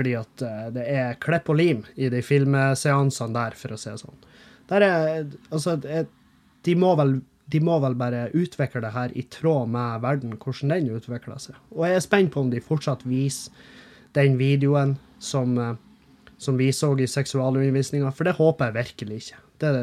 fordi 0.00 0.14
at 0.16 0.44
uh, 0.46 0.68
det 0.72 0.86
er 0.88 1.18
klepp 1.20 1.50
og 1.52 1.58
lim 1.60 1.82
i 2.00 2.08
de 2.12 2.22
filmseansene 2.24 3.36
der, 3.36 3.58
for 3.58 3.76
å 3.76 3.80
si 3.80 3.92
det 3.92 4.00
sånn. 4.00 4.22
Der 4.70 4.86
er, 4.86 5.28
altså, 5.50 5.76
de, 5.76 6.74
må 6.78 6.94
vel, 6.96 7.18
de 7.52 7.60
må 7.66 7.76
vel 7.82 7.96
bare 7.98 8.28
utvikle 8.38 8.80
det 8.84 8.94
her 8.94 9.12
i 9.18 9.26
tråd 9.28 9.68
med 9.74 10.00
verden, 10.04 10.36
hvordan 10.38 10.72
den 10.72 10.90
utvikler 10.96 11.42
seg. 11.42 11.58
Og 11.74 11.84
jeg 11.88 11.98
er 11.98 12.06
spent 12.06 12.32
på 12.32 12.44
om 12.44 12.52
de 12.52 12.62
fortsatt 12.64 13.04
viser 13.04 13.52
den 14.16 14.38
videoen 14.40 14.96
som, 15.22 15.58
uh, 15.58 15.74
som 16.40 16.56
vi 16.58 16.70
så 16.74 16.94
i 16.96 17.10
seksualundervisninga, 17.10 18.10
for 18.14 18.26
det 18.26 18.38
håper 18.40 18.70
jeg 18.70 18.78
virkelig 18.80 19.22
ikke. 19.24 19.42
Det 19.60 19.70
er 19.70 19.80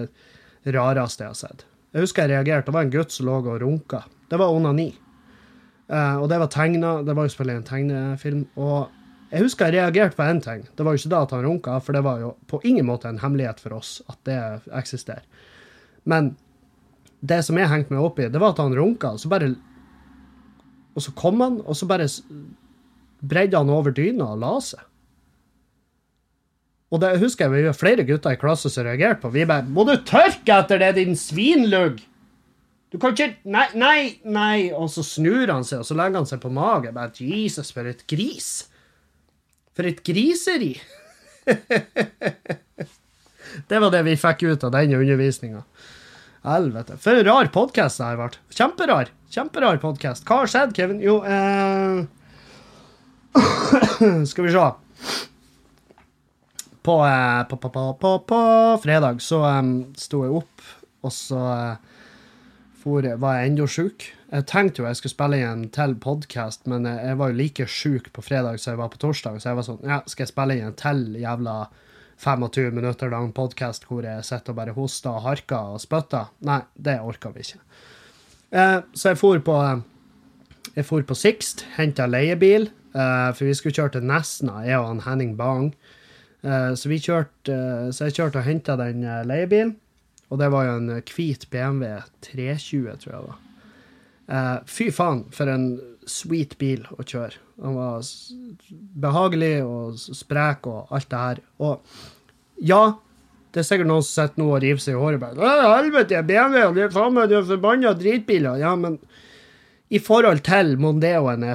det 0.65 0.73
rareste 0.75 1.23
jeg 1.23 1.35
har 1.35 1.41
sett. 1.45 1.67
Jeg 1.95 2.03
husker 2.03 2.25
jeg 2.25 2.35
reagerte. 2.35 2.67
Det 2.67 2.75
var 2.75 2.87
en 2.87 2.93
gutt 2.93 3.13
som 3.13 3.27
lå 3.29 3.37
og 3.39 3.61
runka. 3.61 4.01
Det 4.27 4.39
var 4.39 4.51
onani. 4.51 4.89
Uh, 5.87 6.19
og 6.19 6.27
det 6.31 6.39
var 6.41 6.49
tegna. 6.51 6.97
Det 7.05 7.15
var 7.15 7.27
jo 7.27 7.31
selvfølgelig 7.31 7.61
en 7.61 7.69
tegnefilm. 7.69 8.43
Og 8.59 8.96
jeg 9.27 9.43
husker 9.43 9.67
jeg 9.67 9.83
reagerte 9.83 10.15
på 10.15 10.23
én 10.23 10.39
ting. 10.43 10.63
Det 10.75 10.85
var 10.85 10.95
jo 10.95 11.01
ikke 11.01 11.11
da 11.11 11.21
at 11.25 11.33
han 11.35 11.43
runka, 11.43 11.79
for 11.83 11.97
det 11.97 12.03
var 12.05 12.19
jo 12.21 12.33
på 12.47 12.61
ingen 12.63 12.87
måte 12.87 13.09
en 13.09 13.19
hemmelighet 13.19 13.59
for 13.59 13.75
oss 13.75 13.97
at 14.07 14.19
det 14.27 14.39
eksisterer. 14.71 15.25
Men 16.07 16.35
det 17.19 17.41
som 17.43 17.57
jeg 17.59 17.67
hengte 17.67 17.91
meg 17.91 18.05
opp 18.05 18.21
i, 18.21 18.29
det 18.31 18.39
var 18.39 18.53
at 18.55 18.61
han 18.63 18.75
runka, 18.75 19.15
og 19.15 19.19
så 19.23 19.31
bare 19.31 19.55
Og 20.97 21.03
så 21.03 21.11
kom 21.13 21.41
han, 21.41 21.59
og 21.61 21.75
så 21.77 21.85
bare 21.85 22.07
bredde 23.21 23.57
han 23.57 23.69
over 23.69 23.93
dyna 23.93 24.31
og 24.33 24.39
la 24.41 24.53
seg. 24.65 24.79
Og 26.89 27.01
det 27.03 27.19
husker 27.21 27.45
jeg 27.45 27.53
vi 27.53 27.67
var 27.67 27.77
flere 27.77 28.05
gutter 28.07 28.33
i 28.33 28.39
klassen 28.39 28.71
som 28.73 28.87
reagerte 28.87 29.21
på. 29.21 29.29
Vi 29.29 29.45
bare 29.45 29.61
'Må 29.61 29.85
du 29.85 29.97
tørke 29.97 30.57
etter 30.57 30.79
det, 30.79 30.95
din 30.95 31.15
svinlugg?' 31.15 32.01
Du 32.91 32.97
kan 32.97 33.11
ikke 33.11 33.35
Nei, 33.43 33.67
nei, 33.75 34.19
nei. 34.23 34.71
Og 34.71 34.89
så 34.89 35.03
snur 35.03 35.51
han 35.51 35.63
seg, 35.63 35.79
og 35.79 35.85
så 35.85 35.93
legger 35.93 36.15
han 36.15 36.25
seg 36.25 36.39
på 36.39 36.49
magen. 36.49 36.93
Bare 36.93 37.11
Jesus, 37.19 37.71
for 37.71 37.85
et 37.85 38.07
gris. 38.07 38.69
For 39.77 39.85
et 39.85 39.99
griseri. 40.01 40.71
det 43.69 43.79
var 43.83 43.91
det 43.93 44.01
vi 44.07 44.15
fikk 44.17 44.41
ut 44.49 44.63
av 44.65 44.73
den 44.73 44.95
undervisninga. 44.97 45.61
Helvete. 46.47 46.97
For 47.03 47.13
en 47.13 47.27
rar 47.27 47.51
podkast 47.53 48.01
det 48.01 48.07
har 48.07 48.17
vært. 48.17 48.39
Kjemperar. 48.57 49.11
Kjemperar 49.29 49.77
podkast. 49.83 50.25
Hva 50.25 50.41
har 50.41 50.49
skjedd, 50.49 50.73
Kevin? 50.77 51.03
Jo, 51.03 51.19
eh 51.21 52.07
Skal 54.31 54.47
vi 54.47 54.51
se. 54.55 54.65
På, 56.81 56.95
eh, 57.05 57.43
på, 57.45 57.57
på, 57.61 58.19
på, 58.25 58.39
fredag 58.81 59.21
så 59.21 59.43
um, 59.59 59.93
sto 59.99 60.23
jeg 60.23 60.33
opp, 60.39 60.65
og 61.05 61.13
så 61.13 61.37
uh, 61.37 61.86
for, 62.87 63.07
var 63.19 63.37
jeg 63.37 63.51
enda 63.51 63.67
sjuk. 63.67 64.05
Jeg 64.31 64.45
tenkte 64.47 64.81
jo 64.81 64.87
jeg 64.87 64.99
skulle 64.99 65.15
spille 65.15 65.39
inn 65.43 65.65
til 65.75 65.95
podkast, 66.03 66.65
men 66.71 66.87
jeg, 66.87 67.17
var 67.19 67.31
jo 67.31 67.39
like 67.39 67.67
sjuk 67.71 68.09
på 68.15 68.23
fredag 68.23 68.61
som 68.61 68.73
jeg 68.73 68.81
var 68.81 68.91
på 68.93 69.01
torsdag, 69.01 69.41
så 69.41 69.51
jeg 69.51 69.59
var 69.59 69.67
sånn 69.67 69.83
Ja, 69.87 69.99
skal 70.07 70.25
jeg 70.25 70.31
spille 70.31 70.57
inn 70.59 70.77
til 70.79 71.03
jævla 71.19 71.57
25 72.17 72.73
minutter 72.73 73.11
lang 73.13 73.29
podkast 73.35 73.85
hvor 73.89 74.05
jeg 74.07 74.25
sitter 74.25 74.53
og 74.53 74.59
bare 74.59 74.75
hoster 74.77 75.13
og 75.13 75.25
harker 75.27 75.75
og 75.75 75.83
spytter? 75.83 76.31
Nei, 76.47 76.61
det 76.73 76.97
orka 77.03 77.31
vi 77.35 77.45
ikke. 77.45 77.61
Eh, 78.55 78.79
så 78.95 79.13
jeg 79.13 79.21
for 79.21 79.43
på 79.43 79.59
jeg 80.77 80.85
for 80.85 81.07
på 81.09 81.17
Sixt, 81.17 81.65
henta 81.77 82.05
leiebil, 82.07 82.69
eh, 82.93 83.29
for 83.33 83.47
vi 83.47 83.55
skulle 83.57 83.75
kjøre 83.75 83.97
til 83.97 84.07
Nesna, 84.07 84.61
jeg 84.67 84.79
og 84.79 84.91
han 84.91 85.05
Henning 85.07 85.35
Bang. 85.39 85.71
Eh, 86.43 86.71
så, 86.77 86.89
vi 86.89 87.01
kjørte, 87.01 87.51
uh, 87.51 87.87
så 87.91 88.07
jeg 88.07 88.19
kjørte 88.19 88.43
og 88.43 88.45
henta 88.45 88.77
den 88.79 89.01
leiebilen, 89.27 89.75
og 90.27 90.39
det 90.41 90.49
var 90.51 90.67
jo 90.67 90.77
en 90.79 90.93
hvit 91.07 91.45
BMW 91.53 91.99
320, 92.25 92.97
tror 93.03 93.13
jeg 93.13 93.19
det 93.21 93.27
var. 93.31 94.63
fy 94.67 94.89
faen, 94.91 95.23
for 95.31 95.51
en 95.51 95.67
sweet 96.07 96.57
bil 96.59 96.83
å 96.95 97.03
kjøre. 97.03 97.39
Den 97.57 97.75
var 97.77 98.05
behagelig 99.01 99.55
og 99.65 99.97
sprek 99.97 100.67
og 100.69 100.91
alt 100.93 101.09
det 101.11 101.21
her. 101.23 101.43
Og 101.63 102.63
ja, 102.69 102.81
det 103.51 103.63
er 103.63 103.69
sikkert 103.69 103.89
noen 103.89 104.03
som 104.05 104.27
sitter 104.27 104.43
nå 104.43 104.49
og 104.51 104.59
river 104.63 104.83
seg 104.83 104.97
i 104.97 104.99
håret. 104.99 105.23
bare, 105.23 105.55
Helvete, 105.77 106.21
BMW, 106.27 106.59
det 106.75 106.83
er 106.87 106.93
faen 106.93 107.15
meg 107.15 107.33
forbanna 107.47 107.95
dritbiler. 107.97 108.59
Ja, 108.61 108.75
men 108.77 108.99
i 109.87 109.99
forhold 110.03 110.43
til 110.43 110.75
Mondeoen 110.83 111.45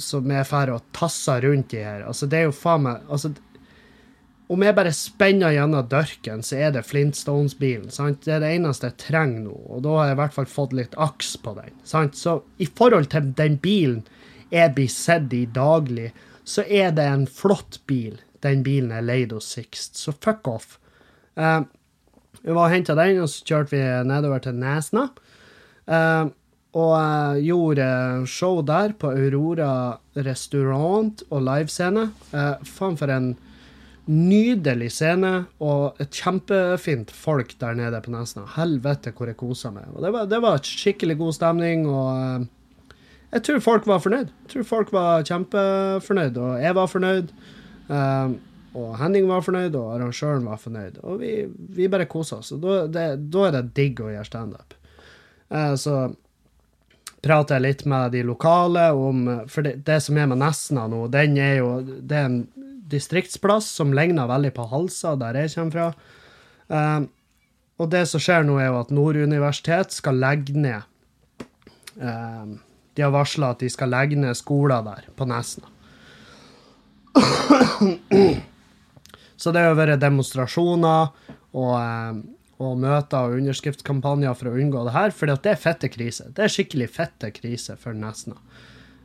som 0.00 0.30
er 0.32 0.46
for 0.48 0.72
å 0.72 0.80
tasse 0.96 1.34
rundt 1.44 1.74
i 1.76 1.82
her 1.84 2.06
altså 2.08 2.24
Det 2.32 2.38
er 2.38 2.46
jo 2.46 2.54
faen 2.56 2.86
meg 2.86 3.10
altså, 3.12 3.34
Om 4.46 4.62
jeg 4.62 4.76
bare 4.78 4.92
spenner 4.94 5.54
gjennom 5.56 5.88
dørken, 5.90 6.42
så 6.46 6.58
er 6.62 6.74
det 6.76 6.84
Flintstones-bilen. 6.86 7.90
sant? 7.90 8.22
Det 8.22 8.36
er 8.36 8.44
det 8.44 8.52
eneste 8.54 8.92
jeg 8.92 8.98
trenger 9.02 9.40
nå, 9.48 9.56
og 9.74 9.82
da 9.82 9.96
har 9.96 10.06
jeg 10.06 10.16
i 10.16 10.20
hvert 10.20 10.36
fall 10.36 10.50
fått 10.50 10.76
litt 10.78 10.94
aks 10.94 11.32
på 11.42 11.54
den. 11.56 11.74
sant? 11.82 12.14
Så 12.14 12.42
i 12.62 12.66
forhold 12.66 13.10
til 13.10 13.32
den 13.34 13.58
bilen 13.58 14.04
jeg 14.54 14.74
blir 14.76 14.88
sett 14.92 15.32
i 15.34 15.46
daglig, 15.50 16.12
så 16.46 16.62
er 16.62 16.92
det 16.94 17.08
en 17.10 17.26
flott 17.26 17.80
bil. 17.90 18.20
Den 18.40 18.62
bilen 18.62 18.92
er 18.94 19.02
leid 19.02 19.32
hos 19.34 19.48
Sixt, 19.50 19.98
så 19.98 20.14
fuck 20.14 20.46
off. 20.46 20.78
Uh, 21.34 21.66
vi 22.42 22.54
var 22.54 22.68
og 22.68 22.74
henta 22.76 22.94
den, 22.94 23.18
og 23.24 23.28
så 23.32 23.42
kjørte 23.48 23.74
vi 23.74 23.82
nedover 24.06 24.44
til 24.44 24.54
Nesna. 24.54 25.08
Uh, 25.90 26.30
og 26.76 26.92
jeg 26.94 27.48
gjorde 27.48 27.88
show 28.30 28.60
der 28.62 28.94
på 29.00 29.10
Aurora 29.10 29.98
restaurant 30.14 31.24
og 31.30 31.42
livescene. 31.42 32.10
Uh, 32.30 32.62
faen 32.62 32.98
for 33.00 33.10
en 33.10 33.32
nydelig 34.06 34.92
scene 34.94 35.32
og 35.62 35.98
et 36.02 36.14
kjempefint 36.14 37.10
folk 37.10 37.56
der 37.60 37.78
nede 37.78 38.00
på 38.02 38.12
Nesna. 38.14 38.44
Helvete 38.56 39.12
hvor 39.16 39.30
jeg 39.30 39.38
kosa 39.40 39.72
meg. 39.74 39.88
Og 39.94 40.04
det 40.04 40.12
var, 40.14 40.28
det 40.30 40.40
var 40.44 40.62
skikkelig 40.62 41.16
god 41.18 41.36
stemning, 41.36 41.86
og 41.90 42.10
eh, 42.14 42.92
jeg 43.34 43.46
tror 43.46 43.64
folk 43.64 43.88
var 43.90 44.02
fornøyd. 44.04 44.28
Jeg 44.44 44.52
tror 44.52 44.68
folk 44.68 44.92
var 44.94 45.24
kjempefornøyd, 45.26 46.38
og 46.38 46.60
jeg 46.62 46.76
var 46.78 46.92
fornøyd. 46.92 47.32
Um, 47.88 48.36
og 48.76 48.92
Henning 49.00 49.26
var 49.28 49.42
fornøyd, 49.42 49.74
og 49.78 49.94
arrangøren 49.96 50.46
var 50.46 50.60
fornøyd. 50.60 51.00
Og 51.02 51.18
vi, 51.20 51.32
vi 51.76 51.88
bare 51.90 52.06
kosa 52.10 52.38
oss. 52.38 52.52
Og 52.54 52.62
da, 52.92 53.10
er 53.16 53.56
det 53.56 53.64
digg 53.76 54.00
å 54.04 54.12
gjøre 54.12 54.28
standup. 54.28 54.76
Uh, 55.50 55.74
så 55.80 55.96
prater 57.26 57.58
jeg 57.58 57.64
litt 57.64 57.84
med 57.90 58.14
de 58.14 58.22
lokale 58.26 58.88
om 58.94 59.24
For 59.50 59.66
det, 59.66 59.80
det 59.86 59.98
som 60.04 60.18
er 60.18 60.28
med 60.30 60.38
Nesna 60.38 60.84
nå, 60.90 61.06
den 61.10 61.36
er 61.38 61.56
jo 61.58 61.70
Det 61.82 62.18
er 62.18 62.26
en 62.28 62.40
distriktsplass 62.86 63.68
som 63.78 63.94
ligner 63.96 64.28
veldig 64.30 64.52
på 64.56 64.66
Halsa, 64.70 65.14
der 65.20 65.40
jeg 65.40 65.54
kommer 65.54 65.74
fra. 65.76 65.88
Eh, 66.68 67.00
og 67.76 67.90
det 67.92 68.04
som 68.08 68.22
skjer 68.22 68.46
nå, 68.46 68.58
er 68.60 68.70
jo 68.70 68.80
at 68.80 68.92
Nord 68.94 69.18
universitet 69.20 69.92
skal 69.92 70.16
legge 70.22 70.56
ned 70.56 70.80
eh, 72.00 72.44
De 72.96 73.04
har 73.04 73.12
varsla 73.12 73.52
at 73.52 73.60
de 73.60 73.68
skal 73.72 73.92
legge 73.92 74.16
ned 74.18 74.38
skoler 74.38 74.84
der, 74.86 75.10
på 75.16 75.28
Nesna. 75.28 75.68
Så 79.36 79.52
det 79.52 79.60
har 79.60 79.76
vært 79.76 80.00
demonstrasjoner 80.00 81.12
og 81.56 81.74
um, 81.76 82.24
og 82.62 82.78
møter 82.80 83.28
og 83.28 83.36
underskriftskampanjer 83.40 84.36
for 84.36 84.48
å 84.48 84.56
unngå 84.56 84.84
det 84.86 84.94
her, 84.94 85.12
for 85.12 85.28
det 85.28 85.50
er 85.52 85.60
fette 85.60 85.90
krise. 85.92 86.30
Det 86.32 86.46
er 86.46 86.52
skikkelig 86.52 86.88
fette 86.94 87.30
krise 87.36 87.76
for 87.80 87.96
Nesna. 87.96 88.38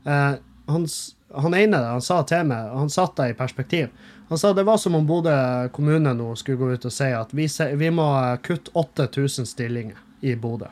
Eh, 0.07 0.38
han, 0.71 0.86
han, 1.34 1.53
ene 1.55 1.77
han 1.77 2.03
sa 2.03 2.21
til 2.27 2.47
meg, 2.49 2.71
han 2.75 2.91
satt 2.91 3.15
det 3.19 3.32
i 3.32 3.38
perspektiv. 3.38 3.89
Han 4.32 4.39
sa 4.39 4.53
det 4.55 4.63
var 4.63 4.77
som 4.79 4.95
om 4.95 5.07
Bodø 5.07 5.34
kommune 5.75 6.13
nå 6.15 6.29
skulle 6.39 6.59
gå 6.59 6.69
ut 6.71 6.88
og 6.88 6.93
si 6.95 7.09
at 7.11 7.34
vi, 7.36 7.47
vi 7.75 7.89
må 7.91 8.07
kutte 8.45 8.71
8000 8.79 9.49
stillinger 9.49 9.99
i 10.23 10.36
Bodø. 10.39 10.69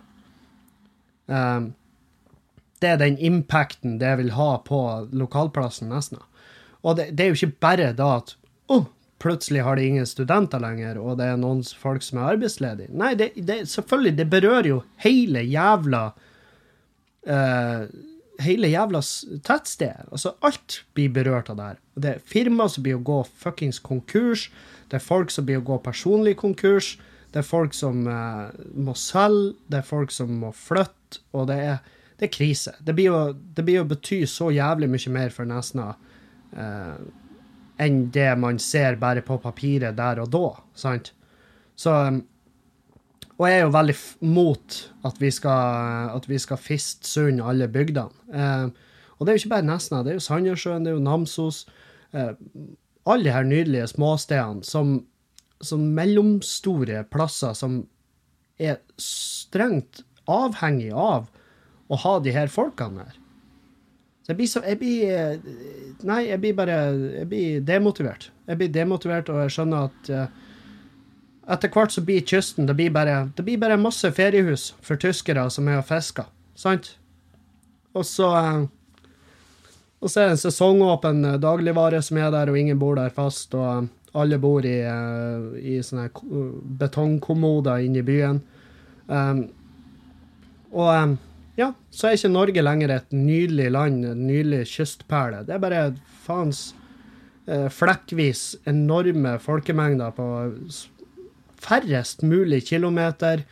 Um, 1.28 1.74
det 2.80 2.94
er 2.94 3.02
den 3.02 3.18
impacten 3.20 3.98
det 4.00 4.14
vil 4.22 4.32
ha 4.38 4.54
på 4.66 4.80
lokalplassen 5.12 5.92
Nesna. 5.92 6.24
Og 6.82 6.96
det, 6.96 7.10
det 7.12 7.26
er 7.26 7.34
jo 7.34 7.40
ikke 7.42 7.60
bare 7.68 7.92
da 7.98 8.14
at 8.22 8.34
oh, 8.72 8.88
plutselig 9.20 9.66
har 9.68 9.76
de 9.76 9.88
ingen 9.90 10.08
studenter 10.08 10.62
lenger, 10.64 10.98
og 11.02 11.20
det 11.20 11.28
er 11.28 11.40
noen 11.42 11.60
folk 11.64 12.06
som 12.06 12.22
er 12.22 12.38
arbeidsledige. 12.38 12.94
Nei, 12.96 13.12
det, 13.20 13.34
det, 13.36 13.66
selvfølgelig, 13.70 14.16
det 14.22 14.30
berører 14.32 14.70
jo 14.72 14.80
hele 15.04 15.44
jævla 15.44 16.06
uh, 17.28 17.84
Hele 18.40 18.70
jævla 18.72 19.02
tettstedet. 19.46 20.08
Altså, 20.12 20.34
alt 20.46 20.82
blir 20.96 21.12
berørt 21.12 21.50
av 21.52 21.60
det 21.60 21.68
her. 21.68 21.80
Det 22.00 22.12
er 22.14 22.26
firmaer 22.34 22.72
som 22.72 22.86
blir 22.86 23.00
å 23.00 23.04
gå 23.04 23.20
fuckings 23.42 23.82
konkurs. 23.84 24.48
Det 24.90 25.00
er 25.00 25.06
folk 25.06 25.34
som 25.34 25.48
blir 25.48 25.60
å 25.60 25.68
gå 25.68 25.80
personlig 25.84 26.38
konkurs. 26.40 26.94
Det 27.34 27.42
er 27.42 27.46
folk 27.48 27.76
som 27.78 28.08
uh, 28.08 28.50
må 28.74 28.96
selge. 28.98 29.58
Det 29.70 29.82
er 29.82 29.90
folk 29.90 30.14
som 30.16 30.32
må 30.42 30.54
flytte. 30.56 31.22
Og 31.36 31.50
det 31.52 31.60
er, 31.68 31.80
det 32.18 32.30
er 32.30 32.34
krise. 32.34 32.76
Det 32.80 32.96
blir, 32.98 33.12
å, 33.14 33.34
å 33.36 33.88
bety 33.92 34.24
så 34.30 34.50
jævlig 34.56 34.90
mye 34.94 35.16
mer 35.16 35.36
for 35.36 35.50
Nesna. 35.50 35.92
Uh, 36.56 36.96
enn 37.80 38.02
det 38.12 38.32
man 38.40 38.60
ser 38.60 38.98
bare 39.00 39.24
på 39.26 39.38
papiret 39.44 39.98
der 39.98 40.24
og 40.24 40.32
da. 40.34 40.48
sant? 40.76 41.14
Så 41.80 41.94
um, 42.08 42.24
Og 43.40 43.48
jeg 43.48 43.56
er 43.56 43.64
jo 43.64 43.72
veldig 43.72 43.96
mot 44.36 44.78
at 45.08 45.22
vi 45.22 45.32
skal, 45.32 46.12
at 46.12 46.28
vi 46.28 46.40
skal 46.44 46.60
fiste 46.60 47.08
sund 47.08 47.40
alle 47.40 47.70
bygdene. 47.72 48.12
Eh, 48.36 48.66
og 49.16 49.26
det 49.26 49.32
er 49.32 49.38
jo 49.38 49.44
ikke 49.44 49.54
bare 49.56 49.68
Nesna, 49.68 50.02
det 50.04 50.14
er 50.14 50.20
jo 50.20 50.26
Sandnessjøen, 50.26 50.84
det 50.84 50.92
er 50.92 50.98
jo 50.98 51.06
Namsos. 51.06 51.64
Eh, 52.12 52.34
alle 53.08 53.24
de 53.24 53.34
her 53.34 53.48
nydelige 53.48 53.88
småstedene 53.94 54.68
som, 54.68 55.00
som 55.64 55.88
mellomstore 55.96 57.06
plasser 57.12 57.56
som 57.56 57.82
er 58.60 58.82
strengt 59.00 60.04
avhengig 60.30 60.92
av 60.92 61.30
å 61.90 62.00
ha 62.04 62.18
de 62.24 62.36
her 62.36 62.52
folkene 62.52 63.08
her. 63.08 63.16
Jeg 64.30 64.38
blir 64.38 64.50
så 64.52 64.62
Jeg 64.62 64.78
blir 64.78 65.10
eh, 65.10 65.46
Nei, 66.06 66.20
jeg 66.28 66.38
blir 66.38 66.52
bare 66.54 66.76
Jeg 66.94 67.26
blir 67.32 67.64
demotivert. 67.66 68.28
Jeg 68.46 68.60
blir 68.60 68.70
demotivert, 68.70 69.32
og 69.34 69.42
jeg 69.42 69.56
skjønner 69.56 69.88
at 69.88 70.12
uh, 70.14 70.49
etter 71.50 71.72
hvert 71.74 71.94
så 71.94 72.04
blir 72.06 72.26
kysten 72.26 72.68
Det 72.70 72.76
blir 72.78 72.92
bare, 72.94 73.30
det 73.36 73.44
blir 73.46 73.58
bare 73.58 73.80
masse 73.82 74.12
feriehus 74.14 74.74
for 74.86 75.00
tyskere 75.02 75.48
som 75.50 75.68
er 75.68 75.80
og 75.82 75.88
fisker. 75.90 76.28
Sant? 76.56 76.94
Og 77.98 78.06
så 78.06 78.30
uh, 78.30 78.68
og 80.00 80.08
så 80.08 80.22
er 80.22 80.30
det 80.30 80.36
en 80.38 80.44
sesongåpen 80.46 81.26
dagligvare 81.44 82.00
som 82.04 82.20
er 82.22 82.30
der, 82.32 82.52
og 82.52 82.58
ingen 82.58 82.80
bor 82.80 82.96
der 82.96 83.12
fast. 83.12 83.56
Og 83.56 83.90
alle 84.18 84.40
bor 84.42 84.66
i, 84.66 84.78
i 85.60 85.80
sånne 85.84 86.08
betongkommoder 86.80 87.84
inne 87.86 88.00
i 88.02 88.06
byen. 88.08 88.40
Um, 89.08 89.44
og 90.72 90.90
um, 90.94 91.18
ja, 91.60 91.74
så 91.92 92.08
er 92.08 92.16
ikke 92.16 92.32
Norge 92.32 92.64
lenger 92.64 92.94
et 92.96 93.12
nydelig 93.12 93.68
land, 93.76 94.06
en 94.08 94.24
nydelig 94.30 94.64
kystperle. 94.72 95.44
Det 95.48 95.58
er 95.58 95.64
bare 95.64 95.88
faens 96.26 96.70
flekkvis 97.50 98.60
enorme 98.70 99.32
folkemengder 99.42 100.12
på 100.14 100.26
færrest 101.60 102.24
mulig 102.24 102.64
kilometer, 102.70 103.44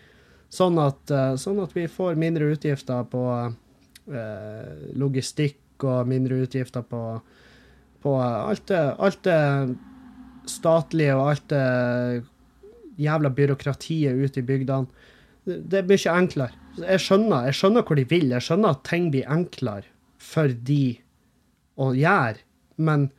sånn 0.53 0.79
at, 0.79 1.01
uh, 1.11 1.35
sånn 1.39 1.59
at 1.63 1.73
vi 1.75 1.87
får 1.91 2.19
mindre 2.19 2.53
utgifter 2.53 3.03
på 3.11 3.23
eh, 4.07 4.93
logistikk 4.95 5.83
og 5.83 6.07
mindre 6.09 6.39
utgifter 6.45 6.85
på, 6.87 7.01
på 8.03 8.13
alt, 8.21 8.63
det, 8.71 8.83
alt 8.97 9.19
det 9.27 9.41
statlige 10.47 11.17
og 11.17 11.33
alt 11.33 11.49
det 11.51 12.23
jævla 12.97 13.29
byråkratiet 13.29 14.17
ute 14.17 14.41
i 14.41 14.47
bygdene. 14.47 14.87
Det 15.45 15.81
er 15.81 15.87
mye 15.87 16.15
enklere. 16.15 16.63
Jeg 16.77 17.03
skjønner, 17.03 17.47
jeg 17.49 17.57
skjønner 17.57 17.85
hvor 17.85 17.97
de 17.97 18.07
vil. 18.09 18.31
Jeg 18.33 18.45
skjønner 18.45 18.75
at 18.75 18.83
ting 18.87 19.11
blir 19.13 19.29
enklere 19.31 19.87
for 20.21 20.51
de 20.69 20.97
å 21.77 21.91
gjøre. 21.97 22.41
Men 22.77 23.09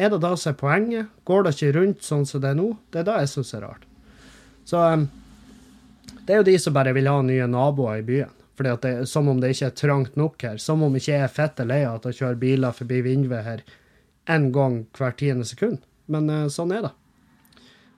er 0.00 0.12
det 0.12 0.22
da 0.24 0.32
som 0.36 0.52
er 0.52 0.60
poenget? 0.60 1.12
Går 1.28 1.46
det 1.46 1.54
ikke 1.56 1.74
rundt 1.78 2.04
sånn 2.04 2.26
som 2.28 2.42
det 2.42 2.52
er 2.52 2.58
nå? 2.58 2.72
Det 2.92 3.02
er 3.02 3.08
da 3.08 3.20
jeg 3.20 3.32
syns 3.34 3.54
er 3.56 3.66
rart. 3.66 3.86
Så 4.68 4.78
um, 4.94 5.08
det 6.26 6.34
er 6.34 6.40
jo 6.40 6.46
de 6.46 6.56
som 6.62 6.74
bare 6.76 6.94
vil 6.94 7.10
ha 7.10 7.18
nye 7.26 7.48
naboer 7.50 8.00
i 8.00 8.06
byen. 8.06 8.32
Fordi 8.56 8.70
at 8.70 8.82
det, 8.84 9.06
Som 9.08 9.28
om 9.28 9.40
det 9.40 9.54
ikke 9.54 9.70
er 9.70 9.76
trangt 9.76 10.16
nok 10.16 10.42
her. 10.42 10.56
Som 10.56 10.82
om 10.82 10.96
ikke 10.96 11.12
jeg 11.12 11.26
er 11.26 11.32
fette 11.32 11.66
lei 11.66 11.82
av 11.86 12.00
at 12.00 12.10
jeg 12.10 12.20
kjører 12.20 12.40
biler 12.40 12.76
forbi 12.76 13.00
vinduet 13.02 13.46
her 13.46 13.62
én 14.30 14.52
gang 14.54 14.84
hvert 14.94 15.18
tiende 15.18 15.46
sekund. 15.48 15.80
Men 16.06 16.30
uh, 16.30 16.48
sånn 16.52 16.74
er 16.74 16.86
det. 16.86 16.92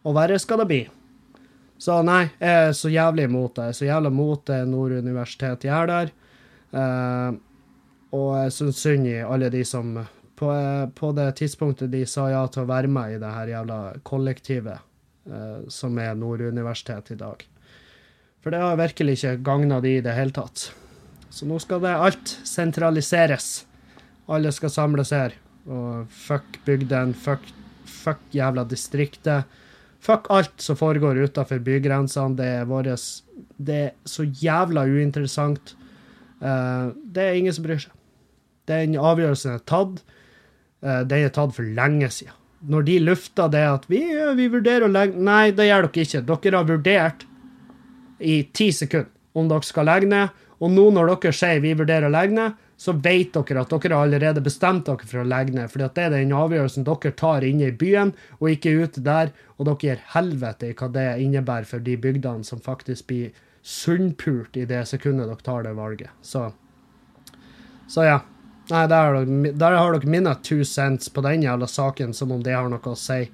Og 0.05 0.15
verre 0.17 0.39
skal 0.41 0.62
det 0.62 0.69
bli. 0.71 0.83
Så 1.81 1.99
nei, 2.07 2.29
jeg 2.39 2.69
er 2.69 2.77
så 2.77 2.89
jævlig 2.93 3.27
imot 3.29 3.57
det. 3.57 3.67
Jeg 3.67 3.75
er 3.75 3.79
så 3.81 3.89
jævlig 3.89 4.12
imot 4.15 4.47
det 4.49 4.61
Nord 4.71 4.95
universitet 4.97 5.67
gjør 5.67 5.91
der. 5.91 6.12
Uh, 6.75 7.37
og 8.15 8.29
jeg 8.39 8.55
syns 8.55 8.81
synd 8.83 9.09
i 9.11 9.19
alle 9.27 9.51
de 9.51 9.65
som 9.67 9.97
på, 10.39 10.51
på, 10.95 11.12
det 11.15 11.29
tidspunktet 11.39 11.93
de 11.93 12.05
sa 12.07 12.29
ja 12.31 12.43
til 12.51 12.65
å 12.65 12.71
være 12.71 12.91
med 12.91 13.15
i 13.15 13.21
det 13.23 13.31
her 13.31 13.51
jævla 13.51 13.79
kollektivet 14.07 14.93
som 15.72 15.99
er 15.99 16.14
Nord 16.18 16.43
universitet 16.45 17.14
i 17.14 17.16
dag. 17.16 17.45
For 18.45 18.53
det 18.53 18.61
har 18.61 18.77
virkelig 18.77 19.14
ikke 19.16 19.39
gagna 19.41 19.79
de 19.81 19.95
i 19.97 20.03
det 20.05 20.12
hele 20.12 20.35
tatt. 20.37 20.66
Så 21.33 21.47
nå 21.49 21.57
skal 21.62 21.81
det 21.81 21.95
alt 21.97 22.35
sentraliseres. 22.45 23.64
Alle 24.29 24.53
skal 24.53 24.72
samles 24.72 25.14
her. 25.16 25.33
Og 25.64 26.05
fuck 26.12 26.61
bygden, 26.66 27.14
fuck, 27.16 27.47
fuck 27.89 28.20
jævla 28.37 28.66
distriktet. 28.68 29.49
Fuck 30.05 30.29
alt 30.31 30.61
som 30.61 30.77
foregår 30.77 31.22
utafor 31.25 31.62
bygrensene. 31.64 32.37
Det 32.37 32.51
er 32.61 32.68
våres 32.68 33.25
Det 33.57 33.81
er 33.87 33.91
så 34.05 34.29
jævla 34.29 34.85
uinteressant. 34.85 35.75
Uh, 36.45 36.93
det 36.93 37.22
er 37.22 37.41
ingen 37.41 37.57
som 37.57 37.64
bryr 37.64 37.81
seg. 37.81 37.97
Den 38.68 38.99
avgjørelsen 39.01 39.57
er 39.57 39.64
tatt. 39.64 40.05
Uh, 40.85 41.01
den 41.09 41.25
er 41.25 41.33
tatt 41.33 41.57
for 41.57 41.64
lenge 41.64 42.12
siden. 42.12 42.37
Når 42.69 42.87
de 42.87 42.99
lufta 43.03 43.49
det 43.53 43.65
at 43.69 43.85
vi, 43.91 44.01
vi 44.39 44.49
vurderer 44.49 44.87
å 44.87 44.93
legge 44.93 45.21
Nei, 45.21 45.51
det 45.53 45.69
gjør 45.69 45.89
dere 45.89 46.07
ikke. 46.07 46.23
Dere 46.31 46.57
har 46.61 46.69
vurdert 46.69 47.27
i 48.25 48.43
ti 48.57 48.71
sekunder 48.73 49.11
om 49.35 49.49
dere 49.51 49.67
skal 49.67 49.89
legge 49.91 50.09
ned. 50.11 50.43
Og 50.62 50.71
nå 50.73 50.87
når 50.95 51.11
dere 51.17 51.35
sier 51.37 51.61
vi 51.61 51.75
vurderer 51.77 52.09
å 52.09 52.15
legge 52.15 52.37
ned, 52.37 52.61
så 52.81 52.95
vet 53.05 53.35
dere 53.35 53.62
at 53.62 53.73
dere 53.73 53.97
har 53.97 54.09
allerede 54.09 54.43
bestemt 54.45 54.87
dere 54.89 55.09
for 55.09 55.23
å 55.23 55.29
legge 55.29 55.55
ned. 55.55 55.71
For 55.71 55.83
det 55.83 56.03
er 56.03 56.15
den 56.15 56.35
avgjørelsen 56.35 56.87
dere 56.87 57.15
tar 57.19 57.47
inne 57.47 57.71
i 57.71 57.79
byen, 57.85 58.12
og 58.41 58.53
ikke 58.53 58.75
ute 58.83 59.03
der. 59.05 59.33
Og 59.59 59.69
dere 59.69 59.81
gir 59.83 60.05
helvete 60.15 60.71
i 60.71 60.77
hva 60.79 60.91
det 60.95 61.09
innebærer 61.25 61.69
for 61.69 61.85
de 61.85 61.97
bygdene 62.01 62.47
som 62.47 62.62
faktisk 62.62 63.09
blir 63.11 63.35
sunnpult 63.65 64.59
i 64.61 64.67
det 64.69 64.83
sekundet 64.91 65.31
dere 65.31 65.45
tar 65.45 65.67
det 65.67 65.75
valget. 65.79 66.12
Så, 66.23 66.49
så 67.89 68.07
ja. 68.09 68.21
Nei, 68.71 68.87
der 68.89 68.97
har, 68.97 69.15
dere, 69.19 69.53
der 69.53 69.77
har 69.77 69.93
dere 69.93 70.09
mine 70.11 70.35
two 70.43 70.65
cents 70.65 71.11
på 71.12 71.21
den 71.25 71.43
jævla 71.45 71.67
saken, 71.69 72.15
som 72.17 72.33
om 72.33 72.43
det 72.43 72.55
har 72.57 72.71
noe 72.73 72.81
å 72.81 72.97
si. 72.97 73.27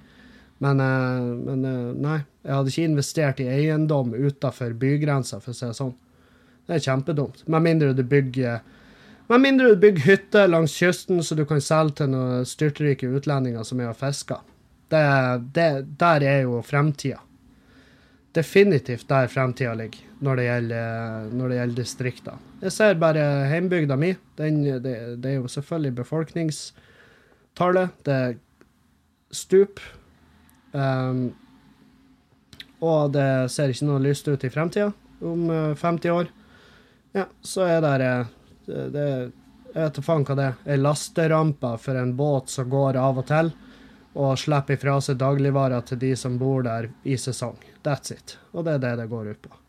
Men, 0.61 0.83
uh, 0.83 1.31
men 1.39 1.63
uh, 1.65 1.93
nei, 1.95 2.19
jeg 2.43 2.57
hadde 2.57 2.73
ikke 2.73 2.89
investert 2.89 3.41
i 3.41 3.49
eiendom 3.49 4.13
utafor 4.17 4.75
bygrensa, 4.81 5.39
for 5.41 5.55
å 5.55 5.57
si 5.57 5.69
det 5.69 5.79
sånn. 5.79 5.95
Det 6.67 6.77
er 6.77 6.85
kjempedumt. 6.85 7.47
Med 7.51 7.67
mindre 7.67 7.95
du 7.95 8.05
bygger 8.07 8.61
med 9.31 9.45
mindre 9.45 9.69
du 9.71 9.79
bygger 9.79 10.07
hytte 10.09 10.41
langs 10.51 10.73
kysten 10.75 11.23
så 11.23 11.37
du 11.39 11.45
kan 11.47 11.61
selge 11.63 12.01
til 12.01 12.09
noen 12.11 12.47
styrtrike 12.47 13.07
utlendinger 13.07 13.63
som 13.67 13.79
er 13.79 13.93
og 13.93 13.99
fisker. 14.01 14.43
Der 14.91 16.27
er 16.27 16.41
jo 16.43 16.59
fremtida. 16.67 17.21
Definitivt 18.35 19.07
der 19.11 19.31
fremtida 19.31 19.77
ligger 19.79 20.10
når 20.21 20.37
det 20.37 20.45
gjelder, 20.45 21.31
gjelder 21.33 21.77
distrikter. 21.77 22.41
Jeg 22.61 22.73
ser 22.75 22.99
bare 23.01 23.25
heimbygda 23.49 23.97
mi. 23.97 24.15
Den, 24.37 24.63
det, 24.65 25.17
det, 25.23 25.31
er 25.31 25.39
jo 25.39 25.49
selvfølgelig 25.49 25.95
befolkningstallet. 26.03 27.89
Det 28.05 28.15
er 28.17 28.35
stup. 29.33 29.81
Um, 30.73 31.33
og 32.81 33.13
det 33.17 33.51
ser 33.53 33.73
ikke 33.73 33.89
noe 33.89 34.05
lyst 34.05 34.29
ut 34.29 34.45
i 34.45 34.53
fremtida 34.53 34.93
om 35.21 35.49
50 35.77 36.11
år. 36.15 36.27
Ja, 37.13 37.27
så 37.43 37.61
er 37.67 37.81
det 37.83 38.27
det, 38.67 39.33
Jeg 39.75 39.83
vet 39.83 39.95
da 39.97 40.03
faen 40.03 40.25
hva 40.27 40.37
det 40.39 40.47
er. 40.47 40.61
Ei 40.67 40.79
lasterampe 40.79 41.75
for 41.83 41.99
en 41.99 42.15
båt 42.19 42.51
som 42.51 42.71
går 42.71 42.99
av 42.99 43.21
og 43.23 43.27
til, 43.29 43.53
og 44.19 44.39
slipper 44.39 44.75
ifra 44.75 44.97
seg 45.05 45.21
dagligvarer 45.21 45.85
til 45.87 46.01
de 46.03 46.15
som 46.19 46.39
bor 46.39 46.65
der 46.67 46.91
i 47.05 47.19
sesong. 47.19 47.59
That's 47.87 48.15
it. 48.15 48.39
Og 48.53 48.67
det 48.67 48.79
er 48.79 48.87
det 48.87 48.97
det 49.03 49.11
går 49.13 49.33
ut 49.35 49.43
på. 49.43 49.60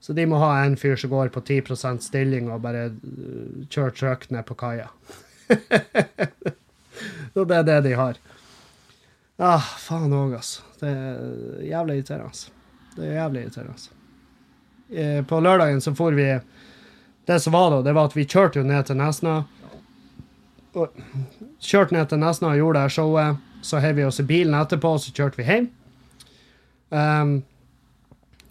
Så 0.00 0.12
de 0.12 0.26
må 0.28 0.38
ha 0.38 0.52
en 0.62 0.76
fyr 0.78 0.96
som 1.00 1.10
går 1.10 1.32
på 1.34 1.40
10 1.40 1.76
stilling 2.04 2.50
og 2.52 2.62
bare 2.62 2.88
uh, 2.92 3.66
kjører 3.68 3.96
truck 3.96 4.30
ned 4.30 4.46
på 4.46 4.54
kaia. 4.54 4.88
Så 7.34 7.44
det 7.44 7.56
er 7.56 7.66
det 7.68 7.80
de 7.84 7.96
har. 7.98 8.16
Ah, 9.36 9.60
faen 9.60 10.14
òg, 10.16 10.38
altså. 10.38 10.62
Det 10.80 10.88
er 10.88 11.64
jævlig 11.68 11.98
irriterende. 11.98 12.54
Det 12.94 13.04
er 13.04 13.18
jævlig 13.18 13.42
irriterende. 13.42 13.90
Eh, 14.88 15.20
på 15.28 15.40
lørdagen 15.40 15.80
så 15.84 15.92
får 15.94 16.16
vi 16.16 16.28
det 17.26 17.40
som 17.40 17.52
var 17.52 17.70
da, 17.70 17.82
det 17.82 17.92
var 17.92 18.06
at 18.06 18.16
vi 18.16 18.24
kjørte 18.24 18.60
jo 18.60 18.64
ned 18.64 18.86
til 18.86 18.96
Nesna. 19.00 19.40
Kjørte 21.58 21.96
ned 21.96 22.08
til 22.08 22.22
Nesna 22.22 22.52
og 22.52 22.60
gjorde 22.60 22.84
det 22.84 22.94
showet. 22.94 23.42
Så 23.66 23.80
heiv 23.82 23.96
vi 23.98 24.04
oss 24.06 24.20
i 24.22 24.26
bilen 24.28 24.54
etterpå, 24.54 24.92
og 24.94 25.02
så 25.02 25.10
kjørte 25.10 25.40
vi 25.40 25.46
hjem. 25.48 25.66
Um, 26.94 27.40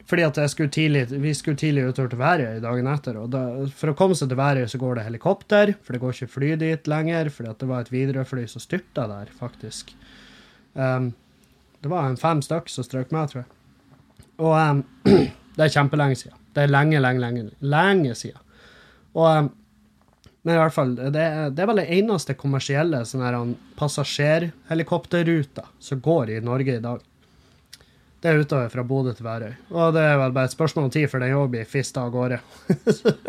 fordi 0.05 0.21
at 0.21 0.37
skulle 0.51 0.69
tidlig, 0.69 1.07
vi 1.09 1.33
skulle 1.33 1.57
tidlig 1.57 1.87
utover 1.89 2.11
til 2.11 2.19
Værøy 2.21 2.59
dagen 2.61 2.87
etter. 2.91 3.17
og 3.17 3.31
da, 3.33 3.41
For 3.73 3.89
å 3.89 3.97
komme 3.97 4.17
seg 4.17 4.29
til 4.29 4.37
Værøy 4.37 4.67
så 4.69 4.77
går 4.77 4.99
det 4.99 5.05
helikopter, 5.07 5.73
for 5.81 5.95
det 5.95 6.01
går 6.03 6.13
ikke 6.13 6.33
fly 6.33 6.49
dit 6.61 6.87
lenger. 6.87 7.29
fordi 7.33 7.49
at 7.49 7.59
det 7.59 7.67
var 7.67 7.81
et 7.81 7.91
Widerøe-fly 7.91 8.45
som 8.47 8.61
styrta 8.61 9.07
der, 9.09 9.31
faktisk. 9.33 9.95
Um, 10.73 11.13
det 11.81 11.89
var 11.89 12.05
en 12.05 12.17
fem 12.17 12.41
stykk 12.41 12.69
som 12.69 12.85
strøk 12.85 13.11
meg, 13.15 13.29
tror 13.31 13.41
jeg. 13.43 13.49
Og 14.37 14.53
um, 14.53 14.83
det 15.57 15.65
er 15.65 15.73
kjempelenge 15.73 16.15
siden. 16.21 16.37
Det 16.53 16.63
er 16.63 16.71
lenge, 16.71 17.01
lenge, 17.01 17.19
lenge, 17.25 17.49
lenge 17.61 18.15
siden. 18.15 18.41
Og, 19.15 19.25
um, 19.25 19.49
men 20.45 20.53
i 20.53 20.61
hvert 20.61 20.75
fall, 20.75 20.93
det, 20.93 21.25
det 21.57 21.63
er 21.63 21.69
vel 21.71 21.81
det 21.81 21.89
eneste 21.97 22.37
kommersielle 22.37 23.01
sånn 23.09 23.55
passasjerhelikopterruta 23.79 25.65
som 25.81 25.97
går 26.05 26.35
i 26.35 26.41
Norge 26.45 26.77
i 26.77 26.83
dag. 26.83 27.01
Det 28.25 28.31
er 28.31 28.39
utover 28.41 28.71
fra 28.73 28.81
Bodø 28.81 29.11
til 29.13 29.21
Værøy. 29.21 29.51
Og 29.69 29.91
det 29.93 30.01
er 30.01 30.15
vel 30.17 30.31
bare 30.33 30.49
et 30.49 30.53
spørsmål 30.55 30.87
om 30.87 30.93
tid 30.95 31.03
før 31.11 31.21
den 31.21 31.35
òg 31.37 31.51
blir 31.53 31.67
fista 31.69 32.01
av 32.01 32.09
gårde. 32.09 32.39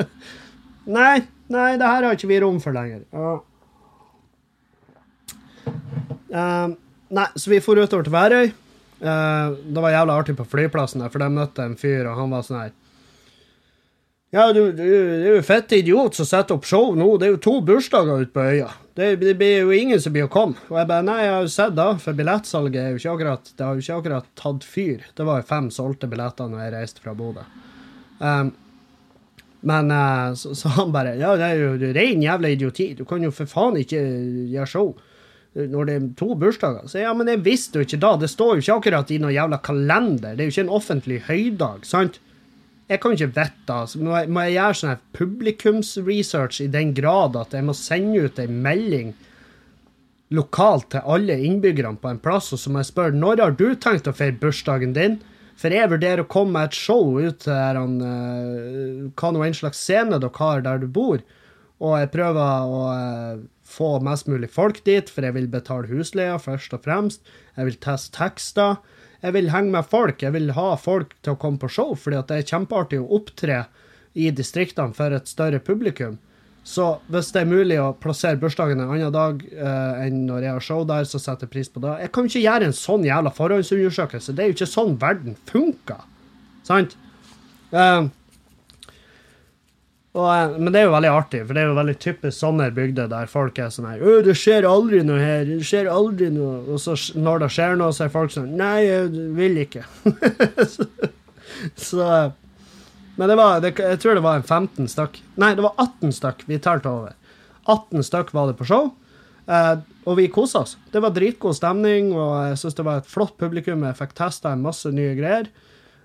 nei, 0.97 1.19
nei, 1.53 1.67
det 1.77 1.91
her 1.91 2.07
har 2.07 2.17
ikke 2.17 2.31
vi 2.31 2.39
rom 2.41 2.57
for 2.65 2.73
lenger. 2.73 3.03
Ja. 3.13 3.35
uh, 6.33 6.73
nei, 7.13 7.27
så 7.37 7.53
vi 7.53 7.61
for 7.61 7.77
utover 7.77 8.09
til 8.09 8.15
Værøy. 8.17 8.49
Uh, 9.03 9.53
det 9.69 9.85
var 9.85 9.93
jævla 9.99 10.17
artig 10.17 10.39
på 10.39 10.49
flyplassen, 10.49 11.05
der, 11.05 11.13
for 11.13 11.21
de 11.21 11.29
møtte 11.35 11.69
en 11.69 11.77
fyr, 11.77 12.09
og 12.09 12.17
han 12.23 12.33
var 12.33 12.49
sånn 12.49 12.63
her 12.63 12.73
ja, 14.35 14.53
du, 14.53 14.73
du, 14.73 14.83
du 14.83 15.29
er 15.31 15.37
jo 15.39 15.45
fett 15.47 15.71
idiot 15.77 16.17
som 16.19 16.27
setter 16.27 16.59
opp 16.59 16.67
show 16.67 16.97
nå. 16.99 17.07
Det 17.21 17.29
er 17.29 17.35
jo 17.37 17.43
to 17.45 17.55
bursdager 17.65 18.25
ute 18.25 18.35
på 18.35 18.43
øya. 18.43 18.73
Det, 18.97 19.13
det, 19.21 19.35
blir 19.39 19.61
jo 19.61 19.73
ingen 19.77 20.01
som 20.03 20.15
blir 20.15 20.27
å 20.27 20.33
komme. 20.33 20.59
Og 20.67 20.81
jeg 20.81 20.89
bare 20.91 21.07
Nei, 21.07 21.19
jeg 21.23 21.33
har 21.35 21.47
jo 21.47 21.53
sett 21.53 21.75
da, 21.79 21.89
for 22.03 22.19
billettsalget 22.19 22.79
er 22.81 22.93
jo 22.95 23.01
ikke 23.01 23.15
akkurat 23.15 23.51
Det 23.53 23.67
har 23.67 23.75
jo 23.77 23.85
ikke 23.85 23.99
akkurat 24.01 24.31
tatt 24.41 24.67
fyr. 24.67 25.09
Det 25.15 25.27
var 25.29 25.43
jo 25.43 25.51
fem 25.51 25.71
solgte 25.75 26.11
billetter 26.11 26.51
når 26.51 26.65
jeg 26.65 26.75
reiste 26.75 27.05
fra 27.05 27.15
Bodø. 27.17 27.47
Um, 28.19 28.55
men 29.67 29.91
uh, 29.93 30.33
så, 30.39 30.55
så, 30.59 30.73
han 30.79 30.95
bare 30.95 31.17
Ja, 31.21 31.35
det 31.39 31.53
er 31.53 31.63
jo 31.63 31.93
ren 31.95 32.25
jævla 32.25 32.51
idioti. 32.51 32.91
Du 32.99 33.05
kan 33.07 33.23
jo 33.23 33.31
for 33.35 33.51
faen 33.51 33.79
ikke 33.83 34.03
gjøre 34.53 34.71
show 34.73 34.97
når 35.57 35.89
det 35.89 35.93
er 35.97 36.09
to 36.19 36.35
bursdager. 36.37 36.85
Så 36.91 37.01
ja, 37.01 37.15
men 37.17 37.31
jeg 37.31 37.41
visste 37.47 37.81
jo 37.81 37.87
ikke 37.87 38.03
da. 38.03 38.11
Det 38.21 38.29
står 38.29 38.59
jo 38.59 38.65
ikke 38.65 38.75
akkurat 38.83 39.13
i 39.15 39.17
noen 39.23 39.33
jævla 39.33 39.63
kalender. 39.65 40.35
Det 40.35 40.45
er 40.45 40.51
jo 40.51 40.53
ikke 40.53 40.65
en 40.67 40.75
offentlig 40.77 41.21
høydag, 41.31 41.87
sant? 41.89 42.19
Jeg 42.87 43.01
kan 43.03 43.17
ikke 43.17 43.33
vite. 43.35 43.73
Altså. 43.75 44.01
Må, 44.01 44.13
jeg, 44.15 44.31
må 44.31 44.43
jeg 44.47 44.57
gjøre 44.57 44.81
sånn 44.81 45.07
publikumsresearch 45.17 46.61
i 46.63 46.69
den 46.71 46.93
grad 46.95 47.39
at 47.39 47.57
jeg 47.57 47.67
må 47.67 47.75
sende 47.77 48.27
ut 48.27 48.39
en 48.43 48.61
melding 48.63 49.15
lokalt 50.35 50.89
til 50.91 51.07
alle 51.07 51.37
innbyggerne 51.47 52.01
på 52.03 52.11
en 52.11 52.21
plass, 52.23 52.51
og 52.55 52.59
så 52.59 52.71
må 52.73 52.83
jeg 52.83 52.91
spørre 52.91 53.15
når 53.15 53.43
har 53.45 53.57
du 53.59 53.69
tenkt 53.79 54.09
å 54.11 54.15
feire 54.17 54.39
bursdagen 54.41 54.95
din? 54.97 55.21
For 55.57 55.73
jeg 55.73 55.89
vurderer 55.89 56.25
å 56.25 56.29
komme 56.29 56.59
med 56.59 56.71
et 56.71 56.77
show 56.77 57.15
ut 57.17 57.39
til 57.45 57.55
der 57.55 57.79
han, 57.79 57.95
uh, 58.03 59.07
hva 59.17 59.31
nå 59.33 59.45
enn 59.47 59.57
slags 59.57 59.81
scene 59.81 60.19
dere 60.21 60.33
har 60.37 60.65
der 60.67 60.83
du 60.83 60.89
bor, 60.91 61.23
og 61.77 61.95
jeg 62.01 62.11
prøver 62.13 62.67
å 62.67 62.83
uh, 62.91 63.45
få 63.67 63.97
mest 64.05 64.29
mulig 64.31 64.51
folk 64.53 64.83
dit, 64.87 65.09
for 65.11 65.27
jeg 65.27 65.37
vil 65.37 65.49
betale 65.53 65.89
husleia 65.91 66.37
først 66.43 66.77
og 66.77 66.85
fremst. 66.85 67.25
Jeg 67.57 67.71
vil 67.71 67.81
teste 67.83 68.15
tekster. 68.17 68.77
Jeg 69.23 69.35
vil 69.37 69.51
henge 69.53 69.73
med 69.73 69.89
folk. 69.89 70.23
Jeg 70.23 70.35
vil 70.35 70.53
ha 70.57 70.69
folk 70.81 71.17
til 71.23 71.35
å 71.35 71.41
komme 71.41 71.61
på 71.63 71.71
show, 71.73 71.95
fordi 71.99 72.21
det 72.29 72.39
er 72.39 72.49
kjempeartig 72.51 73.01
å 73.03 73.11
opptre 73.19 73.65
i 74.17 74.31
distriktene 74.33 74.97
for 74.97 75.13
et 75.17 75.29
større 75.29 75.61
publikum. 75.61 76.19
Så 76.67 76.97
hvis 77.13 77.29
det 77.31 77.45
er 77.45 77.51
mulig 77.51 77.77
å 77.79 77.93
plassere 78.03 78.41
bursdagen 78.43 78.81
en 78.83 78.91
annen 78.91 79.13
dag 79.15 79.43
eh, 79.55 80.07
enn 80.07 80.25
når 80.27 80.49
jeg 80.49 80.55
har 80.57 80.65
show 80.67 80.87
der, 80.89 81.07
så 81.07 81.21
setter 81.23 81.47
jeg 81.47 81.53
pris 81.53 81.71
på 81.71 81.83
det. 81.85 81.93
Jeg 82.03 82.13
kan 82.17 82.27
ikke 82.27 82.43
gjøre 82.43 82.67
en 82.67 82.75
sånn 82.75 83.07
jævla 83.07 83.31
forhåndsundersøkelse. 83.37 84.35
Det 84.35 84.43
er 84.43 84.51
jo 84.51 84.57
ikke 84.57 84.69
sånn 84.73 84.97
verden 84.99 85.37
funker. 85.47 86.03
Sant? 86.67 86.97
Eh, 87.71 88.09
og, 90.17 90.27
eh, 90.33 90.57
men 90.57 90.73
det 90.73 90.81
er 90.81 90.87
jo 90.87 90.95
veldig 90.95 91.11
artig, 91.13 91.43
for 91.45 91.57
det 91.57 91.63
er 91.63 91.69
jo 91.69 91.77
veldig 91.77 91.95
typisk 92.01 92.39
sånne 92.39 92.71
bygder 92.77 93.11
der 93.13 93.29
folk 93.29 93.59
er 93.61 93.69
sånn 93.73 93.89
her 93.91 94.01
'Å, 94.01 94.23
det 94.25 94.37
skjer 94.41 94.65
aldri 94.69 95.03
noe 95.05 95.21
her. 95.21 95.45
Det 95.45 95.61
skjer 95.69 95.91
aldri 95.93 96.31
noe.' 96.33 96.65
Og 96.73 96.81
så 96.81 96.97
når 97.17 97.45
det 97.45 97.51
skjer 97.53 97.77
noe, 97.77 97.93
så 97.93 98.07
er 98.07 98.15
folk 98.15 98.33
sånn 98.33 98.57
'Nei, 98.57 98.87
jeg 98.87 99.11
vil 99.37 99.61
ikke'. 99.67 99.85
så, 101.89 102.33
men 103.17 103.29
det 103.29 103.37
var, 103.37 103.61
det, 103.61 103.75
jeg 103.77 104.01
tror 104.01 104.17
det 104.17 104.25
var 104.25 104.41
en 104.41 104.47
15 104.49 104.89
stykk. 104.89 105.21
Nei, 105.37 105.55
det 105.55 105.67
var 105.67 105.77
18 105.77 106.17
stykk 106.17 106.47
vi 106.49 106.63
talte 106.65 106.89
over. 106.89 107.13
18 107.67 108.09
stykk 108.09 108.33
var 108.33 108.49
det 108.49 108.57
på 108.57 108.69
show, 108.69 108.89
eh, 109.53 109.77
og 110.07 110.17
vi 110.17 110.31
kosa 110.33 110.65
oss. 110.65 110.77
Det 110.93 111.03
var 111.05 111.13
dritgod 111.13 111.59
stemning, 111.59 112.15
og 112.17 112.33
jeg 112.49 112.63
syns 112.63 112.79
det 112.79 112.89
var 112.89 113.03
et 113.03 113.11
flott 113.11 113.37
publikum. 113.37 113.85
Jeg 113.85 114.01
fikk 114.01 114.17
testa 114.17 114.55
en 114.55 114.65
masse 114.65 114.89
nye 114.89 115.13
greier. 115.19 115.53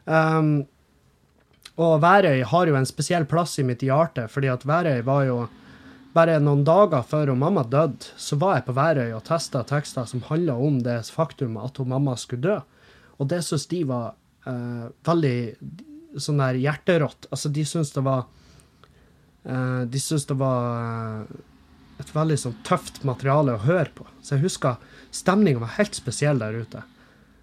Um, 0.03 0.65
og 1.81 2.01
Værøy 2.03 2.43
har 2.47 2.69
jo 2.69 2.77
en 2.77 2.87
spesiell 2.87 3.25
plass 3.29 3.57
i 3.61 3.65
mitt 3.65 3.83
hjerte, 3.85 4.27
fordi 4.31 4.49
at 4.51 4.65
Værøy 4.67 5.01
var 5.07 5.25
jo 5.27 5.37
bare 6.15 6.39
noen 6.43 6.65
dager 6.67 7.05
før 7.07 7.31
mamma 7.39 7.63
døde, 7.63 8.11
så 8.19 8.35
var 8.39 8.57
jeg 8.57 8.67
på 8.67 8.75
Værøy 8.75 9.13
og 9.15 9.23
testa 9.27 9.63
tekster 9.67 10.09
som 10.09 10.23
handla 10.27 10.57
om 10.59 10.81
det 10.83 10.99
faktum 11.13 11.55
at 11.61 11.79
hun 11.79 11.91
mamma 11.93 12.17
skulle 12.19 12.43
dø. 12.43 12.57
Og 13.21 13.29
det 13.31 13.43
syns 13.47 13.67
de 13.71 13.83
var 13.87 14.13
uh, 14.49 14.89
veldig 15.07 16.19
sånn 16.19 16.41
der 16.41 16.59
hjerterått. 16.59 17.29
Altså, 17.31 17.51
de 17.53 17.63
syns 17.67 17.93
det 17.95 18.03
var 18.03 18.25
uh, 19.45 19.83
De 19.87 20.01
syns 20.01 20.27
det 20.27 20.35
var 20.41 21.23
uh, 21.23 21.41
et 22.01 22.15
veldig 22.15 22.39
sånn 22.43 22.57
tøft 22.67 23.03
materiale 23.07 23.55
å 23.55 23.63
høre 23.63 23.91
på. 23.95 24.07
Så 24.19 24.35
jeg 24.35 24.47
husker 24.47 24.81
stemninga 25.15 25.63
var 25.63 25.77
helt 25.77 25.95
spesiell 25.95 26.41
der 26.41 26.57
ute. 26.63 26.83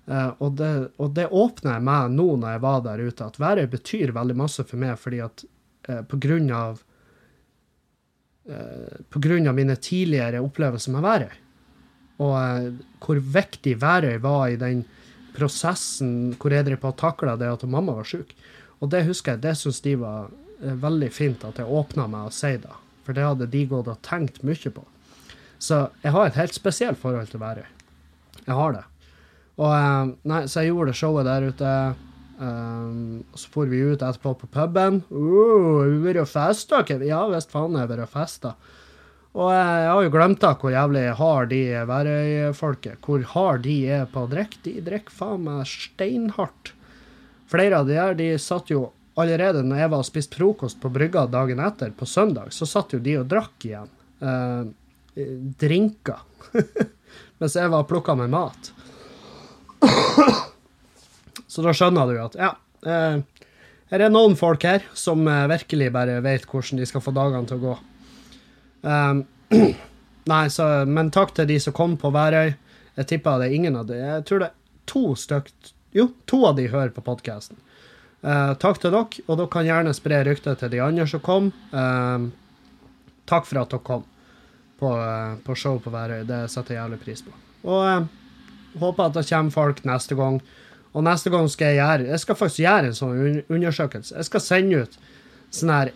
Uh, 0.09 0.33
og, 0.41 0.55
det, 0.57 0.73
og 0.97 1.11
det 1.13 1.27
åpner 1.37 1.75
jeg 1.77 1.85
meg 1.85 2.13
nå 2.15 2.25
når 2.41 2.55
jeg 2.55 2.61
var 2.65 2.79
der 2.87 3.03
ute, 3.05 3.27
at 3.27 3.35
Værøy 3.37 3.67
betyr 3.69 4.15
veldig 4.17 4.37
masse 4.41 4.65
for 4.65 4.81
meg 4.81 4.95
fordi 4.97 5.19
at 5.21 5.43
uh, 5.91 6.01
på 6.09 6.17
grunn 6.25 6.49
av 6.55 6.81
uh, 8.49 8.95
På 9.13 9.21
grunn 9.21 9.51
av 9.51 9.59
mine 9.59 9.77
tidligere 9.77 10.41
opplevelser 10.41 10.95
med 10.97 11.05
Værøy, 11.05 11.37
og 12.25 12.81
hvor 13.05 13.21
viktig 13.37 13.77
Værøy 13.79 14.17
var 14.25 14.49
i 14.49 14.57
den 14.59 14.81
prosessen 15.37 16.33
hvor 16.41 16.57
jeg 16.57 16.65
drev 16.67 16.81
på 16.81 16.95
og 16.95 16.99
takla 16.99 17.37
det 17.39 17.53
at 17.53 17.69
mamma 17.69 17.93
var 18.01 18.09
sjuk. 18.09 18.33
Og 18.81 18.89
det 18.91 19.05
husker 19.07 19.37
jeg, 19.37 19.45
det 19.45 19.55
syns 19.61 19.85
de 19.85 19.93
var 20.01 20.33
veldig 20.59 21.13
fint 21.15 21.45
at 21.47 21.61
jeg 21.61 21.69
åpna 21.69 22.09
meg 22.11 22.33
og 22.33 22.35
si 22.35 22.57
det. 22.59 22.75
For 23.07 23.15
det 23.15 23.29
hadde 23.29 23.47
de 23.53 23.67
gått 23.71 23.93
og 23.93 24.01
tenkt 24.03 24.43
mye 24.43 24.73
på. 24.75 24.83
Så 25.63 25.85
jeg 26.03 26.17
har 26.17 26.27
et 26.27 26.41
helt 26.41 26.57
spesielt 26.57 26.99
forhold 26.99 27.31
til 27.31 27.45
Værøy. 27.45 27.69
Jeg 28.47 28.57
har 28.57 28.75
det. 28.81 28.87
Og 29.59 29.73
eh, 29.75 30.13
nei, 30.31 30.45
Så 30.47 30.63
jeg 30.63 30.73
gjorde 30.73 30.97
showet 30.97 31.29
der 31.29 31.49
ute. 31.51 31.73
Um, 32.39 33.25
så 33.35 33.49
for 33.51 33.67
vi 33.67 33.81
ut 33.83 34.03
etterpå 34.03 34.37
på 34.39 34.49
puben. 34.55 35.01
Uh, 35.11 35.89
vi 35.91 36.03
vært 36.05 36.23
og 36.23 36.31
festa? 36.31 36.85
Ja 37.03 37.25
visst 37.33 37.51
faen 37.51 37.75
har 37.75 37.89
vært 37.91 38.13
festa. 38.13 38.55
Og 39.39 39.51
jeg 39.53 39.89
har 39.91 40.03
jo 40.03 40.13
glemt 40.15 40.41
da 40.43 40.53
hvor 40.59 40.73
jævlig 40.73 41.03
hard 41.19 41.51
de 41.53 41.61
Værøy-folket 41.87 43.05
Hvor 43.05 43.27
hard 43.35 43.67
de 43.67 43.77
er 43.99 44.07
på 44.11 44.25
å 44.25 44.31
drikke. 44.31 44.63
De 44.65 44.77
drikker 44.87 45.15
faen 45.15 45.45
meg 45.47 45.67
steinhardt. 45.69 46.73
Flere 47.51 47.83
av 47.83 47.91
de 47.91 47.99
her, 47.99 48.15
de 48.19 48.31
satt 48.41 48.71
jo 48.71 48.89
allerede 49.19 49.65
når 49.67 49.83
jeg 49.83 49.93
var 49.93 50.05
og 50.05 50.07
spiste 50.07 50.39
frokost 50.39 50.79
på 50.83 50.91
brygga 50.95 51.27
dagen 51.27 51.59
etter, 51.65 51.91
på 51.97 52.07
søndag, 52.07 52.53
så 52.55 52.69
satt 52.69 52.93
jo 52.95 53.01
de 53.03 53.17
og 53.19 53.27
drakk 53.31 53.67
igjen. 53.67 53.91
Uh, 54.23 54.71
drinker. 55.59 56.23
Mens 57.41 57.57
jeg 57.59 57.71
var 57.73 57.83
og 57.83 57.91
plukka 57.91 58.15
med 58.19 58.31
mat. 58.31 58.73
Så 61.49 61.64
da 61.64 61.72
skjønner 61.74 62.11
du 62.11 62.18
at 62.22 62.37
ja, 62.39 62.53
eh, 62.87 63.20
her 63.89 64.05
er 64.05 64.12
noen 64.12 64.37
folk 64.37 64.64
her 64.68 64.85
som 64.97 65.24
eh, 65.29 65.47
virkelig 65.49 65.93
bare 65.95 66.18
vet 66.24 66.45
hvordan 66.49 66.81
de 66.81 66.89
skal 66.89 67.03
få 67.05 67.14
dagene 67.16 67.49
til 67.49 67.61
å 67.61 67.62
gå. 67.62 67.76
Um, 68.83 69.22
nei, 70.33 70.43
så, 70.53 70.66
men 70.89 71.12
takk 71.14 71.33
til 71.37 71.49
de 71.49 71.57
som 71.62 71.76
kom 71.76 71.97
på 72.01 72.12
Værøy. 72.14 72.53
Jeg 72.99 73.09
tipper 73.09 73.41
det 73.41 73.49
er 73.49 73.57
ingen 73.57 73.79
av 73.79 73.89
de. 73.89 73.97
Jeg 73.97 74.26
tror 74.29 74.45
det 74.45 74.51
er 74.51 74.85
to 74.91 75.05
stykker, 75.16 75.72
Jo, 75.97 76.11
to 76.29 76.43
av 76.45 76.59
de 76.59 76.66
hører 76.68 76.93
på 76.93 77.01
podkasten. 77.07 77.57
Uh, 78.20 78.53
takk 78.61 78.83
til 78.83 78.93
dere, 78.93 79.22
og 79.24 79.39
dere 79.39 79.51
kan 79.55 79.64
gjerne 79.64 79.95
spre 79.97 80.20
ryktet 80.26 80.61
til 80.61 80.72
de 80.74 80.83
andre 80.85 81.07
som 81.09 81.22
kom. 81.24 81.49
Uh, 81.72 82.29
takk 83.31 83.49
for 83.49 83.62
at 83.62 83.72
dere 83.72 83.87
kom 83.87 84.05
på, 84.79 84.91
uh, 84.93 85.39
på 85.47 85.57
show 85.57 85.81
på 85.81 85.95
Værøy. 85.95 86.26
Det 86.29 86.43
setter 86.53 86.76
jeg 86.76 86.83
jævlig 86.83 87.01
pris 87.07 87.24
på. 87.24 87.33
Og 87.72 88.11
Håper 88.81 89.09
at 89.09 89.18
det 89.18 89.26
kommer 89.29 89.55
folk 89.55 89.85
neste 89.89 90.18
gang. 90.18 90.41
Og 90.97 91.05
neste 91.05 91.31
gang 91.31 91.49
skal 91.53 91.74
jeg 91.74 91.83
gjøre 91.83 92.09
Jeg 92.09 92.20
skal 92.22 92.39
faktisk 92.39 92.62
gjøre 92.64 92.91
en 92.91 92.97
sånn 92.97 93.43
undersøkelse. 93.49 94.16
Jeg 94.16 94.29
skal 94.29 94.45
sende 94.45 94.85
ut 94.85 95.01
sånn 95.51 95.74
her 95.74 95.93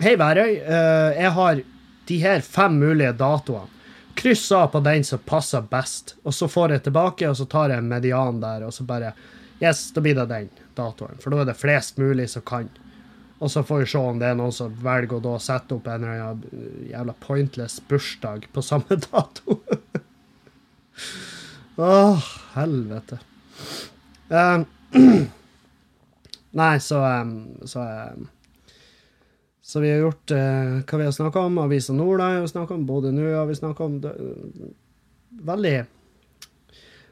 Hei, 0.00 0.14
Værøy. 0.16 0.54
Uh, 0.64 1.10
jeg 1.12 1.34
har 1.36 1.60
de 2.08 2.16
her 2.22 2.40
fem 2.40 2.78
mulige 2.80 3.12
datoene. 3.20 3.68
Kryss 4.16 4.46
av 4.52 4.70
på 4.72 4.80
den 4.84 5.04
som 5.04 5.20
passer 5.28 5.64
best. 5.68 6.14
Og 6.24 6.34
så 6.34 6.48
får 6.48 6.74
jeg 6.74 6.86
tilbake, 6.88 7.28
og 7.28 7.36
så 7.36 7.46
tar 7.48 7.72
jeg 7.72 7.82
en 7.82 7.88
median 7.88 8.40
der, 8.40 8.64
og 8.66 8.72
så 8.74 8.86
bare 8.88 9.12
Yes, 9.60 9.90
da 9.92 10.00
blir 10.00 10.16
det 10.16 10.24
den 10.30 10.48
datoen. 10.76 11.18
For 11.20 11.32
da 11.32 11.42
er 11.42 11.50
det 11.50 11.58
flest 11.60 12.00
mulig 12.00 12.30
som 12.32 12.44
kan. 12.48 12.70
Og 13.40 13.50
så 13.52 13.62
får 13.64 13.82
vi 13.82 13.88
se 13.92 14.00
om 14.00 14.18
det 14.20 14.30
er 14.30 14.38
noen 14.40 14.52
som 14.56 14.72
velger 14.84 15.18
å 15.18 15.24
da 15.24 15.34
sette 15.40 15.76
opp 15.76 15.88
en 15.88 16.04
eller 16.04 16.24
annen 16.24 16.88
jævla 16.90 17.14
pointless 17.20 17.78
bursdag 17.88 18.48
på 18.52 18.64
samme 18.64 18.96
dato. 19.10 19.60
Åh, 21.76 22.24
helvete. 22.52 23.18
Um, 24.28 24.64
nei, 26.50 26.80
så 26.80 27.04
um, 27.04 27.58
Så, 27.64 27.80
um, 27.80 28.28
så 29.62 29.80
vi 29.80 29.90
har 29.90 30.04
gjort 30.04 30.30
uh, 30.30 30.82
hva 30.82 30.98
vi 30.98 31.04
har 31.04 31.14
snakka 31.14 31.40
om. 31.46 31.58
Avisa 31.58 31.92
Nordland 31.92 32.34
har 32.34 32.44
vi 32.44 32.52
snakka 32.52 32.74
om. 32.74 32.86
Bodø 32.86 33.10
nå 33.14 33.32
har 33.34 33.46
vi 33.46 33.58
snakka 33.58 33.84
om. 33.84 33.98
Det, 34.00 34.14
veldig 35.30 35.74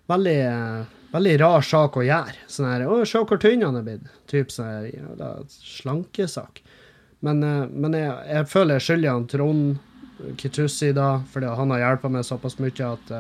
Veldig 0.09 0.39
uh, 0.47 0.87
Veldig 1.09 1.39
rar 1.41 1.63
sak 1.65 1.97
å 1.97 2.05
gjøre. 2.05 2.37
Sånn 2.53 2.69
her 2.69 2.83
Å, 2.85 3.01
se 3.09 3.21
hvor 3.25 3.41
tynn 3.41 3.65
han 3.65 3.79
er 3.79 3.87
blitt. 3.87 4.09
Typ 4.29 4.51
sånn 4.53 4.67
her 4.69 4.89
ja, 4.93 5.31
slankesak. 5.49 6.61
Men, 7.25 7.41
men 7.73 7.97
jeg, 7.97 8.11
jeg, 8.29 8.47
føler 8.51 8.77
jeg 8.77 8.85
skylder 8.85 9.15
han 9.15 9.25
Trond 9.33 10.35
Kitussi 10.39 10.93
da, 10.93 11.09
fordi 11.33 11.49
han 11.57 11.73
har 11.73 11.81
hjulpet 11.81 12.13
meg 12.13 12.27
såpass 12.29 12.59
mye 12.61 12.91
at 12.93 13.15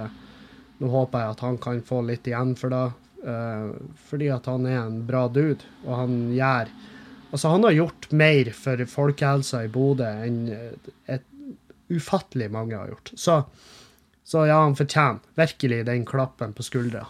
nå 0.78 0.90
håper 0.92 1.24
jeg 1.24 1.34
at 1.34 1.44
han 1.46 1.58
kan 1.62 1.82
få 1.86 2.02
litt 2.06 2.28
igjen 2.28 2.54
for 2.58 2.74
det, 2.74 2.84
uh, 3.26 3.72
fordi 4.10 4.30
at 4.34 4.46
han 4.50 4.68
er 4.68 4.80
en 4.82 5.02
bra 5.08 5.26
dude, 5.32 5.66
og 5.86 5.92
han 6.04 6.22
gjør 6.36 6.72
Altså, 7.28 7.50
han 7.52 7.64
har 7.66 7.74
gjort 7.76 8.06
mer 8.16 8.48
for 8.56 8.80
folkehelsa 8.88 9.58
i 9.66 9.68
Bodø 9.68 10.06
enn 10.24 10.46
et 10.48 11.26
ufattelig 11.92 12.46
mange 12.48 12.76
har 12.76 12.88
gjort. 12.88 13.12
Så, 13.20 13.34
så 14.24 14.46
ja, 14.48 14.62
han 14.62 14.76
fortjener 14.78 15.20
virkelig 15.36 15.82
den 15.90 16.06
klappen 16.08 16.54
på 16.56 16.64
skuldra. 16.64 17.04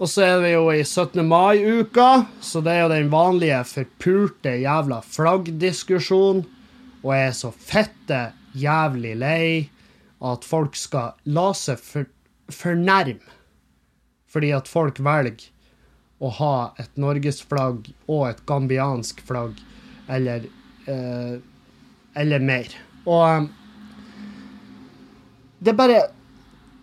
Og 0.00 0.08
så 0.08 0.24
er 0.24 0.38
vi 0.40 0.52
jo 0.54 0.68
i 0.72 0.80
17. 0.80 1.20
mai-uka, 1.28 2.24
så 2.40 2.62
det 2.64 2.72
er 2.72 2.86
jo 2.86 2.92
den 2.94 3.10
vanlige 3.12 3.58
forpulte 3.68 4.54
jævla 4.62 5.02
flaggdiskusjonen. 5.04 6.46
Og 7.00 7.12
jeg 7.16 7.26
er 7.26 7.36
så 7.36 7.50
fette 7.52 8.20
jævlig 8.56 9.12
lei 9.20 9.44
at 10.20 10.44
folk 10.44 10.76
skal 10.76 11.16
la 11.24 11.50
seg 11.56 11.80
for, 11.80 12.08
fornærme 12.52 13.38
fordi 14.30 14.52
at 14.54 14.70
folk 14.70 15.00
velger 15.02 15.48
å 16.20 16.30
ha 16.36 16.54
et 16.80 16.98
norgesflagg 17.00 17.88
og 18.06 18.24
et 18.28 18.42
gambiansk 18.48 19.22
flagg, 19.26 19.60
eller 20.10 20.46
eh, 20.86 21.38
Eller 22.20 22.42
mer. 22.42 22.72
Og 23.06 23.22
um, 23.22 23.44
det 25.62 25.70
er 25.70 25.76
bare 25.78 26.00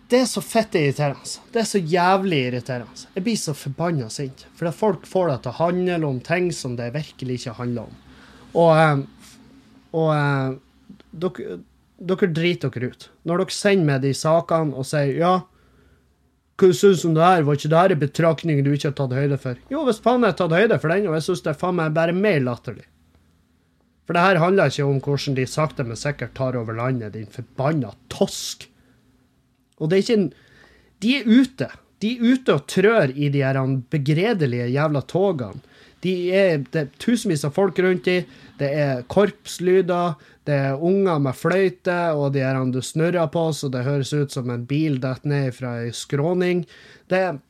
Det 0.08 0.22
er 0.22 0.30
så 0.30 0.40
fett 0.40 0.74
irriterende. 0.74 1.42
Det 1.52 1.60
er 1.60 1.66
så 1.68 1.78
jævlig 1.78 2.38
irriterende. 2.46 3.08
Jeg 3.14 3.24
blir 3.26 3.36
så 3.36 3.52
forbanna 3.52 4.08
sint. 4.08 4.46
Fordi 4.56 4.72
folk 4.72 5.04
får 5.06 5.28
det 5.28 5.36
til 5.44 5.52
å 5.52 5.58
handle 5.58 5.98
om 6.08 6.20
ting 6.24 6.48
som 6.56 6.78
det 6.78 6.94
virkelig 6.94 7.42
ikke 7.42 7.58
handler 7.58 7.90
om. 7.90 7.98
Og, 8.54 8.72
um, 8.72 9.02
og 9.92 10.08
um, 10.16 10.56
dere 11.12 11.58
dere 11.98 12.30
driter 12.30 12.70
dere 12.74 12.92
ut. 12.92 13.08
Når 13.26 13.42
dere 13.42 13.54
sender 13.54 13.88
meg 13.88 14.02
de 14.04 14.12
sakene 14.14 14.76
og 14.78 14.86
sier 14.86 15.16
ja, 15.18 15.32
hva 16.58 16.68
du 16.74 17.06
om 17.06 17.14
det 17.14 17.22
her? 17.22 17.44
Var 17.46 17.58
ikke 17.58 17.70
det 17.70 17.80
her 17.80 17.92
en 17.94 18.00
betraktning 18.02 18.62
du 18.66 18.72
ikke 18.72 18.90
har 18.90 18.96
tatt 18.98 19.14
høyde 19.14 19.36
for? 19.38 19.58
Jo, 19.70 19.84
hvis 19.86 20.00
faen 20.02 20.24
jeg 20.24 20.32
har 20.32 20.38
tatt 20.40 20.54
høyde 20.56 20.78
for 20.82 20.90
den, 20.90 21.06
og 21.06 21.14
jeg 21.14 21.26
syns 21.28 21.44
det 21.44 21.52
er 21.52 21.60
faen 21.60 21.76
meg 21.78 21.94
bare 21.94 22.14
mer 22.16 22.40
latterlig. 22.42 22.86
For 24.08 24.16
det 24.16 24.24
her 24.24 24.40
handler 24.42 24.72
ikke 24.72 24.88
om 24.88 24.98
hvordan 25.04 25.36
de 25.36 25.44
sakte, 25.46 25.84
men 25.86 26.00
sikkert 26.00 26.34
tar 26.34 26.56
over 26.58 26.74
landet, 26.74 27.12
din 27.14 27.30
forbanna 27.30 27.92
tosk. 28.10 28.66
Og 29.78 29.90
det 29.90 29.98
er 29.98 30.04
ikke 30.06 30.18
en 30.18 30.30
De 30.98 31.12
er 31.14 31.28
ute. 31.30 31.68
De 32.02 32.16
er 32.16 32.22
ute 32.32 32.54
og 32.56 32.64
trør 32.66 33.12
i 33.14 33.28
de 33.30 33.44
her 33.44 33.58
begredelige 33.90 34.66
jævla 34.74 35.02
togene. 35.06 35.62
De 36.04 36.14
er, 36.30 36.62
det 36.70 36.80
er 36.80 36.90
tusenvis 37.02 37.44
av 37.46 37.56
folk 37.56 37.78
rundt 37.82 38.06
dem. 38.06 38.28
Det 38.58 38.68
er 38.70 39.02
korpslyder. 39.10 40.14
Det 40.46 40.54
er 40.54 40.84
unger 40.84 41.18
med 41.20 41.36
fløyte, 41.36 41.98
og 42.16 42.32
de 42.32 42.44
her 42.44 42.60
du 42.72 42.80
snurrer 42.84 43.28
på 43.32 43.42
så 43.52 43.68
det 43.68 43.84
høres 43.84 44.14
ut 44.14 44.32
som 44.32 44.48
en 44.50 44.64
bil 44.68 44.96
detter 45.02 45.28
ned 45.28 45.52
fra 45.56 45.74
ei 45.82 45.90
skråning. 45.92 46.64
Det 47.10 47.20
er 47.26 47.40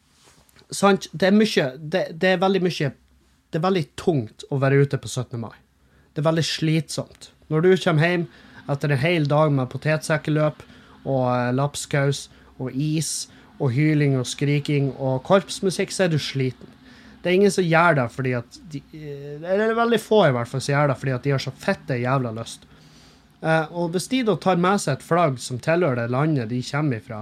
sant. 0.74 1.06
Det 1.12 1.30
er 1.30 1.36
mye 1.36 1.68
det, 1.78 2.04
det, 2.18 2.34
er 2.34 2.42
veldig 2.42 2.64
mye 2.64 2.90
Det 3.48 3.60
er 3.60 3.64
veldig 3.64 3.86
tungt 3.96 4.44
å 4.50 4.58
være 4.60 4.82
ute 4.82 4.98
på 5.00 5.08
17. 5.08 5.38
mai. 5.40 5.54
Det 6.12 6.24
er 6.24 6.28
veldig 6.28 6.44
slitsomt. 6.44 7.30
Når 7.48 7.64
du 7.64 7.70
kommer 7.84 8.04
hjem 8.04 8.26
etter 8.68 8.92
en 8.92 9.00
hel 9.00 9.28
dag 9.28 9.52
med 9.52 9.70
potetsekkeløp 9.72 10.64
og 11.08 11.22
eh, 11.32 11.52
lapskaus 11.54 12.26
og 12.58 12.74
is 12.74 13.28
og 13.58 13.72
hyling 13.74 14.18
og 14.18 14.26
skriking 14.28 14.90
og 14.98 15.22
korpsmusikk, 15.26 15.94
så 15.94 16.06
er 16.06 16.12
du 16.12 16.18
sliten. 16.18 16.68
Det 17.22 17.30
er 17.30 17.36
ingen 17.38 17.52
som 17.52 17.66
gjør 17.66 17.96
det 17.98 18.06
fordi 18.14 18.34
at 18.38 18.58
de, 18.72 18.82
eh, 18.94 19.38
Eller 19.42 19.74
veldig 19.74 20.00
få 20.00 20.20
i 20.28 20.34
hvert 20.36 20.50
fall 20.50 20.62
som 20.62 20.74
gjør 20.74 20.92
det 20.92 20.98
fordi 21.00 21.14
at 21.16 21.24
de 21.24 21.32
har 21.34 21.42
så 21.42 21.54
fette 21.54 21.98
jævla 21.98 22.34
lyst. 22.36 22.68
Uh, 23.38 23.66
og 23.70 23.92
hvis 23.94 24.08
de 24.10 24.24
da 24.26 24.34
tar 24.34 24.58
med 24.58 24.80
seg 24.82 24.96
et 24.96 25.04
flagg 25.06 25.36
som 25.38 25.60
tilhører 25.62 26.00
det 26.00 26.10
landet 26.10 26.50
de 26.50 26.58
kommer 26.66 26.98
ifra, 26.98 27.20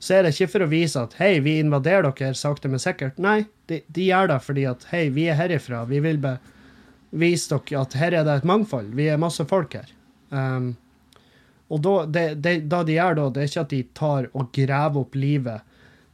så 0.00 0.14
er 0.16 0.24
det 0.24 0.32
ikke 0.32 0.52
for 0.54 0.64
å 0.64 0.70
vise 0.70 1.00
at 1.02 1.16
hei, 1.20 1.34
vi 1.44 1.58
invaderer 1.60 2.08
dere 2.08 2.36
sakte, 2.38 2.70
men 2.72 2.80
sikkert. 2.80 3.18
Nei, 3.20 3.42
de, 3.68 3.82
de 3.92 4.06
gjør 4.06 4.30
det 4.30 4.38
fordi 4.46 4.64
at 4.70 4.86
hei, 4.94 5.02
vi 5.12 5.26
er 5.28 5.36
herifra. 5.36 5.82
Vi 5.90 6.00
vil 6.00 6.16
vise 7.10 7.52
dere 7.52 7.82
at 7.82 7.96
her 8.00 8.16
er 8.16 8.24
det 8.24 8.38
et 8.40 8.48
mangfold. 8.48 8.94
Vi 8.96 9.10
er 9.12 9.20
masse 9.20 9.44
folk 9.50 9.76
her. 9.76 9.92
Um, 10.32 10.72
og 11.70 11.82
da, 11.84 11.94
det, 12.08 12.24
det, 12.42 12.54
da 12.72 12.80
de 12.86 12.96
gjør 12.96 13.18
da, 13.18 13.26
det 13.34 13.42
er 13.42 13.52
ikke 13.52 13.66
at 13.66 13.74
de 13.74 13.82
tar 14.00 14.30
og 14.32 14.48
graver 14.56 15.04
opp 15.04 15.20
livet 15.20 15.68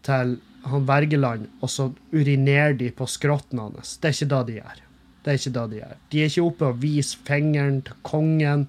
til 0.06 0.36
han 0.70 0.88
Wergeland, 0.88 1.46
og 1.60 1.70
så 1.70 1.90
urinerer 2.12 2.76
de 2.78 2.90
på 2.94 3.06
skrotten 3.10 3.60
hans. 3.62 3.96
Det 4.00 4.10
er 4.10 4.16
ikke 4.16 4.32
det 4.32 4.42
de 4.48 4.58
gjør. 4.58 4.82
Det 5.22 5.32
er 5.32 5.40
ikke 5.40 5.54
det 5.58 5.66
de 5.70 5.78
gjør. 5.80 5.94
De 6.12 6.22
er 6.22 6.30
ikke 6.30 6.46
oppe 6.46 6.66
og 6.70 6.82
viser 6.82 7.22
fingeren 7.26 7.80
til 7.86 8.02
kongen. 8.06 8.66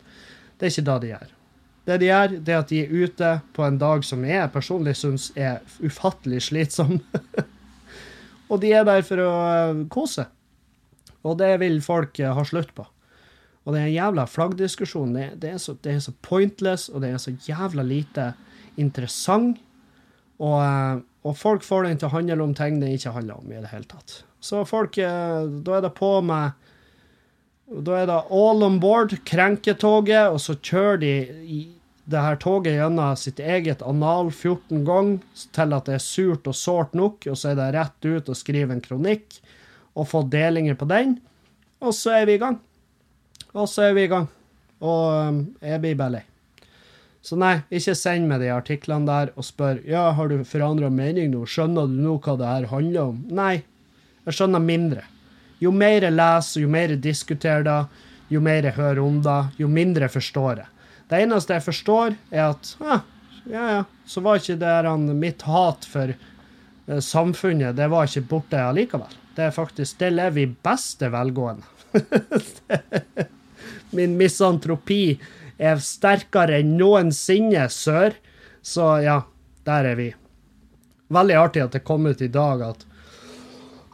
Det 0.57 0.67
er 0.67 0.73
ikke 0.73 0.87
det 0.89 1.01
de 1.03 1.11
gjør. 1.11 1.33
Det 1.87 1.99
de 2.01 2.09
gjør, 2.09 2.33
det 2.43 2.53
er 2.53 2.63
at 2.63 2.71
de 2.71 2.79
er 2.83 2.95
ute 3.05 3.29
på 3.55 3.63
en 3.63 3.77
dag 3.79 4.03
som 4.03 4.25
jeg 4.27 4.51
personlig 4.51 4.97
syns 4.99 5.29
er 5.39 5.61
ufattelig 5.79 6.41
slitsom. 6.49 6.97
og 8.51 8.59
de 8.63 8.73
er 8.75 8.87
der 8.89 9.05
for 9.07 9.23
å 9.23 9.31
eh, 9.47 9.83
kose. 9.93 10.25
Og 11.23 11.37
det 11.39 11.53
vil 11.61 11.79
folk 11.85 12.19
eh, 12.19 12.33
ha 12.33 12.43
slutt 12.47 12.73
på. 12.75 12.83
Og 13.67 13.75
det 13.75 13.81
er 13.81 13.87
en 13.87 13.95
jævla 13.95 14.25
flaggdiskusjon. 14.31 15.15
Det, 15.15 15.29
det, 15.43 15.53
er 15.55 15.61
så, 15.63 15.77
det, 15.83 15.93
er 15.93 16.03
så, 16.03 16.13
pointless, 16.23 16.87
og 16.89 17.03
det 17.03 17.13
er 17.13 17.23
så 17.23 17.35
jævla 17.47 17.83
lite 17.87 18.31
interessant. 18.79 19.59
Og, 20.39 20.59
eh, 20.63 20.99
og, 21.27 21.35
folk 21.37 21.65
får 21.65 21.87
den 21.87 21.99
til 21.99 22.09
å 22.09 22.15
handle 22.15 22.45
om 22.45 22.55
ting 22.57 22.79
det 22.81 22.93
ikke 22.95 23.15
handler 23.15 23.41
om 23.41 23.51
i 23.51 23.59
det 23.59 23.71
hele 23.73 23.89
tatt. 23.89 24.21
Så 24.39 24.63
folk 24.69 24.95
Da 24.95 25.77
er 25.77 25.83
det 25.83 25.93
på 25.97 26.17
med 26.25 26.55
da 27.67 27.97
er 27.99 28.05
det 28.07 28.19
all 28.31 28.63
on 28.63 28.77
board, 28.79 29.11
krenketoget, 29.27 30.31
og 30.31 30.39
så 30.39 30.55
kjører 30.55 31.01
de 31.01 31.09
i 31.43 31.57
det 32.07 32.21
her 32.23 32.37
toget 32.39 32.77
gjennom 32.77 33.17
sitt 33.19 33.41
eget 33.43 33.81
anal 33.83 34.29
14 34.31 34.85
ganger 34.87 35.43
til 35.55 35.75
at 35.75 35.89
det 35.89 35.97
er 35.97 36.03
surt 36.03 36.47
og 36.47 36.55
sårt 36.55 36.95
nok, 36.95 37.27
og 37.27 37.35
så 37.35 37.51
er 37.51 37.59
det 37.59 37.67
rett 37.75 38.07
ut 38.07 38.31
og 38.31 38.39
skrive 38.39 38.71
en 38.71 38.83
kronikk 38.83 39.41
og 39.97 40.07
få 40.07 40.23
delinger 40.31 40.79
på 40.79 40.87
den, 40.87 41.17
og 41.83 41.91
så 41.97 42.21
er 42.21 42.29
vi 42.29 42.37
i 42.37 42.41
gang. 42.41 42.55
Og 43.51 43.67
så 43.67 43.89
er 43.89 43.97
vi 43.97 44.05
i 44.07 44.11
gang. 44.11 44.27
Og 44.79 45.03
um, 45.27 45.43
jeg 45.59 45.81
blir 45.83 45.99
bare 45.99 46.15
lei. 46.17 46.25
Så 47.27 47.35
nei, 47.35 47.57
ikke 47.67 47.91
send 47.97 48.29
meg 48.29 48.39
de 48.39 48.53
artiklene 48.55 49.09
der 49.09 49.33
og 49.35 49.43
spør 49.43 49.81
ja, 49.83 50.05
har 50.15 50.29
du 50.31 50.45
forandra 50.47 50.87
mening 50.87 51.33
nå, 51.33 51.41
skjønner 51.43 51.89
du 51.91 51.97
nå 51.99 52.13
hva 52.23 52.37
det 52.39 52.47
her 52.47 52.67
handler 52.71 53.11
om? 53.11 53.17
Nei, 53.35 53.65
jeg 54.23 54.37
skjønner 54.37 54.63
mindre. 54.63 55.03
Jo 55.59 55.73
mer 55.75 56.05
jeg 56.05 56.15
leser, 56.15 56.61
jo 56.63 56.69
mer 56.71 56.93
jeg 56.93 57.01
diskuterer 57.03 57.65
det, 57.67 57.81
jo 58.31 58.39
mer 58.43 58.69
jeg 58.69 58.77
hører 58.77 59.01
om 59.03 59.19
det, 59.25 59.35
jo 59.59 59.67
mindre 59.67 60.07
jeg 60.07 60.15
forstår 60.15 60.61
jeg. 60.61 60.71
Det 61.11 61.19
eneste 61.25 61.57
jeg 61.57 61.65
forstår, 61.65 62.15
er 62.31 62.45
at 62.45 62.71
ah, 62.79 63.03
ja, 63.43 63.65
ja, 63.75 63.81
så 64.07 64.23
var 64.23 64.39
ikke 64.39 64.59
det 64.61 64.75
her, 64.77 64.87
mitt 65.19 65.43
hat 65.47 65.87
for 65.87 66.13
eh, 66.13 67.01
samfunnet 67.03 67.75
det 67.75 67.89
var 67.91 68.07
ikke 68.07 68.29
borte 68.29 68.61
allikevel. 68.69 69.17
Det 69.35 69.49
er 69.49 69.55
faktisk, 69.55 69.99
det 69.99 70.13
lever 70.15 70.45
i 70.45 70.53
beste 70.63 71.11
velgående. 71.11 71.67
Min 73.97 74.15
misantropi 74.19 75.17
er 75.57 75.81
sterkere 75.81 76.61
enn 76.61 76.77
noensinne, 76.79 77.67
sør. 77.73 78.15
Så 78.61 78.85
ja, 79.05 79.21
der 79.67 79.91
er 79.93 79.99
vi. 79.99 80.11
Veldig 81.13 81.37
artig 81.39 81.63
at 81.63 81.75
det 81.77 81.85
kom 81.87 82.07
ut 82.07 82.21
i 82.21 82.31
dag 82.31 82.63
at 82.67 82.85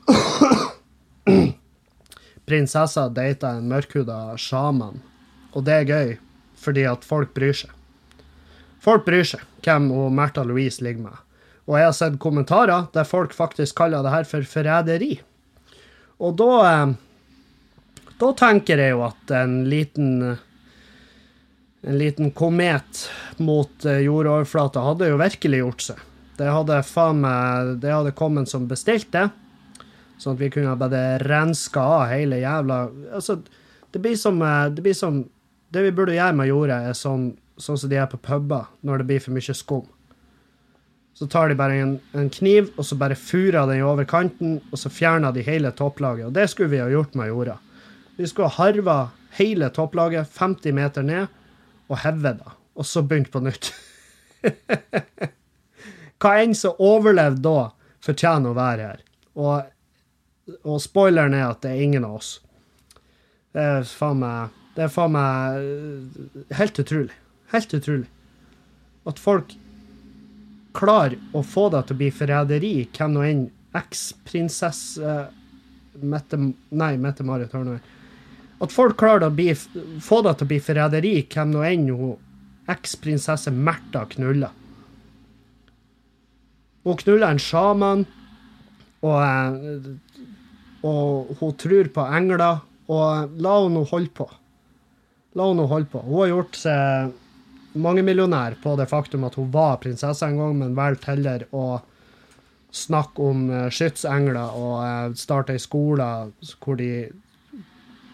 prinsessa 2.50 3.08
data 3.14 3.56
en 3.58 3.70
mørkhuda 3.72 4.36
sjaman. 4.42 5.02
Og 5.54 5.66
det 5.68 5.76
er 5.80 5.90
gøy, 5.90 6.16
fordi 6.58 6.88
at 6.90 7.06
folk 7.06 7.34
bryr 7.38 7.56
seg. 7.64 7.72
Folk 8.84 9.06
bryr 9.06 9.24
seg 9.28 9.44
hvem 9.64 9.92
hun 9.94 10.16
Märtha 10.18 10.44
Louise 10.44 10.84
ligger 10.84 11.06
med. 11.06 11.20
Og 11.70 11.78
jeg 11.80 11.88
har 11.88 11.96
sett 11.96 12.20
kommentarer 12.20 12.90
der 12.96 13.08
folk 13.08 13.32
faktisk 13.36 13.78
kaller 13.80 14.04
det 14.04 14.12
her 14.12 14.28
for 14.28 14.44
forræderi. 14.48 15.14
Og 16.20 16.36
da 16.40 16.52
eh, 16.68 16.94
Da 18.20 18.30
tenker 18.38 18.80
jeg 18.80 18.94
jo 18.94 19.02
at 19.04 19.32
en 19.36 19.64
liten 19.68 20.38
en 21.84 21.98
liten 21.98 22.32
komet 22.32 23.10
mot 23.38 23.86
eh, 23.86 24.00
jordoverflata 24.06 24.80
hadde 24.80 25.10
jo 25.12 25.20
virkelig 25.20 25.60
gjort 25.60 25.86
seg. 25.90 26.04
Det 26.38 26.50
hadde 26.50 26.80
faen 26.88 27.20
meg 27.22 27.76
Det 27.84 27.92
hadde 27.94 28.16
kommet 28.18 28.50
som 28.50 28.66
bestilt, 28.70 29.12
det. 29.14 29.28
Sånn 30.18 30.38
at 30.38 30.42
vi 30.42 30.50
kunne 30.54 30.78
bare 30.80 31.20
renska 31.22 31.84
av 31.84 32.08
hele 32.14 32.40
jævla 32.42 32.78
Altså, 33.14 33.42
det 33.94 34.02
blir 34.02 34.16
som 34.18 34.42
eh, 34.42 34.70
Det, 34.74 34.86
blir 34.86 34.96
som, 34.98 35.26
det 35.76 35.84
vi 35.90 35.92
burde 35.92 36.16
gjøre 36.16 36.38
med 36.40 36.50
jorda, 36.50 36.80
er 36.88 36.98
sånn, 36.98 37.34
sånn 37.58 37.82
som 37.84 37.92
de 37.92 38.00
er 38.00 38.08
på 38.10 38.22
puber 38.24 38.72
når 38.82 39.04
det 39.04 39.10
blir 39.12 39.26
for 39.26 39.36
mye 39.36 39.58
skum. 39.58 39.84
Så 41.14 41.28
tar 41.30 41.52
de 41.52 41.60
bare 41.60 41.76
en, 41.78 41.98
en 42.18 42.30
kniv, 42.34 42.72
og 42.74 42.88
så 42.88 42.96
bare 42.98 43.20
furer 43.20 43.68
den 43.70 43.84
over 43.86 44.08
kanten, 44.10 44.56
og 44.72 44.80
så 44.82 44.90
fjerner 44.90 45.36
de 45.36 45.44
hele 45.46 45.70
topplaget. 45.78 46.32
Og 46.32 46.34
det 46.34 46.48
skulle 46.50 46.72
vi 46.72 46.82
ha 46.82 46.88
gjort 46.90 47.14
med 47.14 47.30
jorda. 47.30 47.60
Vi 48.18 48.26
skulle 48.30 48.50
ha 48.50 48.64
harva 48.64 48.98
hele 49.38 49.70
topplaget 49.74 50.32
50 50.34 50.74
meter 50.74 51.06
ned, 51.06 51.30
og 51.90 52.00
hevet 52.04 52.40
det. 52.42 52.56
Og 52.80 52.88
så 52.88 53.04
begynt 53.06 53.32
på 53.34 53.42
nytt. 53.44 53.74
Hva 56.24 56.38
enn 56.40 56.56
som 56.58 56.80
overlevde 56.82 57.44
da, 57.46 57.70
fortjener 58.04 58.52
å 58.52 58.58
være 58.58 58.90
her. 58.90 59.04
Og 59.40 59.74
og 60.68 60.82
spoileren 60.84 61.36
er 61.38 61.48
at 61.48 61.62
det 61.64 61.72
er 61.72 61.86
ingen 61.86 62.06
av 62.08 62.18
oss. 62.20 62.36
Det 63.54 63.64
er 63.64 63.88
faen 63.88 64.20
meg 64.24 64.60
Det 64.74 64.88
er 64.88 64.90
faen 64.90 65.14
meg 65.14 65.60
eh, 65.62 66.46
helt 66.58 66.80
utrolig. 66.82 67.14
Helt 67.54 67.76
utrolig. 67.78 68.08
At 69.06 69.20
folk 69.22 69.54
klarer 70.74 71.20
å 71.38 71.44
få 71.46 71.68
deg 71.70 71.86
til 71.86 71.94
å 71.94 72.00
bli 72.00 72.10
forræderi, 72.18 72.74
hvem 72.96 73.14
nå 73.14 73.26
enn 73.28 73.44
eksprinsesse 73.78 75.18
Mette 76.02 76.40
Nei, 76.74 76.96
Mette-Marit, 76.98 77.54
hør 77.54 77.68
nå 77.68 77.76
At 78.64 78.72
folk 78.72 78.96
klarer 79.00 79.28
å 79.28 79.36
bli, 79.36 79.52
få 79.54 80.22
deg 80.24 80.40
til 80.40 80.48
å 80.48 80.52
bli 80.54 80.60
forræderi, 80.64 81.16
hvem 81.34 81.52
nå 81.52 81.64
enn 81.68 81.88
eksprinsesse 82.72 83.52
Märtha 83.52 84.06
knuller. 84.14 84.54
Hun 86.84 87.00
knuller 87.00 87.34
en 87.34 87.42
sjaman, 87.44 88.06
og 89.04 89.18
eh, 89.20 89.90
og 90.84 91.36
hun 91.40 91.56
tror 91.60 91.90
på 91.96 92.06
engler. 92.18 92.62
Og 92.92 93.36
la 93.42 93.58
henne 93.64 93.86
holde 93.88 94.12
på. 94.16 94.28
La 95.40 95.48
henne 95.50 95.68
holde 95.72 95.90
på. 95.92 96.04
Hun 96.04 96.20
har 96.22 96.34
gjort 96.34 96.60
seg 96.60 97.80
mangemillionær 97.84 98.60
på 98.62 98.76
det 98.78 98.90
faktum 98.92 99.24
at 99.26 99.38
hun 99.40 99.50
var 99.54 99.80
prinsesse 99.82 100.28
en 100.28 100.38
gang, 100.38 100.58
men 100.60 100.76
valgte 100.78 101.14
heller 101.14 101.48
å 101.56 101.80
snakke 102.74 103.30
om 103.30 103.48
uh, 103.54 103.70
skytsengler 103.74 104.58
og 104.58 104.76
uh, 104.82 105.16
starte 105.18 105.56
ei 105.56 105.62
skole 105.62 106.06
hvor 106.62 106.78
de 106.78 106.90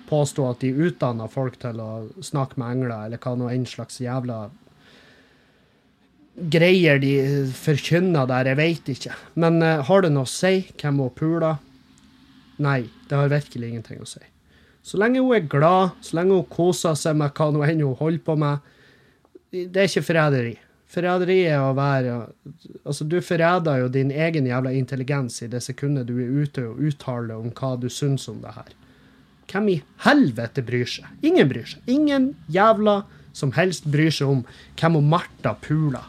påsto 0.09 0.47
at 0.49 0.63
de 0.63 0.73
utdanna 0.73 1.29
folk 1.31 1.59
til 1.61 1.79
å 1.83 1.91
snakke 2.25 2.59
med 2.59 2.73
engler, 2.73 3.05
eller 3.05 3.21
hva 3.21 3.35
nå 3.37 3.51
enn 3.53 3.67
slags 3.69 4.01
jævla 4.01 4.47
greier 6.39 6.99
de 7.01 7.13
forkynner 7.55 8.27
der, 8.29 8.51
jeg 8.51 8.59
veit 8.59 8.91
ikke. 8.93 9.15
Men 9.39 9.59
uh, 9.63 9.81
har 9.85 10.05
det 10.05 10.13
noe 10.15 10.27
å 10.27 10.31
si 10.31 10.63
hvem 10.79 11.01
hun 11.03 11.15
puler? 11.15 11.59
Nei, 12.63 12.83
det 13.09 13.17
har 13.17 13.31
virkelig 13.31 13.69
ingenting 13.69 14.01
å 14.03 14.07
si. 14.07 14.21
Så 14.83 14.99
lenge 14.99 15.21
hun 15.21 15.35
er 15.35 15.47
glad, 15.51 15.99
så 16.03 16.19
lenge 16.19 16.39
hun 16.39 16.49
koser 16.51 16.95
seg 16.97 17.19
med 17.19 17.35
hva 17.35 17.49
nå 17.51 17.63
enn 17.67 17.83
hun 17.83 17.99
holder 17.99 18.23
på 18.25 18.35
med, 18.39 18.65
det 19.51 19.81
er 19.81 19.89
ikke 19.89 20.07
forræderi. 20.07 20.55
Forræderi 20.89 21.39
er 21.45 21.61
å 21.61 21.73
være 21.77 22.13
Altså, 22.83 23.05
du 23.05 23.19
forræder 23.21 23.83
jo 23.83 23.89
din 23.93 24.09
egen 24.09 24.47
jævla 24.49 24.71
intelligens 24.73 25.37
i 25.45 25.49
det 25.51 25.61
sekundet 25.61 26.07
du 26.09 26.15
er 26.17 26.31
ute 26.41 26.63
og 26.65 26.79
uttaler 26.81 27.37
om 27.37 27.51
hva 27.53 27.75
du 27.77 27.89
syns 27.93 28.25
om 28.31 28.39
det 28.41 28.55
her. 28.55 28.71
Hvem 29.49 29.69
i 29.73 29.77
helvete 30.05 30.61
bryr 30.65 30.89
seg? 30.89 31.07
Ingen 31.25 31.49
bryr 31.49 31.65
seg. 31.65 31.81
Ingen 31.89 32.33
jævla 32.53 33.01
som 33.33 33.53
helst 33.57 33.87
bryr 33.89 34.13
seg 34.13 34.29
om 34.29 34.43
hvem 34.79 34.99
og 34.99 35.07
Martha 35.09 35.55
puler. 35.63 36.05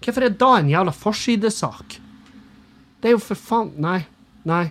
Hvorfor 0.00 0.26
er 0.26 0.36
da 0.38 0.54
en 0.58 0.70
jævla 0.70 0.94
forsidesak? 0.94 1.98
Det 3.00 3.10
er 3.10 3.16
jo 3.16 3.22
for 3.24 3.38
faen 3.38 3.72
Nei. 3.80 4.04
Nei. 4.48 4.70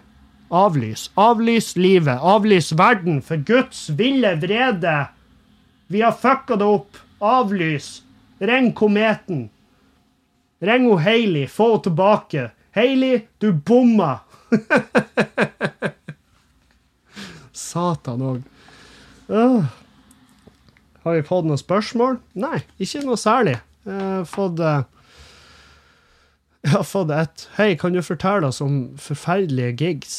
Avlys. 0.49 1.09
Avlys 1.17 1.75
livet. 1.77 2.17
Avlys 2.21 2.71
verden, 2.77 3.21
for 3.21 3.37
Guds 3.45 3.89
ville 3.97 4.33
vrede. 4.41 4.95
Vi 5.87 6.01
har 6.01 6.15
fucka 6.17 6.57
det 6.57 6.65
opp. 6.65 6.97
Avlys. 7.21 8.01
Ring 8.39 8.71
kometen. 8.73 9.49
Ring 10.61 10.89
Hailey. 10.97 11.47
Få 11.47 11.71
henne 11.73 11.83
tilbake. 11.83 12.49
Hailey, 12.71 13.27
du 13.37 13.53
bomma. 13.53 14.19
Satan 17.59 18.23
òg. 18.23 18.41
Har 21.03 21.15
vi 21.15 21.25
fått 21.25 21.47
noen 21.47 21.59
spørsmål? 21.59 22.17
Nei, 22.39 22.63
ikke 22.81 23.03
noe 23.05 23.19
særlig. 23.19 23.59
Jeg 23.87 23.99
har 23.99 24.25
fått 24.27 24.59
eh, 24.63 24.81
Jeg 26.65 26.73
har 26.73 26.83
fått 26.87 27.13
et. 27.15 27.45
Hei, 27.55 27.69
kan 27.79 27.95
du 27.95 28.01
fortelle 28.03 28.49
oss 28.49 28.59
om 28.61 28.97
forferdelige 28.99 29.77
gigs? 29.79 30.17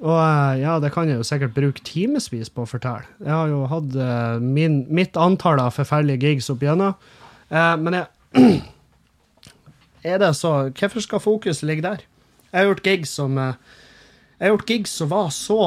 Og 0.00 0.16
eh, 0.16 0.60
ja, 0.62 0.76
det 0.82 0.92
kan 0.94 1.08
jeg 1.08 1.20
jo 1.20 1.26
sikkert 1.26 1.56
bruke 1.56 1.84
timevis 1.86 2.52
på 2.52 2.66
å 2.66 2.68
fortelle. 2.68 3.08
Jeg 3.22 3.32
har 3.32 3.48
jo 3.52 3.64
hatt 3.70 3.96
eh, 3.96 4.36
min, 4.44 4.82
mitt 4.92 5.16
antall 5.20 5.62
av 5.62 5.74
forferdelige 5.78 6.34
gigs 6.34 6.50
opp 6.52 6.62
igjennom. 6.66 6.94
men 7.50 7.96
jeg 8.00 8.06
Er 10.06 10.16
det 10.22 10.30
så 10.38 10.70
Hvorfor 10.70 11.02
skal 11.04 11.20
fokuset 11.20 11.66
ligge 11.66 11.82
der? 11.84 12.04
Jeg 12.52 12.58
har 12.58 12.70
gjort 12.70 12.86
gigs 12.86 13.10
som 13.18 13.36
Jeg 13.36 14.40
har 14.40 14.52
gjort 14.54 14.70
gigs 14.70 14.94
som 14.96 15.10
var 15.10 15.28
så 15.34 15.58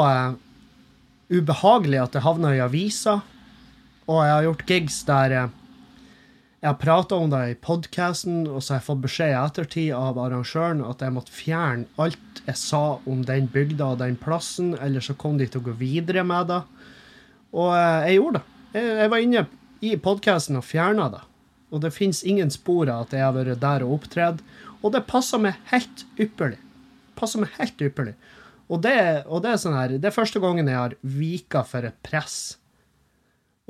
ubehagelig 1.31 2.01
at 2.01 2.15
det 2.15 2.23
havna 2.25 2.53
i 2.55 2.61
avisa. 2.63 3.19
Og 4.07 4.23
jeg 4.23 4.33
har 4.33 4.47
gjort 4.47 4.65
gigs 4.69 5.03
der 5.07 5.35
jeg 6.63 6.69
har 6.69 6.77
prata 6.79 7.17
om 7.19 7.27
det 7.27 7.41
i 7.51 7.55
podkasten, 7.59 8.45
og 8.47 8.61
så 8.63 8.71
har 8.71 8.77
jeg 8.79 8.85
fått 8.85 9.01
beskjed 9.03 9.33
i 9.33 9.35
ettertid 9.35 9.89
av 9.97 10.19
arrangøren 10.23 10.79
at 10.87 11.01
jeg 11.03 11.11
måtte 11.11 11.33
fjerne 11.35 11.89
alt 11.99 12.39
jeg 12.45 12.55
sa 12.55 13.01
om 13.03 13.25
den 13.27 13.49
bygda 13.51 13.89
og 13.91 13.99
den 13.99 14.15
plassen, 14.15 14.69
eller 14.79 15.03
så 15.03 15.11
kom 15.19 15.35
de 15.41 15.49
til 15.49 15.59
å 15.59 15.65
gå 15.65 15.73
videre 15.81 16.23
med 16.23 16.47
det. 16.53 16.61
Og 17.51 17.67
eh, 17.75 18.07
jeg 18.07 18.15
gjorde 18.15 18.39
det. 18.39 18.55
Jeg, 18.77 18.95
jeg 19.01 19.11
var 19.11 19.25
inne 19.25 19.43
i 19.83 19.91
podkasten 20.07 20.61
og 20.61 20.63
fjerna 20.63 21.09
det. 21.11 21.21
Og 21.75 21.83
det 21.83 21.91
fins 21.91 22.23
ingen 22.23 22.51
spor 22.53 22.87
av 22.87 23.09
at 23.09 23.17
jeg 23.17 23.25
har 23.25 23.35
vært 23.35 23.59
der 23.59 23.83
og 23.83 23.97
opptredd. 23.97 24.39
Og 24.79 24.95
det 24.95 25.03
passer 25.09 25.43
meg 25.43 25.59
helt 25.73 26.05
ypperlig. 26.15 26.61
Passer 27.19 27.43
meg 27.43 27.51
helt 27.57 27.83
ypperlig. 27.83 28.15
Og 28.71 28.81
det, 28.83 28.97
og 29.27 29.43
det, 29.43 29.53
er 29.53 29.61
sånn 29.61 29.75
her, 29.77 29.95
det 29.99 30.09
er 30.09 30.15
første 30.15 30.39
gangen 30.43 30.69
jeg 30.69 30.79
har 30.79 30.93
vika 31.01 31.65
for 31.67 31.85
et 31.87 31.97
press 32.05 32.55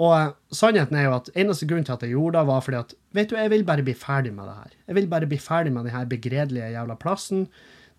og 0.02 0.14
uh, 0.14 0.34
sannheten 0.54 0.98
er 0.98 1.08
jo 1.08 1.16
at 1.20 1.30
eneste 1.38 1.68
grunn 1.70 1.86
til 1.86 1.94
at 1.94 2.04
jeg 2.06 2.16
gjorde 2.16 2.40
det, 2.40 2.50
var 2.50 2.64
fordi 2.66 2.80
at 2.80 2.94
vet 3.14 3.30
du, 3.30 3.36
jeg 3.38 3.52
vil 3.54 3.66
bare 3.68 3.86
bli 3.86 3.94
ferdig 3.98 4.32
med 4.34 4.50
det 4.50 4.56
her. 4.58 4.78
Jeg 4.90 4.98
vil 4.98 5.10
bare 5.12 5.30
bli 5.30 5.38
ferdig 5.42 5.74
med 5.74 5.86
denne 5.86 6.06
begredelige 6.10 6.72
jævla 6.74 6.96
plassen. 6.98 7.44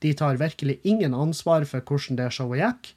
De 0.03 0.15
tar 0.19 0.41
virkelig 0.41 0.81
ingen 0.83 1.15
ansvar 1.15 1.67
for 1.71 1.85
hvordan 1.87 2.19
det 2.19 2.33
showet 2.35 2.65
gikk. 2.65 2.91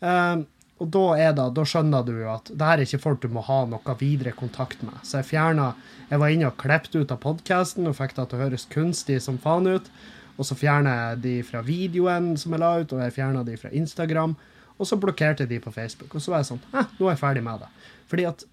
Um, 0.00 0.46
og 0.78 0.92
da, 0.94 1.04
det, 1.34 1.44
da 1.58 1.64
skjønner 1.66 2.04
du 2.06 2.12
jo 2.20 2.30
at 2.30 2.48
det 2.54 2.64
her 2.64 2.78
er 2.78 2.86
ikke 2.86 3.02
folk 3.02 3.20
du 3.24 3.32
må 3.34 3.42
ha 3.44 3.64
noe 3.68 3.96
videre 4.00 4.32
kontakt 4.38 4.80
med. 4.86 4.96
Så 5.02 5.20
jeg 5.20 5.32
fjerna 5.34 5.72
Jeg 6.08 6.22
var 6.22 6.32
inne 6.32 6.48
og 6.48 6.56
klippet 6.56 6.94
ut 6.96 7.10
av 7.12 7.18
podkasten 7.20 7.90
og 7.90 7.98
fikk 7.98 8.14
det 8.16 8.30
til 8.30 8.38
å 8.38 8.44
høres 8.46 8.64
kunstig 8.72 9.18
som 9.20 9.36
faen 9.42 9.68
ut. 9.68 9.90
Og 10.38 10.46
så 10.46 10.54
fjerna 10.58 10.94
jeg 10.94 11.22
de 11.24 11.34
fra 11.46 11.62
videoen 11.66 12.30
som 12.38 12.54
jeg 12.54 12.62
la 12.62 12.70
ut, 12.78 12.94
og 12.94 13.02
jeg 13.02 13.16
fjerna 13.16 13.42
de 13.46 13.56
fra 13.58 13.72
Instagram. 13.74 14.36
Og 14.78 14.86
så 14.86 14.98
blokkerte 15.00 15.44
jeg 15.44 15.50
de 15.50 15.58
på 15.64 15.74
Facebook. 15.74 16.14
Og 16.14 16.22
så 16.22 16.32
var 16.32 16.44
jeg 16.44 16.52
sånn 16.52 16.62
eh, 16.70 16.94
nå 16.98 17.08
er 17.08 17.16
jeg 17.16 17.22
ferdig 17.24 17.42
med 17.46 17.64
det. 17.64 17.70
Fordi 18.10 18.26
at 18.28 18.44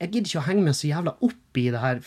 jeg 0.00 0.14
gidder 0.14 0.30
ikke 0.30 0.40
å 0.40 0.46
henge 0.48 0.64
meg 0.64 0.76
så 0.78 0.88
jævla 0.88 1.12
opp 1.26 1.60
i 1.60 1.66
det 1.70 1.82
her. 1.82 2.00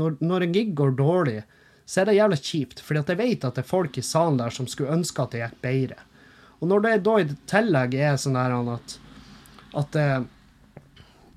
Når, 0.00 0.18
når 0.20 0.44
en 0.44 0.56
gig 0.56 0.74
går 0.76 0.96
dårlig, 0.98 1.38
så 1.86 2.02
er 2.02 2.08
det 2.08 2.18
jævla 2.18 2.38
kjipt. 2.42 2.82
Fordi 2.84 3.02
at 3.02 3.12
jeg 3.12 3.20
vet 3.22 3.48
at 3.48 3.58
det 3.58 3.64
er 3.64 3.70
folk 3.70 3.96
i 3.96 4.04
salen 4.04 4.40
der 4.40 4.54
som 4.54 4.68
skulle 4.70 4.94
ønske 4.98 5.22
at 5.22 5.32
det 5.32 5.44
gikk 5.44 5.58
bedre. 5.64 5.98
Og 6.60 6.70
når 6.70 6.84
det 6.84 6.94
da 7.06 7.18
i 7.20 7.28
tillegg 7.48 7.94
er 8.00 8.16
sånn 8.20 8.38
her 8.38 8.54
at, 8.56 8.96
at, 9.76 9.98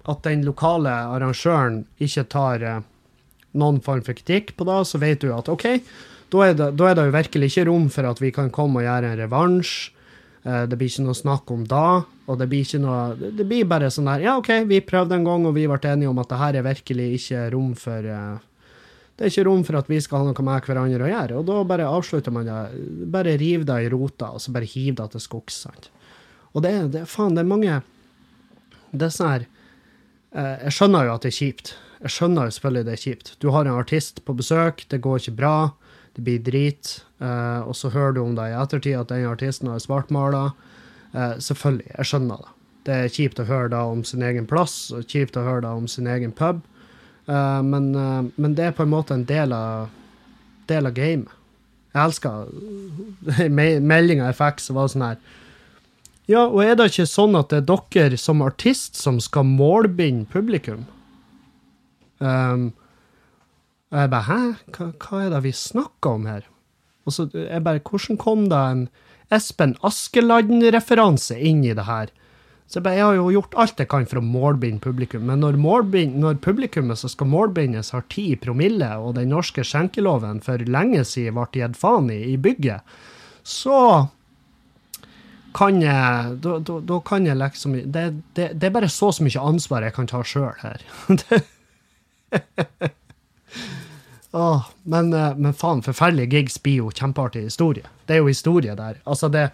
at 0.09 0.23
den 0.25 0.45
lokale 0.47 0.93
arrangøren 1.13 1.83
ikke 2.01 2.25
tar 2.31 2.65
eh, 2.65 2.85
noen 3.59 3.81
form 3.85 4.01
for 4.05 4.17
kritikk 4.17 4.55
på 4.57 4.67
det, 4.69 4.79
så 4.89 5.01
vet 5.01 5.21
du 5.21 5.31
at 5.35 5.51
OK, 5.51 5.67
da 6.29 6.43
er, 6.45 6.57
det, 6.57 6.73
da 6.77 6.89
er 6.89 6.97
det 6.97 7.07
jo 7.07 7.15
virkelig 7.15 7.49
ikke 7.49 7.69
rom 7.69 7.87
for 7.93 8.09
at 8.09 8.19
vi 8.21 8.29
kan 8.33 8.51
komme 8.53 8.81
og 8.81 8.85
gjøre 8.85 9.13
en 9.13 9.21
revansj. 9.23 9.73
Eh, 10.43 10.65
det 10.69 10.77
blir 10.79 10.91
ikke 10.91 11.05
noe 11.07 11.17
snakk 11.17 11.51
om 11.53 11.63
da. 11.67 12.01
Og 12.29 12.37
det 12.39 12.47
blir 12.51 12.63
ikke 12.63 12.81
noe 12.83 13.31
Det 13.33 13.45
blir 13.47 13.65
bare 13.69 13.89
sånn 13.91 14.07
der 14.07 14.23
Ja, 14.27 14.37
OK, 14.39 14.51
vi 14.69 14.83
prøvde 14.85 15.17
en 15.17 15.25
gang, 15.27 15.47
og 15.49 15.57
vi 15.57 15.65
ble 15.67 15.79
enige 15.89 16.11
om 16.11 16.21
at 16.21 16.29
det 16.29 16.39
her 16.39 16.59
er 16.59 16.67
virkelig 16.67 17.09
ikke 17.17 17.47
rom 17.55 17.73
for 17.79 18.05
uh, 18.05 18.37
Det 19.17 19.25
er 19.25 19.33
ikke 19.33 19.47
rom 19.49 19.65
for 19.67 19.79
at 19.81 19.89
vi 19.91 19.99
skal 20.03 20.21
ha 20.21 20.29
noe 20.29 20.45
med 20.47 20.69
hverandre 20.69 21.07
å 21.07 21.11
gjøre. 21.11 21.39
Og 21.41 21.47
da 21.49 21.63
bare 21.67 21.89
avslutter 21.89 22.31
man 22.35 22.47
det. 22.47 22.59
Bare 23.11 23.35
riv 23.41 23.65
det 23.67 23.81
i 23.83 23.89
rota, 23.91 24.31
og 24.31 24.43
så 24.43 24.53
bare 24.55 24.69
hiv 24.69 24.95
det 25.01 25.09
til 25.15 25.25
skogs. 25.25 25.63
sant? 25.65 25.89
Og 26.53 26.63
det, 26.63 26.73
det 26.93 27.05
faen, 27.09 27.35
det 27.35 27.43
er 27.43 27.49
mange 27.49 27.81
Det 28.89 29.05
er 29.05 29.13
sånn 29.13 29.33
her 29.33 29.43
uh, 30.37 30.57
Jeg 30.65 30.77
skjønner 30.77 31.09
jo 31.09 31.17
at 31.17 31.25
det 31.25 31.33
er 31.33 31.39
kjipt. 31.41 31.75
Jeg 31.99 32.15
skjønner 32.15 32.47
jo 32.47 32.55
selvfølgelig 32.55 32.87
det 32.87 32.95
er 32.95 33.03
kjipt. 33.03 33.35
Du 33.43 33.49
har 33.51 33.67
en 33.67 33.75
artist 33.81 34.23
på 34.23 34.37
besøk, 34.37 34.85
det 34.87 35.01
går 35.03 35.19
ikke 35.19 35.39
bra, 35.41 35.55
det 36.19 36.25
blir 36.27 36.39
drit, 36.43 36.97
uh, 37.23 37.63
og 37.63 37.75
så 37.79 37.91
hører 37.93 38.17
du 38.17 38.23
om 38.25 38.35
det 38.35 38.49
i 38.51 38.57
ettertid 38.59 38.97
at 38.99 39.11
den 39.11 39.27
artisten 39.29 39.71
har 39.71 39.79
svartmala. 39.79 40.49
Uh, 41.13 41.37
selvfølgelig, 41.39 41.87
jeg 41.95 42.09
skjønner 42.11 42.41
det. 42.43 42.55
Det 42.87 42.95
er 42.95 43.13
kjipt 43.13 43.39
å 43.39 43.47
høre 43.47 43.71
da 43.71 43.83
om 43.87 44.03
sin 44.07 44.23
egen 44.25 44.47
plass, 44.49 44.89
og 44.95 45.07
kjipt 45.07 45.37
å 45.39 45.45
høre 45.45 45.63
da 45.63 45.73
om 45.77 45.87
sin 45.87 46.09
egen 46.11 46.33
pub, 46.35 46.59
uh, 47.29 47.61
men, 47.63 47.91
uh, 47.95 48.27
men, 48.35 48.55
det 48.57 48.67
er 48.67 48.75
på 48.75 48.83
en 48.83 48.91
måte 48.91 49.15
en 49.15 49.27
del 49.29 49.55
av, 49.55 49.93
del 50.71 50.89
av 50.89 50.97
gamet. 50.97 51.35
Jeg 51.95 52.03
elsker 52.03 53.47
meldinga 53.89 54.27
jeg 54.27 54.37
fikk, 54.37 54.59
som 54.61 54.77
var 54.77 54.91
sånn 54.91 55.07
her 55.07 55.15
Ja, 56.29 56.43
og 56.43 56.59
er 56.61 56.75
det 56.77 56.91
ikke 56.91 57.07
sånn 57.09 57.33
at 57.39 57.49
det 57.49 57.63
er 57.63 57.79
dere 57.95 58.19
som 58.21 58.43
artist 58.45 58.99
som 58.99 59.17
skal 59.23 59.47
målbinde 59.49 60.29
publikum? 60.29 60.83
Um, 62.21 62.69
og 63.89 63.97
jeg 63.97 64.09
bare 64.13 64.27
Hæ, 64.29 64.39
hva, 64.75 64.89
hva 65.01 65.21
er 65.25 65.29
det 65.33 65.43
vi 65.47 65.53
snakker 65.55 66.17
om 66.19 66.25
her? 66.29 66.47
Og 67.07 67.15
så 67.15 67.29
jeg 67.33 67.63
bare 67.65 67.81
Hvordan 67.81 68.19
kom 68.21 68.49
det 68.51 68.57
en 68.57 68.89
Espen 69.33 69.75
Askeland-referanse 69.85 71.37
inn 71.37 71.63
i 71.63 71.75
det 71.77 71.85
her. 71.85 72.09
Så 72.69 72.77
jeg, 72.77 72.85
bare, 72.85 72.97
jeg 72.99 73.05
har 73.07 73.17
jo 73.17 73.31
gjort 73.33 73.55
alt 73.61 73.81
jeg 73.81 73.89
kan 73.89 74.05
for 74.09 74.21
å 74.21 74.25
målbinde 74.25 74.81
publikum, 74.83 75.23
men 75.25 75.41
når, 75.41 75.57
målbind, 75.61 76.19
når 76.21 76.37
publikummet 76.45 77.01
som 77.01 77.09
skal 77.09 77.29
målbindes, 77.31 77.89
har 77.95 78.05
ti 78.13 78.27
promille, 78.37 78.91
og 79.01 79.15
den 79.17 79.31
norske 79.33 79.65
skjenkeloven 79.65 80.41
for 80.45 80.61
lenge 80.69 81.01
siden 81.07 81.37
ble 81.37 81.47
gitt 81.57 81.77
faen 81.79 82.11
i 82.13 82.19
i 82.33 82.37
bygget, 82.41 82.85
så 83.41 83.79
kan 85.57 85.81
jeg 85.81 86.37
da, 86.45 86.59
da, 86.61 86.77
da, 86.85 86.99
kan 87.01 87.25
jeg 87.25 87.39
liksom 87.39 87.73
det, 87.89 88.05
det, 88.37 88.51
det, 88.53 88.67
er 88.67 88.75
bare 88.75 88.91
så 88.93 89.09
mye 89.25 89.47
ansvar 89.49 89.87
jeg 89.87 89.95
kan 89.97 90.09
ta 90.09 90.21
sjøl 90.21 90.53
her. 90.61 90.85
Åh, 94.31 94.65
men, 94.83 95.13
eh, 95.13 95.37
men, 95.37 95.53
faen, 95.53 95.81
forferdelige 95.81 96.29
gigs 96.29 96.59
blir 96.61 96.83
jo 96.83 96.91
kjempeartig 96.93 97.47
historie. 97.47 97.87
Det 98.05 98.15
er 98.15 98.21
jo 98.21 98.29
historie 98.29 98.75
der. 98.77 99.01
Altså, 99.05 99.29
det 99.29 99.49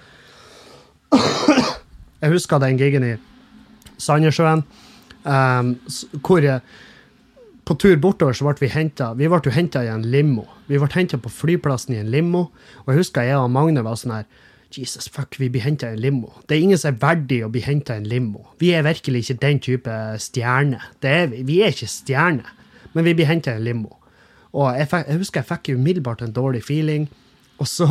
Jeg 2.22 2.32
husker 2.32 2.60
den 2.60 2.78
gigen 2.78 3.04
i 3.04 3.14
Sandnessjøen, 4.02 4.64
um, 5.24 5.76
hvor 6.26 6.42
jeg, 6.44 6.60
på 7.66 7.76
tur 7.80 7.96
bortover 8.02 8.34
så 8.34 8.48
ble 8.48 8.56
vi 8.60 8.70
henta 8.74 9.12
Vi 9.14 9.28
ble 9.30 9.40
jo 9.46 9.54
henta 9.54 9.84
i 9.84 9.92
en 9.92 10.04
limo. 10.04 10.46
Vi 10.68 10.80
ble 10.80 10.90
henta 10.92 11.20
på 11.22 11.30
flyplassen 11.30 11.96
i 11.96 12.02
en 12.02 12.12
limo, 12.12 12.50
og 12.84 12.92
jeg 12.92 13.04
husker 13.04 13.28
jeg 13.28 13.38
og 13.38 13.52
Magne 13.54 13.84
var 13.86 14.00
sånn 14.00 14.16
her 14.18 14.26
Jesus 14.76 15.08
fuck, 15.08 15.38
vi 15.40 15.48
blir 15.50 15.64
henta 15.64 15.88
i 15.88 15.96
en 15.96 16.02
limo. 16.02 16.34
Det 16.48 16.58
er 16.58 16.66
ingen 16.66 16.80
som 16.82 16.92
er 16.92 17.00
verdig 17.00 17.38
å 17.46 17.52
bli 17.54 17.62
henta 17.64 17.96
i 17.96 18.02
en 18.02 18.10
limo. 18.10 18.42
Vi 18.60 18.74
er 18.76 18.84
virkelig 18.84 19.22
ikke 19.24 19.42
den 19.46 19.62
type 19.64 19.94
stjerne. 20.20 20.82
Er, 21.00 21.30
vi 21.32 21.62
er 21.64 21.72
ikke 21.72 21.88
stjerne, 21.88 22.50
men 22.92 23.08
vi 23.08 23.14
blir 23.16 23.30
henta 23.30 23.54
i 23.54 23.62
en 23.62 23.64
limo. 23.70 23.94
Og 24.56 24.72
jeg, 24.78 24.88
fikk, 24.92 25.10
jeg 25.10 25.22
husker 25.22 25.42
jeg 25.42 25.50
fikk 25.52 25.76
umiddelbart 25.76 26.24
en 26.24 26.34
dårlig 26.36 26.64
feeling. 26.64 27.10
Og 27.60 27.68
så, 27.68 27.88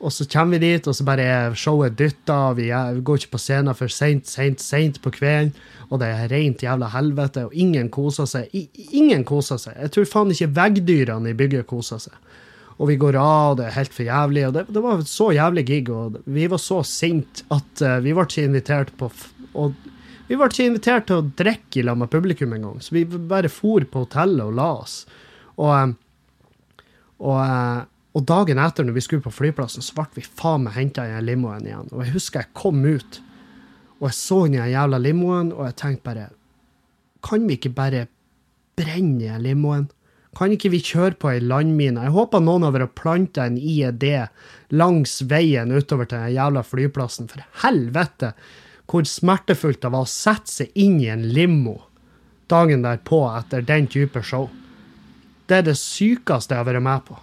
og 0.00 0.12
så 0.12 0.26
kommer 0.32 0.58
vi 0.58 0.72
dit, 0.72 0.88
og 0.88 0.96
så 0.96 1.04
bare 1.06 1.26
er 1.28 1.58
showet 1.58 1.98
dytta. 1.98 2.38
Vi, 2.56 2.70
vi 2.72 3.04
går 3.04 3.20
ikke 3.20 3.34
på 3.36 3.42
scenen 3.42 3.76
før 3.76 3.92
seint, 3.92 4.28
seint, 4.30 4.64
seint 4.64 5.00
på 5.04 5.12
kvelden. 5.14 5.52
Og 5.90 6.00
det 6.00 6.10
er 6.10 6.32
rent 6.32 6.64
jævla 6.64 6.88
helvete, 6.94 7.46
og 7.48 7.54
ingen 7.54 7.90
koser 7.92 8.28
seg. 8.30 8.52
I, 8.56 8.66
ingen 8.96 9.26
koser 9.28 9.60
seg. 9.60 9.76
Jeg 9.78 9.94
tror 9.94 10.10
faen 10.10 10.32
ikke 10.34 10.52
veggdyrene 10.56 11.32
i 11.32 11.38
bygget 11.38 11.68
koser 11.70 12.00
seg. 12.02 12.16
Og 12.74 12.88
vi 12.90 12.96
går 12.98 13.14
av, 13.20 13.52
og 13.52 13.58
det 13.60 13.68
er 13.68 13.76
helt 13.76 13.92
for 13.94 14.08
jævlig. 14.08 14.48
Og 14.48 14.56
det, 14.56 14.64
det 14.74 14.82
var 14.82 15.04
så 15.06 15.30
jævlig 15.36 15.66
gig, 15.68 15.92
og 15.94 16.16
vi 16.24 16.48
var 16.50 16.62
så 16.62 16.80
sinte 16.88 17.44
at 17.54 17.84
uh, 17.84 18.00
vi 18.02 18.16
ble 18.16 18.24
ikke 18.26 18.48
invitert 18.48 18.96
på 18.98 19.12
og 19.54 19.74
vi 20.24 20.38
ble 20.38 20.48
ikke 20.48 20.66
invitert 20.66 21.06
til 21.08 21.20
å 21.20 21.26
drikke 21.36 21.80
i 21.80 21.84
lag 21.84 21.98
med 22.00 22.10
publikum 22.12 22.54
engang, 22.56 22.80
så 22.82 22.96
vi 22.96 23.04
bare 23.04 23.50
for 23.52 23.84
på 23.84 24.06
hotellet 24.06 24.46
og 24.46 24.56
la 24.56 24.70
oss. 24.80 25.02
Og, 25.56 25.94
Og, 27.24 27.40
eh, 27.40 27.84
og 28.14 28.26
dagen 28.28 28.60
etter, 28.62 28.86
når 28.86 28.98
vi 28.98 29.04
skulle 29.04 29.24
på 29.24 29.32
flyplassen, 29.34 29.82
så 29.82 29.96
ble 29.96 30.06
vi 30.18 30.26
faen 30.26 30.66
meg 30.66 30.76
henta 30.78 31.06
i 31.06 31.14
den 31.16 31.26
limoen 31.28 31.66
igjen. 31.66 31.90
Og 31.92 32.04
jeg 32.04 32.14
husker 32.14 32.44
jeg 32.44 32.54
kom 32.56 32.84
ut, 32.84 33.20
og 34.00 34.08
jeg 34.08 34.18
så 34.18 34.38
den 34.46 34.58
jævla 34.70 35.00
limoen, 35.02 35.52
og 35.54 35.68
jeg 35.70 35.78
tenkte 35.80 36.08
bare 36.10 36.30
Kan 37.24 37.46
vi 37.48 37.56
ikke 37.56 37.72
bare 37.72 38.06
brenne 38.76 39.18
den 39.18 39.42
limoen? 39.42 39.86
Kan 40.36 40.52
ikke 40.52 40.72
vi 40.74 40.82
kjøre 40.82 41.16
på 41.16 41.30
ei 41.30 41.40
landmine? 41.40 42.02
Jeg 42.04 42.12
håper 42.12 42.42
noen 42.42 42.66
har 42.66 42.86
planta 42.92 43.46
en 43.46 43.56
IED 43.56 44.04
langs 44.74 45.22
veien 45.30 45.70
utover 45.72 46.04
til 46.04 46.18
den 46.18 46.34
jævla 46.34 46.62
flyplassen. 46.66 47.30
For 47.30 47.40
helvete 47.62 48.34
hvor 48.90 49.06
smertefullt 49.08 49.80
det 49.80 49.92
var 49.94 50.04
å 50.04 50.10
sette 50.10 50.50
seg 50.50 50.74
inn 50.74 50.98
i 51.00 51.08
en 51.08 51.22
limo 51.32 51.78
dagen 52.50 52.82
derpå 52.84 53.22
etter 53.38 53.62
den 53.64 53.86
type 53.88 54.20
show. 54.22 54.50
Det 55.48 55.60
er 55.60 55.66
det 55.66 55.76
sykeste 55.78 56.54
jeg 56.54 56.62
har 56.62 56.68
vært 56.68 56.84
med 56.84 57.04
på. 57.08 57.18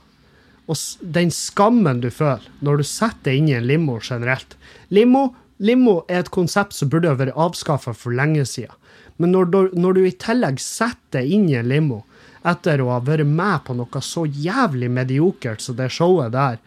Og 0.69 0.77
den 1.15 1.31
skammen 1.33 2.01
du 2.03 2.09
føler 2.13 2.45
når 2.63 2.81
du 2.81 2.87
setter 2.87 3.31
deg 3.31 3.39
inn 3.41 3.49
i 3.51 3.57
en 3.57 3.67
limo 3.67 3.97
generelt. 3.99 4.55
Limo, 4.93 5.31
limo 5.59 6.01
er 6.07 6.21
et 6.21 6.33
konsept 6.33 6.77
som 6.77 6.91
burde 6.91 7.15
vært 7.19 7.35
avskaffa 7.35 7.95
for 7.97 8.15
lenge 8.15 8.45
siden. 8.47 8.77
Men 9.17 9.35
når 9.35 9.49
du, 9.51 9.59
når 9.77 9.97
du 9.97 10.05
i 10.05 10.15
tillegg 10.17 10.61
setter 10.63 11.21
deg 11.21 11.33
inn 11.35 11.49
i 11.51 11.57
en 11.59 11.69
limo 11.69 12.03
etter 12.47 12.81
å 12.81 12.89
ha 12.95 13.01
vært 13.05 13.27
med 13.29 13.65
på 13.67 13.75
noe 13.77 14.01
så 14.01 14.23
jævlig 14.25 14.89
mediokert 14.89 15.61
som 15.61 15.77
det 15.77 15.91
showet 15.93 16.33
der, 16.33 16.57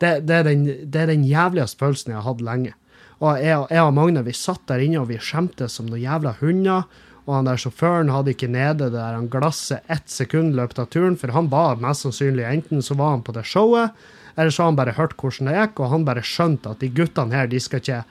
det, 0.00 0.14
det, 0.26 0.38
er 0.40 0.46
den, 0.48 0.64
det 0.90 1.02
er 1.02 1.12
den 1.12 1.26
jævligste 1.28 1.78
følelsen 1.78 2.14
jeg 2.14 2.18
har 2.18 2.26
hatt 2.26 2.42
lenge. 2.42 2.72
Og 3.20 3.36
jeg, 3.36 3.60
jeg 3.68 3.84
og 3.84 3.94
Magne 3.94 4.24
vi 4.24 4.34
satt 4.34 4.64
der 4.70 4.82
inne 4.82 5.02
og 5.02 5.10
vi 5.10 5.20
skjemtes 5.20 5.76
som 5.76 5.90
noen 5.90 6.02
jævla 6.02 6.34
hunder. 6.40 6.86
Og 7.26 7.34
han 7.36 7.48
der 7.48 7.60
sjåføren 7.60 8.10
hadde 8.12 8.32
ikke 8.34 8.50
nede 8.50 8.86
det 8.86 8.94
der 8.96 9.18
han 9.18 9.28
glasset 9.32 9.86
ett 9.92 10.08
sekund 10.10 10.54
i 10.54 10.58
løpet 10.60 10.80
av 10.82 10.88
turen, 10.92 11.18
for 11.20 11.34
han 11.34 11.50
var 11.52 11.80
mest 11.82 12.06
sannsynlig 12.06 12.46
enten 12.48 12.82
så 12.84 12.96
var 12.98 13.16
han 13.16 13.24
på 13.26 13.34
det 13.36 13.46
showet, 13.48 13.94
eller 14.36 14.50
så 14.54 14.64
har 14.64 14.72
han 14.72 14.80
bare 14.80 14.96
hørt 14.96 15.16
hvordan 15.20 15.50
det 15.50 15.56
gikk, 15.58 15.80
og 15.80 15.94
han 15.94 16.08
bare 16.08 16.24
skjønte 16.26 16.74
at 16.74 16.82
de 16.82 16.90
guttene 16.96 17.36
her, 17.36 17.50
de 17.50 17.60
skal 17.60 17.82
ikke, 17.82 18.02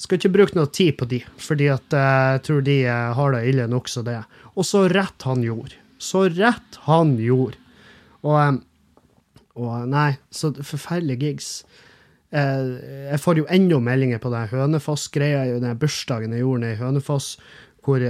skal 0.00 0.20
ikke 0.20 0.34
bruke 0.36 0.58
noe 0.58 0.70
tid 0.72 0.96
på 1.00 1.08
de, 1.10 1.20
fordi 1.40 1.70
at 1.74 1.96
uh, 1.96 2.04
jeg 2.34 2.44
tror 2.48 2.66
de 2.66 2.78
uh, 2.88 3.14
har 3.18 3.36
det 3.36 3.42
ille 3.50 3.66
nok 3.70 3.90
som 3.90 4.06
det. 4.06 4.20
Og 4.54 4.68
så 4.68 4.86
rett 4.90 5.26
han 5.28 5.42
gjorde. 5.44 5.76
Så 6.00 6.26
rett 6.32 6.78
han 6.86 7.16
gjorde. 7.20 7.60
Og, 8.24 8.38
um, 8.38 8.62
og 9.60 9.88
nei, 9.90 10.14
så 10.34 10.54
forferdelige 10.56 11.28
gigs. 11.28 11.50
Eh, 12.34 12.70
jeg 13.12 13.20
får 13.22 13.38
jo 13.38 13.46
enda 13.52 13.78
meldinger 13.82 14.18
på 14.22 14.32
den 14.32 14.48
Hønefoss-greia, 14.50 15.44
den 15.62 15.78
bursdagen 15.78 16.34
jeg 16.34 16.42
gjorde 16.42 16.64
nede 16.64 16.74
i 16.74 16.80
Hønefoss, 16.80 17.36
hvor, 17.84 18.02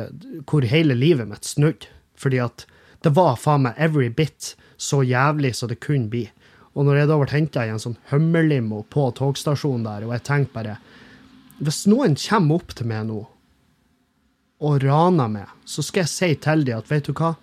hvor, 0.47 0.67
hele 0.71 0.95
livet 0.95 1.29
mitt 1.29 1.45
snudde. 1.45 1.91
Fordi 2.17 2.41
at 2.43 2.67
det 3.05 3.13
var 3.17 3.37
faen 3.37 3.67
meg 3.67 3.79
every 3.79 4.09
bit 4.09 4.55
så 4.81 5.03
jævlig 5.05 5.55
som 5.57 5.71
det 5.71 5.83
kunne 5.85 6.11
bli. 6.13 6.25
Og 6.75 6.87
når 6.87 7.03
jeg 7.03 7.11
da 7.11 7.19
ble 7.21 7.31
henta 7.31 7.65
i 7.67 7.73
en 7.73 7.83
sånn 7.83 7.99
hummerlimo 8.11 8.83
på 8.91 9.09
togstasjonen 9.19 9.87
der, 9.87 10.07
og 10.07 10.15
jeg 10.17 10.27
tenkte 10.27 10.57
bare 10.57 10.77
Hvis 11.63 11.85
noen 11.87 12.17
kommer 12.19 12.59
opp 12.59 12.75
til 12.75 12.89
meg 12.91 13.07
nå 13.07 13.21
og 14.65 14.81
raner 14.81 15.29
meg, 15.29 15.51
så 15.69 15.83
skal 15.85 16.05
jeg 16.05 16.11
si 16.11 16.29
til 16.41 16.65
dem 16.65 16.79
at 16.79 16.89
vet 16.89 17.07
du 17.07 17.13
hva, 17.13 17.35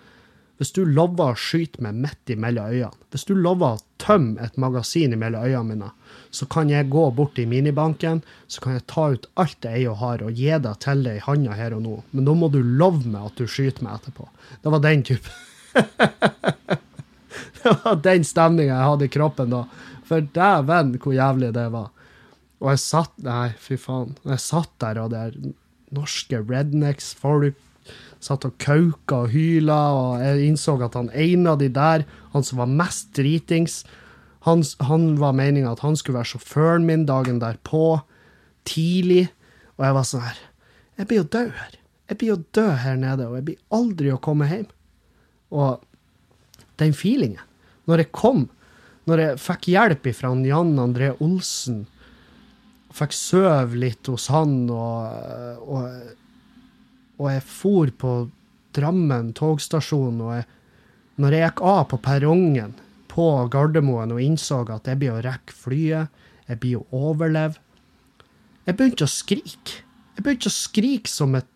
hvis 0.62 0.76
du 0.78 0.84
lover 0.86 1.32
å 1.34 1.38
skyte 1.42 1.82
meg 1.82 1.98
midt 2.04 2.30
imellom 2.30 2.70
øynene, 2.70 3.08
hvis 3.10 3.24
du 3.26 3.32
lover 3.34 3.80
å 3.80 3.82
tømme 3.98 4.44
et 4.46 4.60
magasin 4.62 5.16
imellom 5.16 5.42
øynene 5.42 5.66
mine, 5.72 5.88
så 6.30 6.46
kan 6.54 6.70
jeg 6.70 6.92
gå 6.94 7.08
bort 7.18 7.40
i 7.42 7.48
minibanken, 7.50 8.22
så 8.46 8.62
kan 8.62 8.76
jeg 8.78 8.86
ta 8.92 9.08
ut 9.16 9.26
alt 9.42 9.66
jeg 9.66 9.80
eier 9.80 9.96
og 9.96 9.98
har, 10.04 10.22
og 10.22 10.38
gi 10.38 10.52
det 10.62 10.76
til 10.86 11.02
deg 11.08 11.18
i 11.18 11.24
handa 11.26 11.58
her 11.58 11.74
og 11.74 11.82
nå. 11.82 11.96
Men 12.14 12.28
da 12.30 12.36
må 12.38 12.52
du 12.54 12.60
love 12.62 13.02
meg 13.10 13.32
at 13.32 13.42
du 13.42 13.50
skyter 13.50 13.88
meg 13.88 13.98
etterpå. 13.98 14.28
Det 14.62 14.76
var 14.76 14.84
den 14.86 15.02
type 15.10 15.34
Det 17.62 17.74
var 17.82 17.98
den 18.06 18.24
stemninga 18.28 18.76
jeg 18.76 18.90
hadde 18.92 19.10
i 19.10 19.14
kroppen 19.18 19.58
da. 19.58 19.64
For 20.06 20.30
dæven, 20.38 20.94
hvor 21.02 21.18
jævlig 21.18 21.52
det 21.58 21.66
var. 21.74 21.90
Og 22.62 22.70
jeg 22.76 22.86
satt 22.86 23.18
Nei, 23.26 23.50
fy 23.58 23.82
faen. 23.82 24.14
Jeg 24.30 24.46
satt 24.46 24.72
der, 24.84 25.02
og 25.02 25.10
der 25.16 25.34
norske 25.90 26.46
rednecks, 26.46 27.16
folk 27.18 27.58
satt 28.22 28.46
og 28.46 28.56
kauka 28.62 29.24
og 29.26 29.34
hyla, 29.34 29.80
og 29.98 30.22
jeg 30.22 30.52
innså 30.52 30.78
at 30.86 30.96
han 30.98 31.10
ene 31.18 31.56
av 31.56 31.60
de 31.62 31.70
der, 31.74 32.06
han 32.36 32.46
som 32.46 32.62
var 32.62 32.70
mest 32.70 33.12
dritings, 33.18 33.82
han, 34.46 34.64
han 34.82 35.16
var 35.22 35.36
meninga 35.38 35.74
at 35.74 35.84
han 35.86 35.98
skulle 35.98 36.22
være 36.22 36.34
sjåføren 36.34 36.88
min 36.88 37.06
dagen 37.10 37.42
derpå, 37.42 38.02
tidlig. 38.66 39.28
Og 39.78 39.86
jeg 39.86 39.98
var 39.98 40.08
sånn 40.08 40.26
her 40.26 40.40
Jeg 41.00 41.08
blir 41.10 41.22
jo 41.22 41.30
død 41.34 41.52
her. 41.58 41.78
Jeg 42.10 42.18
blir 42.20 42.30
jo 42.30 42.42
død 42.58 42.74
her 42.84 42.98
nede, 43.00 43.28
og 43.30 43.38
jeg 43.38 43.46
blir 43.48 43.62
aldri 43.74 44.12
å 44.14 44.22
komme 44.22 44.50
hjem. 44.50 44.68
Og 45.54 45.82
den 46.82 46.94
feelingen, 46.98 47.42
når 47.90 48.04
jeg 48.04 48.12
kom, 48.18 48.44
når 49.10 49.24
jeg 49.24 49.42
fikk 49.42 49.70
hjelp 49.72 50.10
fra 50.18 50.34
Jan 50.46 50.74
André 50.82 51.12
Olsen, 51.24 51.86
fikk 52.92 53.16
sove 53.16 53.80
litt 53.80 54.10
hos 54.12 54.28
han, 54.34 54.66
og, 54.70 55.64
og, 55.64 56.12
og 57.20 57.32
jeg 57.32 57.44
for 57.48 57.92
på 58.04 58.14
Drammen 58.72 59.34
togstasjon, 59.36 60.22
og 60.24 60.32
jeg, 60.38 60.46
når 61.20 61.36
jeg 61.36 61.48
gikk 61.50 61.64
av 61.68 61.82
på 61.92 61.98
perrongen 62.06 62.72
på 63.12 63.26
Gardermoen 63.52 64.14
og 64.16 64.22
innså 64.24 64.62
at 64.72 64.88
jeg 64.88 65.00
blir 65.02 65.18
å 65.18 65.24
rekke 65.26 65.56
flyet, 65.56 66.22
jeg 66.48 66.60
blir 66.64 66.80
å 66.80 67.02
overleve. 67.12 67.60
Jeg 68.64 68.78
begynte 68.78 69.08
å 69.08 69.12
skrike. 69.12 69.82
Jeg 70.16 70.24
begynte 70.24 70.48
å 70.48 70.56
skrike 70.56 71.12
som 71.12 71.36
et 71.36 71.50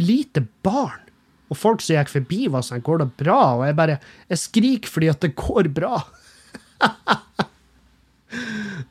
lite 0.00 0.42
barn. 0.66 1.06
Og 1.50 1.58
folk 1.58 1.82
som 1.82 1.96
gikk 1.96 2.10
forbi, 2.10 2.48
var 2.48 2.62
sånn 2.62 2.82
'Går 2.82 2.98
det 2.98 3.16
bra?' 3.16 3.58
Og 3.58 3.66
jeg 3.66 3.76
bare 3.76 4.00
Jeg 4.28 4.38
skriker 4.38 4.88
fordi 4.88 5.08
at 5.10 5.20
det 5.20 5.34
går 5.34 5.68
bra. 5.74 6.04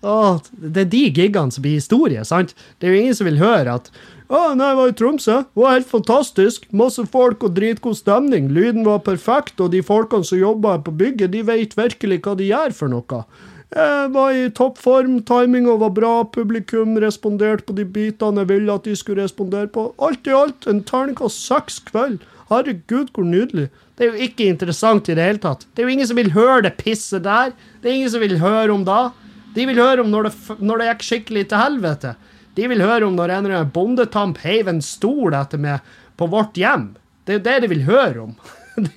Åh, 0.03 0.39
det 0.51 0.81
er 0.81 0.85
de 0.85 1.09
gigene 1.11 1.51
som 1.51 1.61
blir 1.61 1.79
historie, 1.79 2.23
sant? 2.25 2.53
Det 2.79 2.87
er 2.87 2.93
jo 2.93 3.01
ingen 3.01 3.15
som 3.15 3.25
vil 3.25 3.39
høre 3.39 3.73
at 3.73 3.91
å, 4.29 4.39
nei, 4.53 4.67
jeg 4.69 4.77
var 4.77 4.91
i 4.91 4.95
Tromsø. 4.97 5.35
Det 5.41 5.61
var 5.63 5.73
helt 5.73 5.89
fantastisk. 5.89 6.67
Masse 6.69 7.01
folk 7.09 7.41
og 7.47 7.55
dritgod 7.55 7.97
stemning. 7.97 8.51
Lyden 8.53 8.83
var 8.85 9.01
perfekt, 9.01 9.57
og 9.57 9.71
de 9.73 9.81
folkene 9.85 10.27
som 10.27 10.37
jobba 10.37 10.75
på 10.85 10.93
bygget, 10.99 11.33
de 11.33 11.41
vet 11.47 11.73
virkelig 11.77 12.19
hva 12.25 12.35
de 12.37 12.51
gjør 12.51 12.75
for 12.77 12.93
noe. 12.93 13.23
Jeg 13.69 14.09
var 14.15 14.33
i 14.33 14.47
toppform, 14.57 15.19
timinga 15.29 15.75
var 15.77 15.91
bra, 15.93 16.13
publikum 16.25 16.95
responderte 17.01 17.67
på 17.67 17.75
de 17.77 17.85
bitene 17.85 18.41
jeg 18.41 18.49
ville 18.49 18.73
at 18.73 18.85
de 18.89 18.95
skulle 18.97 19.25
respondere 19.25 19.69
på. 19.69 19.91
Alt 20.01 20.25
i 20.25 20.33
alt 20.33 20.65
en 20.69 20.81
terningkast 20.85 21.43
seks 21.45 21.77
kveld. 21.89 22.23
Herregud, 22.49 23.11
hvor 23.13 23.25
nydelig. 23.29 23.67
Det 23.97 24.07
er 24.07 24.15
jo 24.15 24.25
ikke 24.29 24.47
interessant 24.49 25.09
i 25.09 25.17
det 25.17 25.25
hele 25.25 25.41
tatt. 25.43 25.67
Det 25.73 25.83
er 25.83 25.89
jo 25.89 25.93
ingen 25.93 26.09
som 26.09 26.17
vil 26.17 26.33
høre 26.33 26.63
det 26.65 26.77
pisset 26.79 27.25
der. 27.25 27.53
Det 27.81 27.91
er 27.91 27.97
ingen 27.99 28.13
som 28.13 28.25
vil 28.25 28.39
høre 28.41 28.73
om 28.73 28.85
da. 28.87 29.11
De 29.53 29.65
vil 29.69 29.77
høre 29.77 30.01
om 30.01 30.09
når 30.09 30.29
det, 30.29 30.33
når 30.61 30.81
det 30.81 30.89
gikk 30.89 31.05
skikkelig 31.09 31.45
til 31.51 31.61
helvete. 31.61 32.15
De 32.59 32.67
vil 32.67 32.83
høre 32.83 33.07
om 33.07 33.15
når 33.15 33.31
en 33.31 33.71
bondetamp 33.71 34.41
heiv 34.43 34.67
en 34.67 34.81
stol 34.83 35.33
etter 35.37 35.61
meg 35.61 35.79
på 36.19 36.27
vårt 36.27 36.57
hjem. 36.59 36.91
Det 37.23 37.31
er 37.31 37.37
jo 37.37 37.45
det 37.45 37.57
de 37.63 37.67
vil 37.71 37.85
høre 37.87 38.19
om. 38.25 38.33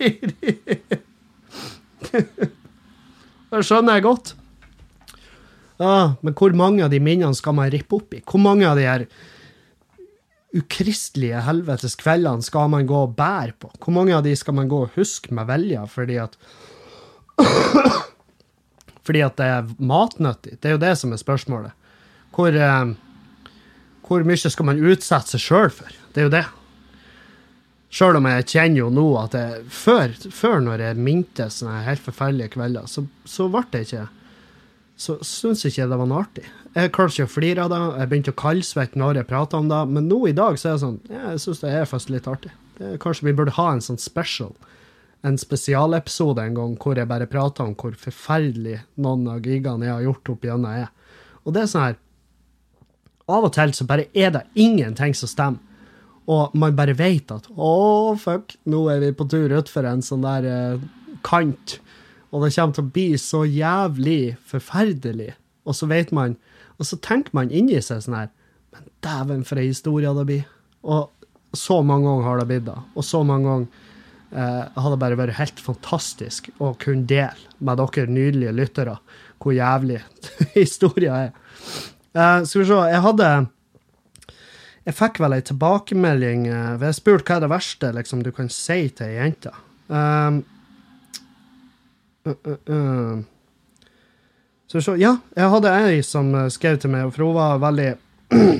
det 3.52 3.62
skjønner 3.62 3.98
jeg 3.98 4.06
godt. 4.08 4.32
Ja, 5.82 6.14
men 6.22 6.34
hvor 6.38 6.54
mange 6.58 6.82
av 6.84 6.90
de 6.92 7.00
minnene 7.02 7.34
skal 7.38 7.54
man 7.58 7.70
rippe 7.72 7.98
opp 7.98 8.14
i? 8.16 8.22
Hvor 8.26 8.40
mange 8.42 8.66
av 8.66 8.78
de 8.78 8.86
her 8.88 9.06
ukristelige 10.52 11.40
helvetes 11.46 11.94
kveldene 12.00 12.44
skal 12.44 12.70
man 12.72 12.88
gå 12.88 12.98
og 13.06 13.14
bære 13.18 13.54
på? 13.62 13.70
Hvor 13.78 13.94
mange 13.96 14.14
av 14.16 14.24
de 14.26 14.34
skal 14.38 14.56
man 14.58 14.70
gå 14.70 14.78
og 14.86 14.98
huske 14.98 15.34
med 15.34 15.48
velja 15.50 15.86
fordi 15.90 16.18
at 16.22 16.38
Fordi 19.02 19.22
at 19.24 19.34
det 19.34 19.46
er 19.50 19.70
matnyttig? 19.82 20.60
Det 20.62 20.68
er 20.68 20.76
jo 20.76 20.82
det 20.84 20.92
som 21.00 21.10
er 21.10 21.18
spørsmålet. 21.18 21.72
Hvor 22.36 22.54
eh, 22.54 22.92
hvor 24.12 24.26
mye 24.28 24.50
skal 24.52 24.68
man 24.68 24.82
utsette 24.82 25.34
seg 25.34 25.40
sjøl 25.46 25.72
for? 25.72 26.00
Det 26.12 26.22
er 26.22 26.28
jo 26.28 26.34
det. 26.34 26.44
Sjøl 27.92 28.16
om 28.16 28.26
jeg 28.28 28.48
kjenner 28.48 28.80
jo 28.80 28.88
nå 28.92 29.04
at 29.20 29.34
jeg, 29.36 29.62
før, 29.68 30.12
før 30.32 30.62
når 30.64 30.84
jeg 30.86 31.04
mintes 31.08 31.60
sånne 31.60 31.82
helt 31.84 32.00
forferdelige 32.00 32.54
kvelder, 32.54 32.88
så, 32.88 33.04
så 33.28 33.50
ble 33.52 33.66
det 33.74 33.82
ikke 33.84 34.06
Så 35.02 35.18
syns 35.26 35.64
jeg 35.64 35.74
ikke 35.74 35.88
det 35.90 35.98
var 36.00 36.08
noe 36.08 36.22
artig. 36.22 36.44
Jeg 36.72 36.92
klarte 36.96 37.16
ikke 37.16 37.28
å 37.28 37.32
flire 37.32 37.64
av 37.64 37.72
det. 37.72 37.80
Jeg 37.98 38.08
begynte 38.08 38.32
å 38.32 38.38
kaldsvette 38.38 39.00
når 39.00 39.18
jeg 39.20 39.28
prata 39.28 39.58
om 39.60 39.68
det. 39.68 39.80
Men 39.92 40.06
nå 40.08 40.20
i 40.28 40.36
dag 40.36 40.56
så 40.60 40.70
er 40.70 40.76
det 40.76 40.84
sånn 40.84 41.00
Jeg 41.10 41.40
syns 41.42 41.60
det 41.64 41.72
er 41.72 41.88
faktisk 41.88 42.14
litt 42.14 42.28
artig. 42.30 42.52
Det, 42.78 42.94
kanskje 43.02 43.26
vi 43.28 43.34
burde 43.36 43.56
ha 43.58 43.66
en 43.72 43.84
sånn 43.84 44.00
special. 44.00 44.54
En 45.26 45.36
spesialepisode 45.38 46.44
en 46.44 46.56
gang 46.56 46.78
hvor 46.80 46.96
jeg 46.98 47.10
bare 47.10 47.28
prater 47.30 47.66
om 47.66 47.74
hvor 47.78 47.98
forferdelig 47.98 48.78
noen 48.94 49.28
av 49.34 49.44
gigene 49.44 49.88
jeg 49.88 49.96
har 49.96 50.06
gjort 50.06 50.32
opp 50.32 50.48
gjennom 50.48 50.70
er. 50.70 50.88
Og 51.42 51.52
det 51.52 51.64
er 51.64 51.70
sånn 51.74 51.86
her 51.90 52.00
av 53.30 53.46
og 53.46 53.52
til 53.54 53.74
så 53.76 53.86
bare 53.88 54.08
er 54.14 54.32
det 54.34 54.46
ingenting 54.58 55.14
som 55.16 55.30
stemmer. 55.30 55.60
Og 56.30 56.54
man 56.54 56.76
bare 56.78 56.94
vet 56.94 57.32
at 57.34 57.48
å, 57.50 58.14
fuck, 58.18 58.54
nå 58.70 58.84
er 58.92 59.00
vi 59.02 59.10
på 59.18 59.26
tur 59.30 59.52
utfor 59.58 59.88
en 59.90 60.04
sånn 60.06 60.22
der 60.22 60.46
eh, 60.46 60.84
kant. 61.26 61.80
Og 62.30 62.44
det 62.44 62.52
kommer 62.54 62.76
til 62.76 62.84
å 62.86 62.92
bli 62.94 63.08
så 63.20 63.42
jævlig 63.42 64.36
forferdelig. 64.48 65.32
Og 65.66 65.76
så 65.78 65.86
vet 65.90 66.10
man 66.14 66.38
Og 66.80 66.86
så 66.88 66.96
tenker 66.98 67.34
man 67.36 67.52
inni 67.54 67.76
seg 67.78 68.00
sånn 68.02 68.16
her 68.16 68.30
Men 68.72 68.86
dæven, 69.04 69.44
for 69.46 69.60
ei 69.60 69.68
historie 69.68 70.10
det 70.16 70.24
blir. 70.26 70.46
Og 70.82 71.10
så 71.54 71.82
mange 71.84 72.08
ganger 72.08 72.26
har 72.26 72.40
det 72.40 72.46
blitt 72.48 72.64
det. 72.70 72.78
Og 72.96 73.04
så 73.06 73.20
mange 73.26 73.50
ganger 73.50 73.82
Eh, 74.32 74.64
Det 74.74 74.98
bare 74.98 75.16
vært 75.18 75.36
helt 75.36 75.60
fantastisk 75.60 76.48
å 76.58 76.72
kunne 76.80 77.04
dele 77.06 77.36
med 77.60 77.76
dere 77.76 78.08
nydelige 78.08 78.54
lyttere 78.56 78.94
hvor 79.42 79.52
jævlig 79.52 80.00
historia 80.54 81.18
er. 81.26 81.32
Eh, 82.12 82.44
skal 82.44 82.60
vi 82.60 82.66
se, 82.68 82.78
jeg 82.92 83.02
hadde 83.06 83.28
Jeg 84.84 84.96
fikk 84.98 85.20
vel 85.22 85.36
ei 85.36 85.44
tilbakemelding 85.46 86.48
uh, 86.50 86.82
jeg 86.82 86.96
spurte 86.98 87.24
hva 87.28 87.36
er 87.38 87.44
det 87.44 87.52
verste 87.52 87.92
liksom, 87.94 88.24
du 88.26 88.32
kan 88.34 88.48
si 88.50 88.88
til 88.90 89.06
ei 89.06 89.20
jente. 89.20 89.52
Um, 89.86 90.40
uh, 92.26 92.34
uh, 92.34 92.58
uh. 92.66 93.22
Så 94.66 94.80
vi 94.80 94.82
se, 94.82 94.96
ja, 94.98 95.14
jeg 95.38 95.52
hadde 95.54 95.76
ei 95.86 96.02
som 96.02 96.34
eh, 96.34 96.50
skrev 96.50 96.80
til 96.82 96.90
meg, 96.90 97.12
for 97.14 97.28
hun 97.28 97.36
var 97.36 97.62
veldig 97.62 97.88
uh, 98.34 98.58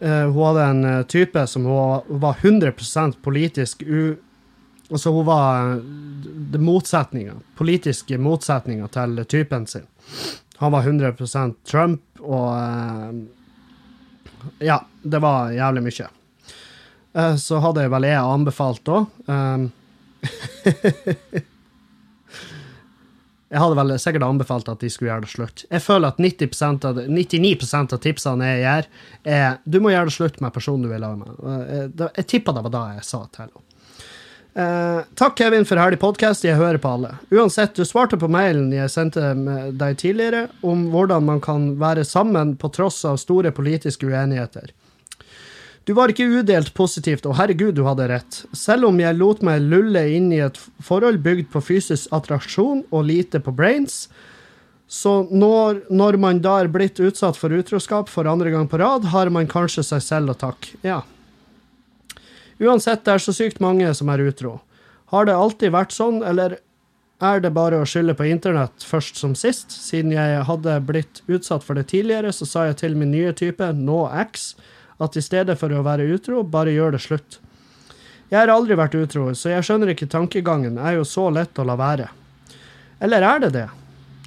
hun 0.32 0.42
hadde 0.46 0.66
en 0.70 1.06
type 1.12 1.46
som 1.52 1.68
hun 1.68 2.02
hun 2.08 2.22
var 2.24 2.40
100% 2.40 3.20
politisk 3.22 3.82
u... 3.84 4.14
Altså, 4.88 5.12
hun 5.12 5.26
var 5.26 5.76
det 6.52 6.60
motsetninga. 6.60 7.36
Politiske 7.56 8.18
motsetninger 8.18 8.88
til 8.92 9.24
typen 9.28 9.66
sin. 9.66 9.86
Han 10.62 10.72
var 10.72 10.82
100% 10.86 11.54
Trump, 11.66 12.02
og 12.22 12.54
eh, 12.54 13.14
Ja, 14.62 14.76
det 15.02 15.18
var 15.18 15.50
jævlig 15.50 15.82
mye. 15.88 16.06
Eh, 17.18 17.36
så 17.36 17.58
hadde 17.64 17.82
jeg 17.82 17.90
vel 17.90 18.06
jeg 18.06 18.20
anbefalt 18.22 18.84
da. 18.86 19.00
Um, 19.26 19.64
jeg 23.50 23.58
hadde 23.64 23.78
vel 23.80 23.94
sikkert 24.04 24.28
anbefalt 24.28 24.70
at 24.70 24.84
de 24.84 24.90
skulle 24.92 25.10
gjøre 25.10 25.26
det 25.26 25.32
slutt. 25.34 25.64
Jeg 25.66 25.82
føler 25.82 26.14
at 26.14 26.22
90 26.22 26.86
av, 26.86 27.02
99% 27.10 27.96
av 27.98 28.02
tipsene 28.06 28.52
jeg 28.52 28.62
gjør, 28.62 28.84
er 29.34 29.58
du 29.66 29.80
må 29.82 29.90
gjøre 29.90 30.12
det 30.12 30.16
slutt 30.20 30.38
med 30.44 30.54
personen 30.54 30.86
du 30.86 30.92
vil 30.94 31.08
ha 31.08 31.12
med. 31.18 31.42
Jeg, 31.42 31.90
jeg 32.20 32.30
tippa 32.36 32.54
det 32.54 32.62
var 32.68 32.76
da 32.78 32.84
jeg 32.94 33.04
sa 33.10 33.26
til 33.26 33.48
henne. 33.48 33.66
Eh, 34.54 35.00
takk, 35.14 35.38
Kevin, 35.38 35.64
for 35.64 35.80
herlig 35.80 35.96
podkast. 36.00 36.44
Jeg 36.44 36.58
hører 36.60 36.76
på 36.80 36.90
alle. 36.92 37.14
Uansett, 37.32 37.72
du 37.76 37.86
svarte 37.88 38.18
på 38.20 38.28
mailen 38.28 38.68
jeg 38.74 38.90
sendte 38.92 39.32
deg 39.80 39.96
tidligere, 40.02 40.46
om 40.60 40.90
hvordan 40.92 41.24
man 41.24 41.40
kan 41.40 41.70
være 41.80 42.04
sammen 42.04 42.52
på 42.60 42.68
tross 42.74 43.00
av 43.08 43.16
store 43.22 43.54
politiske 43.56 44.06
uenigheter. 44.06 44.74
Du 45.88 45.94
var 45.96 46.12
ikke 46.12 46.28
udelt 46.28 46.74
positivt, 46.76 47.24
og 47.26 47.38
herregud, 47.40 47.74
du 47.74 47.86
hadde 47.88 48.10
rett. 48.12 48.42
Selv 48.54 48.86
om 48.90 49.00
jeg 49.00 49.18
lot 49.18 49.40
meg 49.42 49.64
lulle 49.64 50.04
inn 50.14 50.28
i 50.34 50.42
et 50.44 50.60
forhold 50.84 51.18
bygd 51.24 51.48
på 51.50 51.64
fysisk 51.72 52.12
attraksjon 52.14 52.84
og 52.92 53.08
lite 53.08 53.40
på 53.42 53.54
brains, 53.56 54.04
så 54.86 55.22
når, 55.32 55.86
når 55.88 56.20
man 56.20 56.42
da 56.44 56.58
er 56.60 56.68
blitt 56.70 57.00
utsatt 57.00 57.40
for 57.40 57.56
utroskap 57.56 58.12
for 58.12 58.28
andre 58.28 58.52
gang 58.52 58.68
på 58.68 58.78
rad, 58.78 59.08
har 59.10 59.32
man 59.32 59.48
kanskje 59.48 59.82
seg 59.88 60.04
selv 60.04 60.34
å 60.34 60.38
takke. 60.44 60.76
Ja. 60.84 61.00
Uansett, 62.62 63.04
det 63.04 63.16
er 63.16 63.22
så 63.22 63.34
sykt 63.34 63.62
mange 63.62 63.88
som 63.98 64.10
er 64.12 64.22
utro. 64.22 64.60
Har 65.10 65.26
det 65.26 65.34
alltid 65.34 65.74
vært 65.74 65.92
sånn, 65.92 66.22
eller 66.24 66.60
er 67.22 67.42
det 67.42 67.52
bare 67.54 67.80
å 67.82 67.86
skylde 67.86 68.14
på 68.18 68.26
internett 68.30 68.84
først 68.86 69.18
som 69.18 69.34
sist? 69.38 69.74
Siden 69.74 70.14
jeg 70.14 70.44
hadde 70.48 70.78
blitt 70.86 71.20
utsatt 71.26 71.66
for 71.66 71.78
det 71.78 71.88
tidligere, 71.90 72.32
så 72.34 72.46
sa 72.48 72.64
jeg 72.68 72.78
til 72.80 72.96
min 72.98 73.12
nye 73.14 73.34
type, 73.36 73.66
nå 73.74 74.04
X, 74.24 74.54
at 75.02 75.18
i 75.18 75.24
stedet 75.24 75.58
for 75.58 75.74
å 75.74 75.84
være 75.86 76.06
utro, 76.14 76.42
bare 76.46 76.74
gjør 76.74 76.96
det 76.96 77.02
slutt. 77.02 77.38
Jeg 78.32 78.40
har 78.40 78.54
aldri 78.54 78.78
vært 78.78 78.96
utro, 78.96 79.28
så 79.36 79.52
jeg 79.52 79.66
skjønner 79.66 79.92
ikke 79.92 80.10
tankegangen, 80.10 80.78
er 80.78 80.96
jo 80.96 81.04
så 81.04 81.28
lett 81.34 81.58
å 81.58 81.66
la 81.68 81.76
være. 81.76 82.08
Eller 83.02 83.26
er 83.26 83.42
det 83.42 83.52
det? 83.58 83.68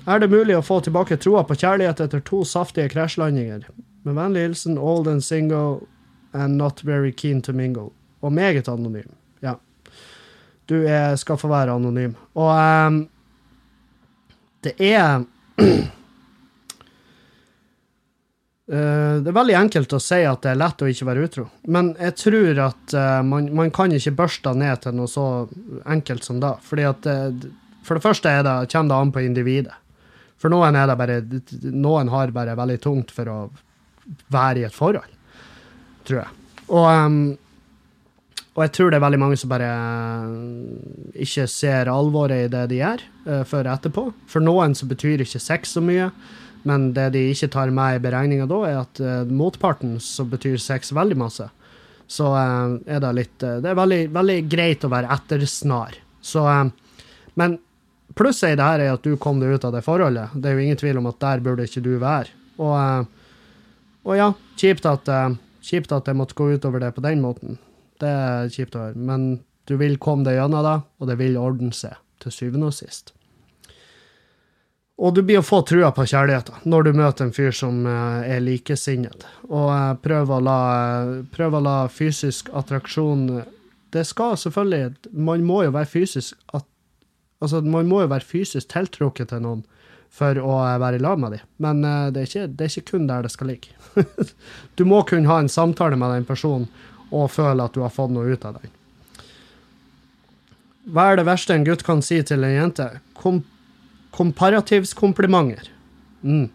Er 0.06 0.22
det 0.22 0.30
mulig 0.30 0.54
å 0.60 0.64
få 0.64 0.82
tilbake 0.86 1.18
troa 1.18 1.42
på 1.48 1.58
kjærlighet 1.58 2.04
etter 2.04 2.22
to 2.22 2.44
saftige 2.46 2.92
krasjlandinger? 2.94 3.64
Med 4.06 4.20
vennlig 4.20 4.44
hilsen 4.50 4.78
old 4.78 5.08
and 5.10 5.24
single 5.26 5.88
and 6.32 6.60
not 6.60 6.84
very 6.86 7.12
keen 7.12 7.42
to 7.42 7.54
mingle. 7.54 7.94
Og 8.26 8.34
meget 8.34 8.70
anonym. 8.72 9.12
Ja. 9.46 9.56
Du 10.66 10.80
er, 10.82 11.16
skal 11.22 11.38
få 11.38 11.50
være 11.52 11.76
anonym. 11.78 12.16
Og 12.34 12.50
um, 12.50 13.04
det 14.66 14.76
er 14.82 15.22
Uh, 18.66 19.22
det 19.22 19.30
er 19.30 19.36
veldig 19.38 19.54
enkelt 19.60 19.94
å 19.94 20.02
si 20.02 20.18
at 20.26 20.42
det 20.42 20.50
er 20.52 20.58
lett 20.58 20.82
å 20.82 20.90
ikke 20.90 21.06
være 21.06 21.28
utro, 21.28 21.44
men 21.72 21.92
jeg 22.02 22.16
tror 22.18 22.62
at 22.66 22.96
uh, 22.98 23.22
man, 23.24 23.48
man 23.56 23.70
kan 23.72 23.94
ikke 23.94 24.16
børste 24.18 24.52
ned 24.58 24.82
til 24.84 24.98
noe 24.98 25.08
så 25.08 25.26
enkelt 25.86 26.26
som 26.26 26.42
da. 26.42 26.56
Fordi 26.66 26.88
at 26.90 27.06
det, 27.06 27.54
For 27.86 27.96
det 27.96 28.04
første 28.04 28.32
er 28.34 28.42
det, 28.44 28.56
kommer 28.74 28.90
det 28.90 28.98
an 28.98 29.14
på 29.14 29.22
individet. 29.22 29.78
For 30.42 30.52
noen 30.52 30.76
er 30.76 30.90
det 30.90 30.98
bare 31.00 31.22
Noen 31.72 32.10
har 32.12 32.34
bare 32.34 32.58
veldig 32.58 32.80
tungt 32.84 33.14
for 33.14 33.30
å 33.30 33.38
være 34.34 34.62
i 34.62 34.66
et 34.68 34.76
forhold, 34.76 35.14
tror 36.06 36.20
jeg. 36.24 36.34
Og, 36.68 36.86
ehm, 36.90 37.38
og 38.56 38.64
jeg 38.64 38.72
tror 38.72 38.92
det 38.92 38.98
er 38.98 39.04
veldig 39.04 39.20
mange 39.20 39.38
som 39.40 39.52
bare 39.52 39.68
eh, 39.68 41.24
ikke 41.26 41.44
ser 41.52 41.92
alvoret 41.92 42.46
i 42.46 42.52
det 42.52 42.64
de 42.72 42.80
gjør, 42.80 43.02
uh, 43.28 43.42
før 43.48 43.68
etterpå. 43.74 44.06
For 44.32 44.44
noen 44.44 44.76
så 44.80 44.88
betyr 44.88 45.26
ikke 45.26 45.42
sex 45.44 45.76
så 45.76 45.84
mye. 45.84 46.08
Men 46.66 46.88
det 46.96 47.10
de 47.14 47.26
ikke 47.30 47.52
tar 47.52 47.70
med 47.76 47.98
i 47.98 48.02
beregninga 48.02 48.48
da, 48.50 48.62
er 48.66 48.78
at 48.80 49.02
uh, 49.04 49.28
motparten 49.28 49.98
så 50.02 50.24
betyr 50.32 50.56
sex 50.64 50.94
veldig 50.96 51.18
masse. 51.20 51.50
Så 52.08 52.30
uh, 52.32 52.80
er 52.88 53.04
det 53.04 53.12
litt 53.18 53.36
Det 53.44 53.74
er 53.74 53.78
veldig, 53.78 54.00
veldig 54.16 54.40
greit 54.48 54.88
å 54.88 54.94
være 54.94 55.12
ettersnar. 55.18 56.00
Så 56.24 56.48
Men 57.36 57.60
plusset 58.16 58.54
i 58.54 58.56
det 58.56 58.70
her 58.72 58.86
er 58.86 58.96
at 58.96 59.04
du 59.04 59.20
kom 59.20 59.44
deg 59.44 59.52
ut 59.52 59.68
av 59.68 59.76
det 59.76 59.84
forholdet. 59.84 60.32
Det 60.32 60.48
er 60.48 60.56
jo 60.56 60.64
ingen 60.64 60.80
tvil 60.80 61.04
om 61.04 61.12
at 61.12 61.20
der 61.20 61.44
burde 61.44 61.68
ikke 61.68 61.84
du 61.84 61.98
være. 62.00 62.32
Og, 62.56 63.12
og 64.08 64.16
ja, 64.16 64.32
kjipt 64.56 64.88
at, 64.88 65.12
kjipt 65.60 65.92
at 65.92 66.08
jeg 66.08 66.16
måtte 66.16 66.40
gå 66.40 66.54
utover 66.56 66.80
det 66.80 66.96
på 66.96 67.04
den 67.04 67.20
måten. 67.20 67.60
Det 68.02 68.10
er 68.12 68.50
kjipt 68.54 68.76
å 68.78 68.88
høre. 68.88 68.96
Men 69.12 69.28
du 69.70 69.78
vil 69.82 69.98
komme 70.02 70.28
deg 70.28 70.40
gjennom 70.40 70.66
det, 70.66 70.80
og 71.00 71.10
det 71.10 71.20
vil 71.22 71.38
ordne 71.42 71.74
seg 71.76 71.98
til 72.24 72.34
syvende 72.34 72.70
og 72.72 72.78
sist. 72.78 73.16
Og 74.96 75.12
du 75.16 75.22
blir 75.28 75.42
å 75.42 75.46
få 75.46 75.60
trua 75.68 75.90
på 75.92 76.06
kjærligheten 76.08 76.70
når 76.72 76.88
du 76.88 76.92
møter 76.96 77.28
en 77.28 77.34
fyr 77.36 77.52
som 77.56 77.84
eh, 77.90 78.30
er 78.38 78.44
likesinnet. 78.44 79.26
Og 79.50 79.68
eh, 79.74 79.92
prøv 80.04 80.32
å 80.32 80.40
la, 80.44 80.60
prøv 81.36 81.58
å 81.58 81.64
la 81.66 81.76
fysisk 81.92 82.52
attraksjon 82.56 83.28
Det 83.92 84.06
skal 84.08 84.38
selvfølgelig 84.40 85.12
Man 85.12 85.44
må 85.48 85.66
jo 85.66 85.76
være 85.76 85.92
fysisk 85.92 86.40
at, 86.56 86.68
Altså, 87.44 87.60
man 87.62 87.90
må 87.92 88.00
jo 88.02 88.12
være 88.14 88.24
fysisk 88.24 88.70
tiltrukket 88.72 89.34
til 89.34 89.44
noen 89.44 89.66
for 90.16 90.40
å 90.40 90.62
eh, 90.64 90.80
være 90.80 91.02
i 91.02 91.04
lag 91.04 91.20
med 91.20 91.36
dem. 91.36 91.44
Men 91.60 91.84
det 91.84 92.22
er, 92.22 92.30
ikke, 92.30 92.48
det 92.48 92.64
er 92.64 92.72
ikke 92.72 92.92
kun 92.94 93.10
der 93.10 93.28
det 93.28 93.34
skal 93.34 93.52
ligge. 93.52 93.76
du 94.80 94.86
må 94.88 95.02
kunne 95.04 95.28
ha 95.28 95.42
en 95.44 95.52
samtale 95.52 96.00
med 96.00 96.16
den 96.16 96.28
personen 96.30 96.70
og 97.16 97.32
føle 97.34 97.66
at 97.66 97.76
du 97.76 97.84
har 97.86 97.94
fått 97.94 98.14
noe 98.14 98.36
ut 98.36 98.46
av 98.48 98.60
den. 98.60 98.74
Hva 100.86 101.10
er 101.10 101.20
det 101.20 101.26
verste 101.26 101.56
en 101.56 101.66
gutt 101.66 101.86
kan 101.86 102.04
si 102.06 102.20
til 102.28 102.46
en 102.46 102.54
jente? 102.54 102.90
Kom 103.18 103.44
Komparativskomplimenter. 104.16 105.68
Mm. 106.24 106.46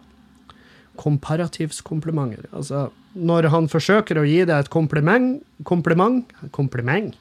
Komparativskomplimenter. 0.97 2.47
Altså, 2.57 2.87
når 3.13 3.51
han 3.53 3.67
forsøker 3.69 4.21
å 4.21 4.25
gi 4.25 4.39
deg 4.47 4.55
et 4.55 4.71
kompliment 4.73 5.43
Kompliment? 5.69 6.31
Kompliment? 6.57 7.19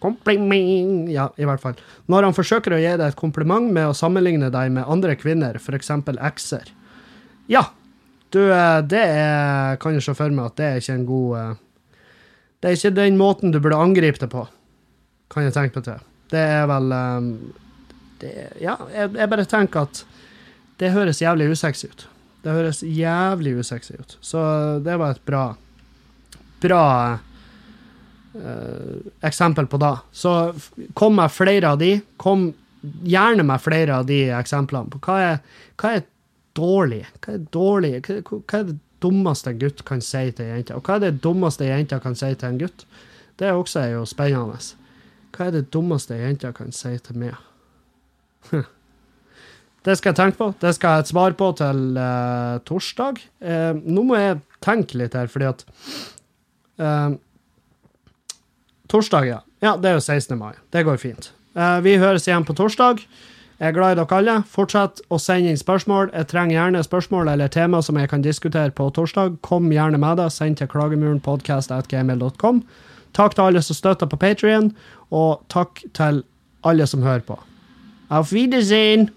Kompliment 0.00 1.08
Ja, 1.12 1.30
i 1.40 1.48
hvert 1.48 1.62
fall. 1.62 1.80
Når 2.12 2.28
han 2.28 2.36
forsøker 2.36 2.76
å 2.76 2.80
gi 2.80 2.92
deg 2.92 3.06
et 3.06 3.16
kompliment 3.16 3.72
med 3.72 3.88
å 3.88 3.96
sammenligne 3.96 4.50
deg 4.52 4.74
med 4.74 4.88
andre 4.88 5.16
kvinner, 5.16 5.56
f.eks. 5.56 5.92
ekser. 6.18 6.72
Ja, 7.48 7.64
du, 8.30 8.40
det 8.90 9.00
er, 9.00 9.80
kan 9.80 9.96
jeg 9.96 10.04
se 10.04 10.14
for 10.14 10.32
meg 10.34 10.52
at 10.52 10.60
det 10.60 10.68
er 10.68 10.82
ikke 10.82 10.98
en 10.98 11.08
god 11.08 11.64
Det 12.60 12.68
er 12.68 12.76
ikke 12.76 12.96
den 12.96 13.16
måten 13.16 13.54
du 13.54 13.60
burde 13.62 13.80
angripe 13.80 14.20
det 14.20 14.28
på, 14.32 14.44
kan 15.32 15.46
jeg 15.46 15.56
tenke 15.56 15.80
meg 15.80 15.86
til. 15.86 16.06
Det 16.30 16.42
er 16.58 16.66
vel 16.70 16.92
det, 18.20 18.32
Ja, 18.60 18.76
jeg, 18.92 19.14
jeg, 19.16 19.30
bare 19.32 19.46
tenker 19.48 19.88
at 19.88 20.02
det 20.80 20.92
høres 20.92 21.22
jævlig 21.22 21.50
usexy 21.54 21.88
ut. 21.88 22.06
Det 22.44 22.52
høres 22.52 22.82
jævlig 22.84 23.56
usexy 23.60 23.96
ut. 23.96 24.16
Så 24.24 24.42
det 24.84 24.98
var 25.00 25.16
et 25.16 25.26
bra 25.26 25.48
Bra 26.60 27.16
uh, 28.36 28.96
eksempel 29.24 29.64
på 29.66 29.78
det. 29.80 29.94
Så 30.12 30.52
kom 30.92 31.14
med 31.16 31.32
flere 31.32 31.70
av 31.72 31.78
de. 31.80 31.94
Kom 32.20 32.50
gjerne 32.80 33.46
med 33.48 33.62
flere 33.64 33.96
av 33.96 34.04
de 34.08 34.26
eksemplene 34.36 34.92
på 34.92 35.00
hva 35.06 35.16
er, 35.24 35.38
hva 35.80 35.94
er 35.96 36.04
dårlig. 36.56 37.00
Hva 37.24 37.38
er 37.38 37.46
dårlig? 37.56 37.94
Hva, 38.04 38.20
hva 38.44 38.60
er 38.60 38.68
det 38.68 38.76
dummeste 39.02 39.54
gutt 39.58 39.84
kan 39.88 40.02
si 40.04 40.30
til 40.30 40.46
ei 40.46 40.58
jente? 40.58 40.76
Og 40.76 40.86
hva 40.86 40.98
er 40.98 41.06
det 41.06 41.22
dummeste 41.24 41.66
ei 41.66 41.72
jente 41.72 42.00
kan 42.02 42.18
si 42.18 42.32
til 42.34 42.48
en 42.48 42.60
gutt? 42.60 42.84
Det 43.40 43.52
også 43.52 43.80
er 43.84 43.94
jo 43.94 44.04
spennende. 44.08 44.58
Hva 45.36 45.46
er 45.46 45.56
det 45.56 45.70
dummeste 45.72 46.16
ei 46.16 46.26
jente 46.26 46.52
kan 46.56 46.74
si 46.76 46.96
til 46.98 47.24
meg? 47.24 47.38
Det 49.80 49.94
skal 49.96 50.10
jeg 50.10 50.16
tenke 50.18 50.36
på. 50.36 50.50
Det 50.60 50.74
skal 50.76 50.90
jeg 50.90 50.98
ha 50.98 51.02
et 51.06 51.08
svar 51.08 51.34
på 51.40 51.46
til 51.56 51.78
uh, 51.96 52.58
torsdag. 52.68 53.20
Uh, 53.40 53.78
nå 53.80 54.02
må 54.04 54.18
jeg 54.18 54.40
tenke 54.60 54.98
litt 55.00 55.16
her, 55.16 55.30
fordi 55.32 55.48
at 55.48 55.64
uh, 56.84 57.16
Torsdag, 58.90 59.28
ja. 59.28 59.38
Ja, 59.62 59.76
det 59.78 59.88
er 59.88 59.96
jo 59.96 60.02
16. 60.02 60.36
mai. 60.36 60.52
Det 60.74 60.82
går 60.84 60.98
fint. 60.98 61.30
vi 61.84 61.92
høres 61.96 62.26
igjen 62.26 62.44
på 62.44 62.56
torsdag. 62.58 63.04
Jeg 63.60 63.68
er 63.68 63.72
glad 63.76 63.92
i 63.92 63.96
dere 63.98 64.16
alle. 64.16 64.34
Fortsett 64.48 65.02
å 65.12 65.18
sende 65.20 65.52
inn 65.52 65.58
spørsmål. 65.60 66.08
Jeg 66.16 66.30
trenger 66.30 66.56
gjerne 66.56 66.80
spørsmål 66.84 67.28
eller 67.28 67.52
tema 67.52 67.82
som 67.84 67.98
jeg 68.00 68.08
kan 68.08 68.24
diskutere 68.24 68.72
på 68.72 68.86
torsdag. 68.96 69.36
Kom 69.44 69.68
gjerne 69.72 70.00
med 70.00 70.16
det. 70.16 70.30
Send 70.32 70.56
til 70.56 70.70
klagemurenpodkast.gmail.com. 70.72 72.62
Takk 73.12 73.36
til 73.36 73.44
alle 73.44 73.62
som 73.62 73.76
støtter 73.76 74.08
på 74.08 74.16
Patrion, 74.16 74.72
og 75.10 75.42
takk 75.52 75.82
til 75.92 76.22
alle 76.64 76.86
som 76.86 77.02
hører 77.04 77.24
på. 77.26 77.36
Auf 78.08 78.32
Wiedersehen! 78.32 79.10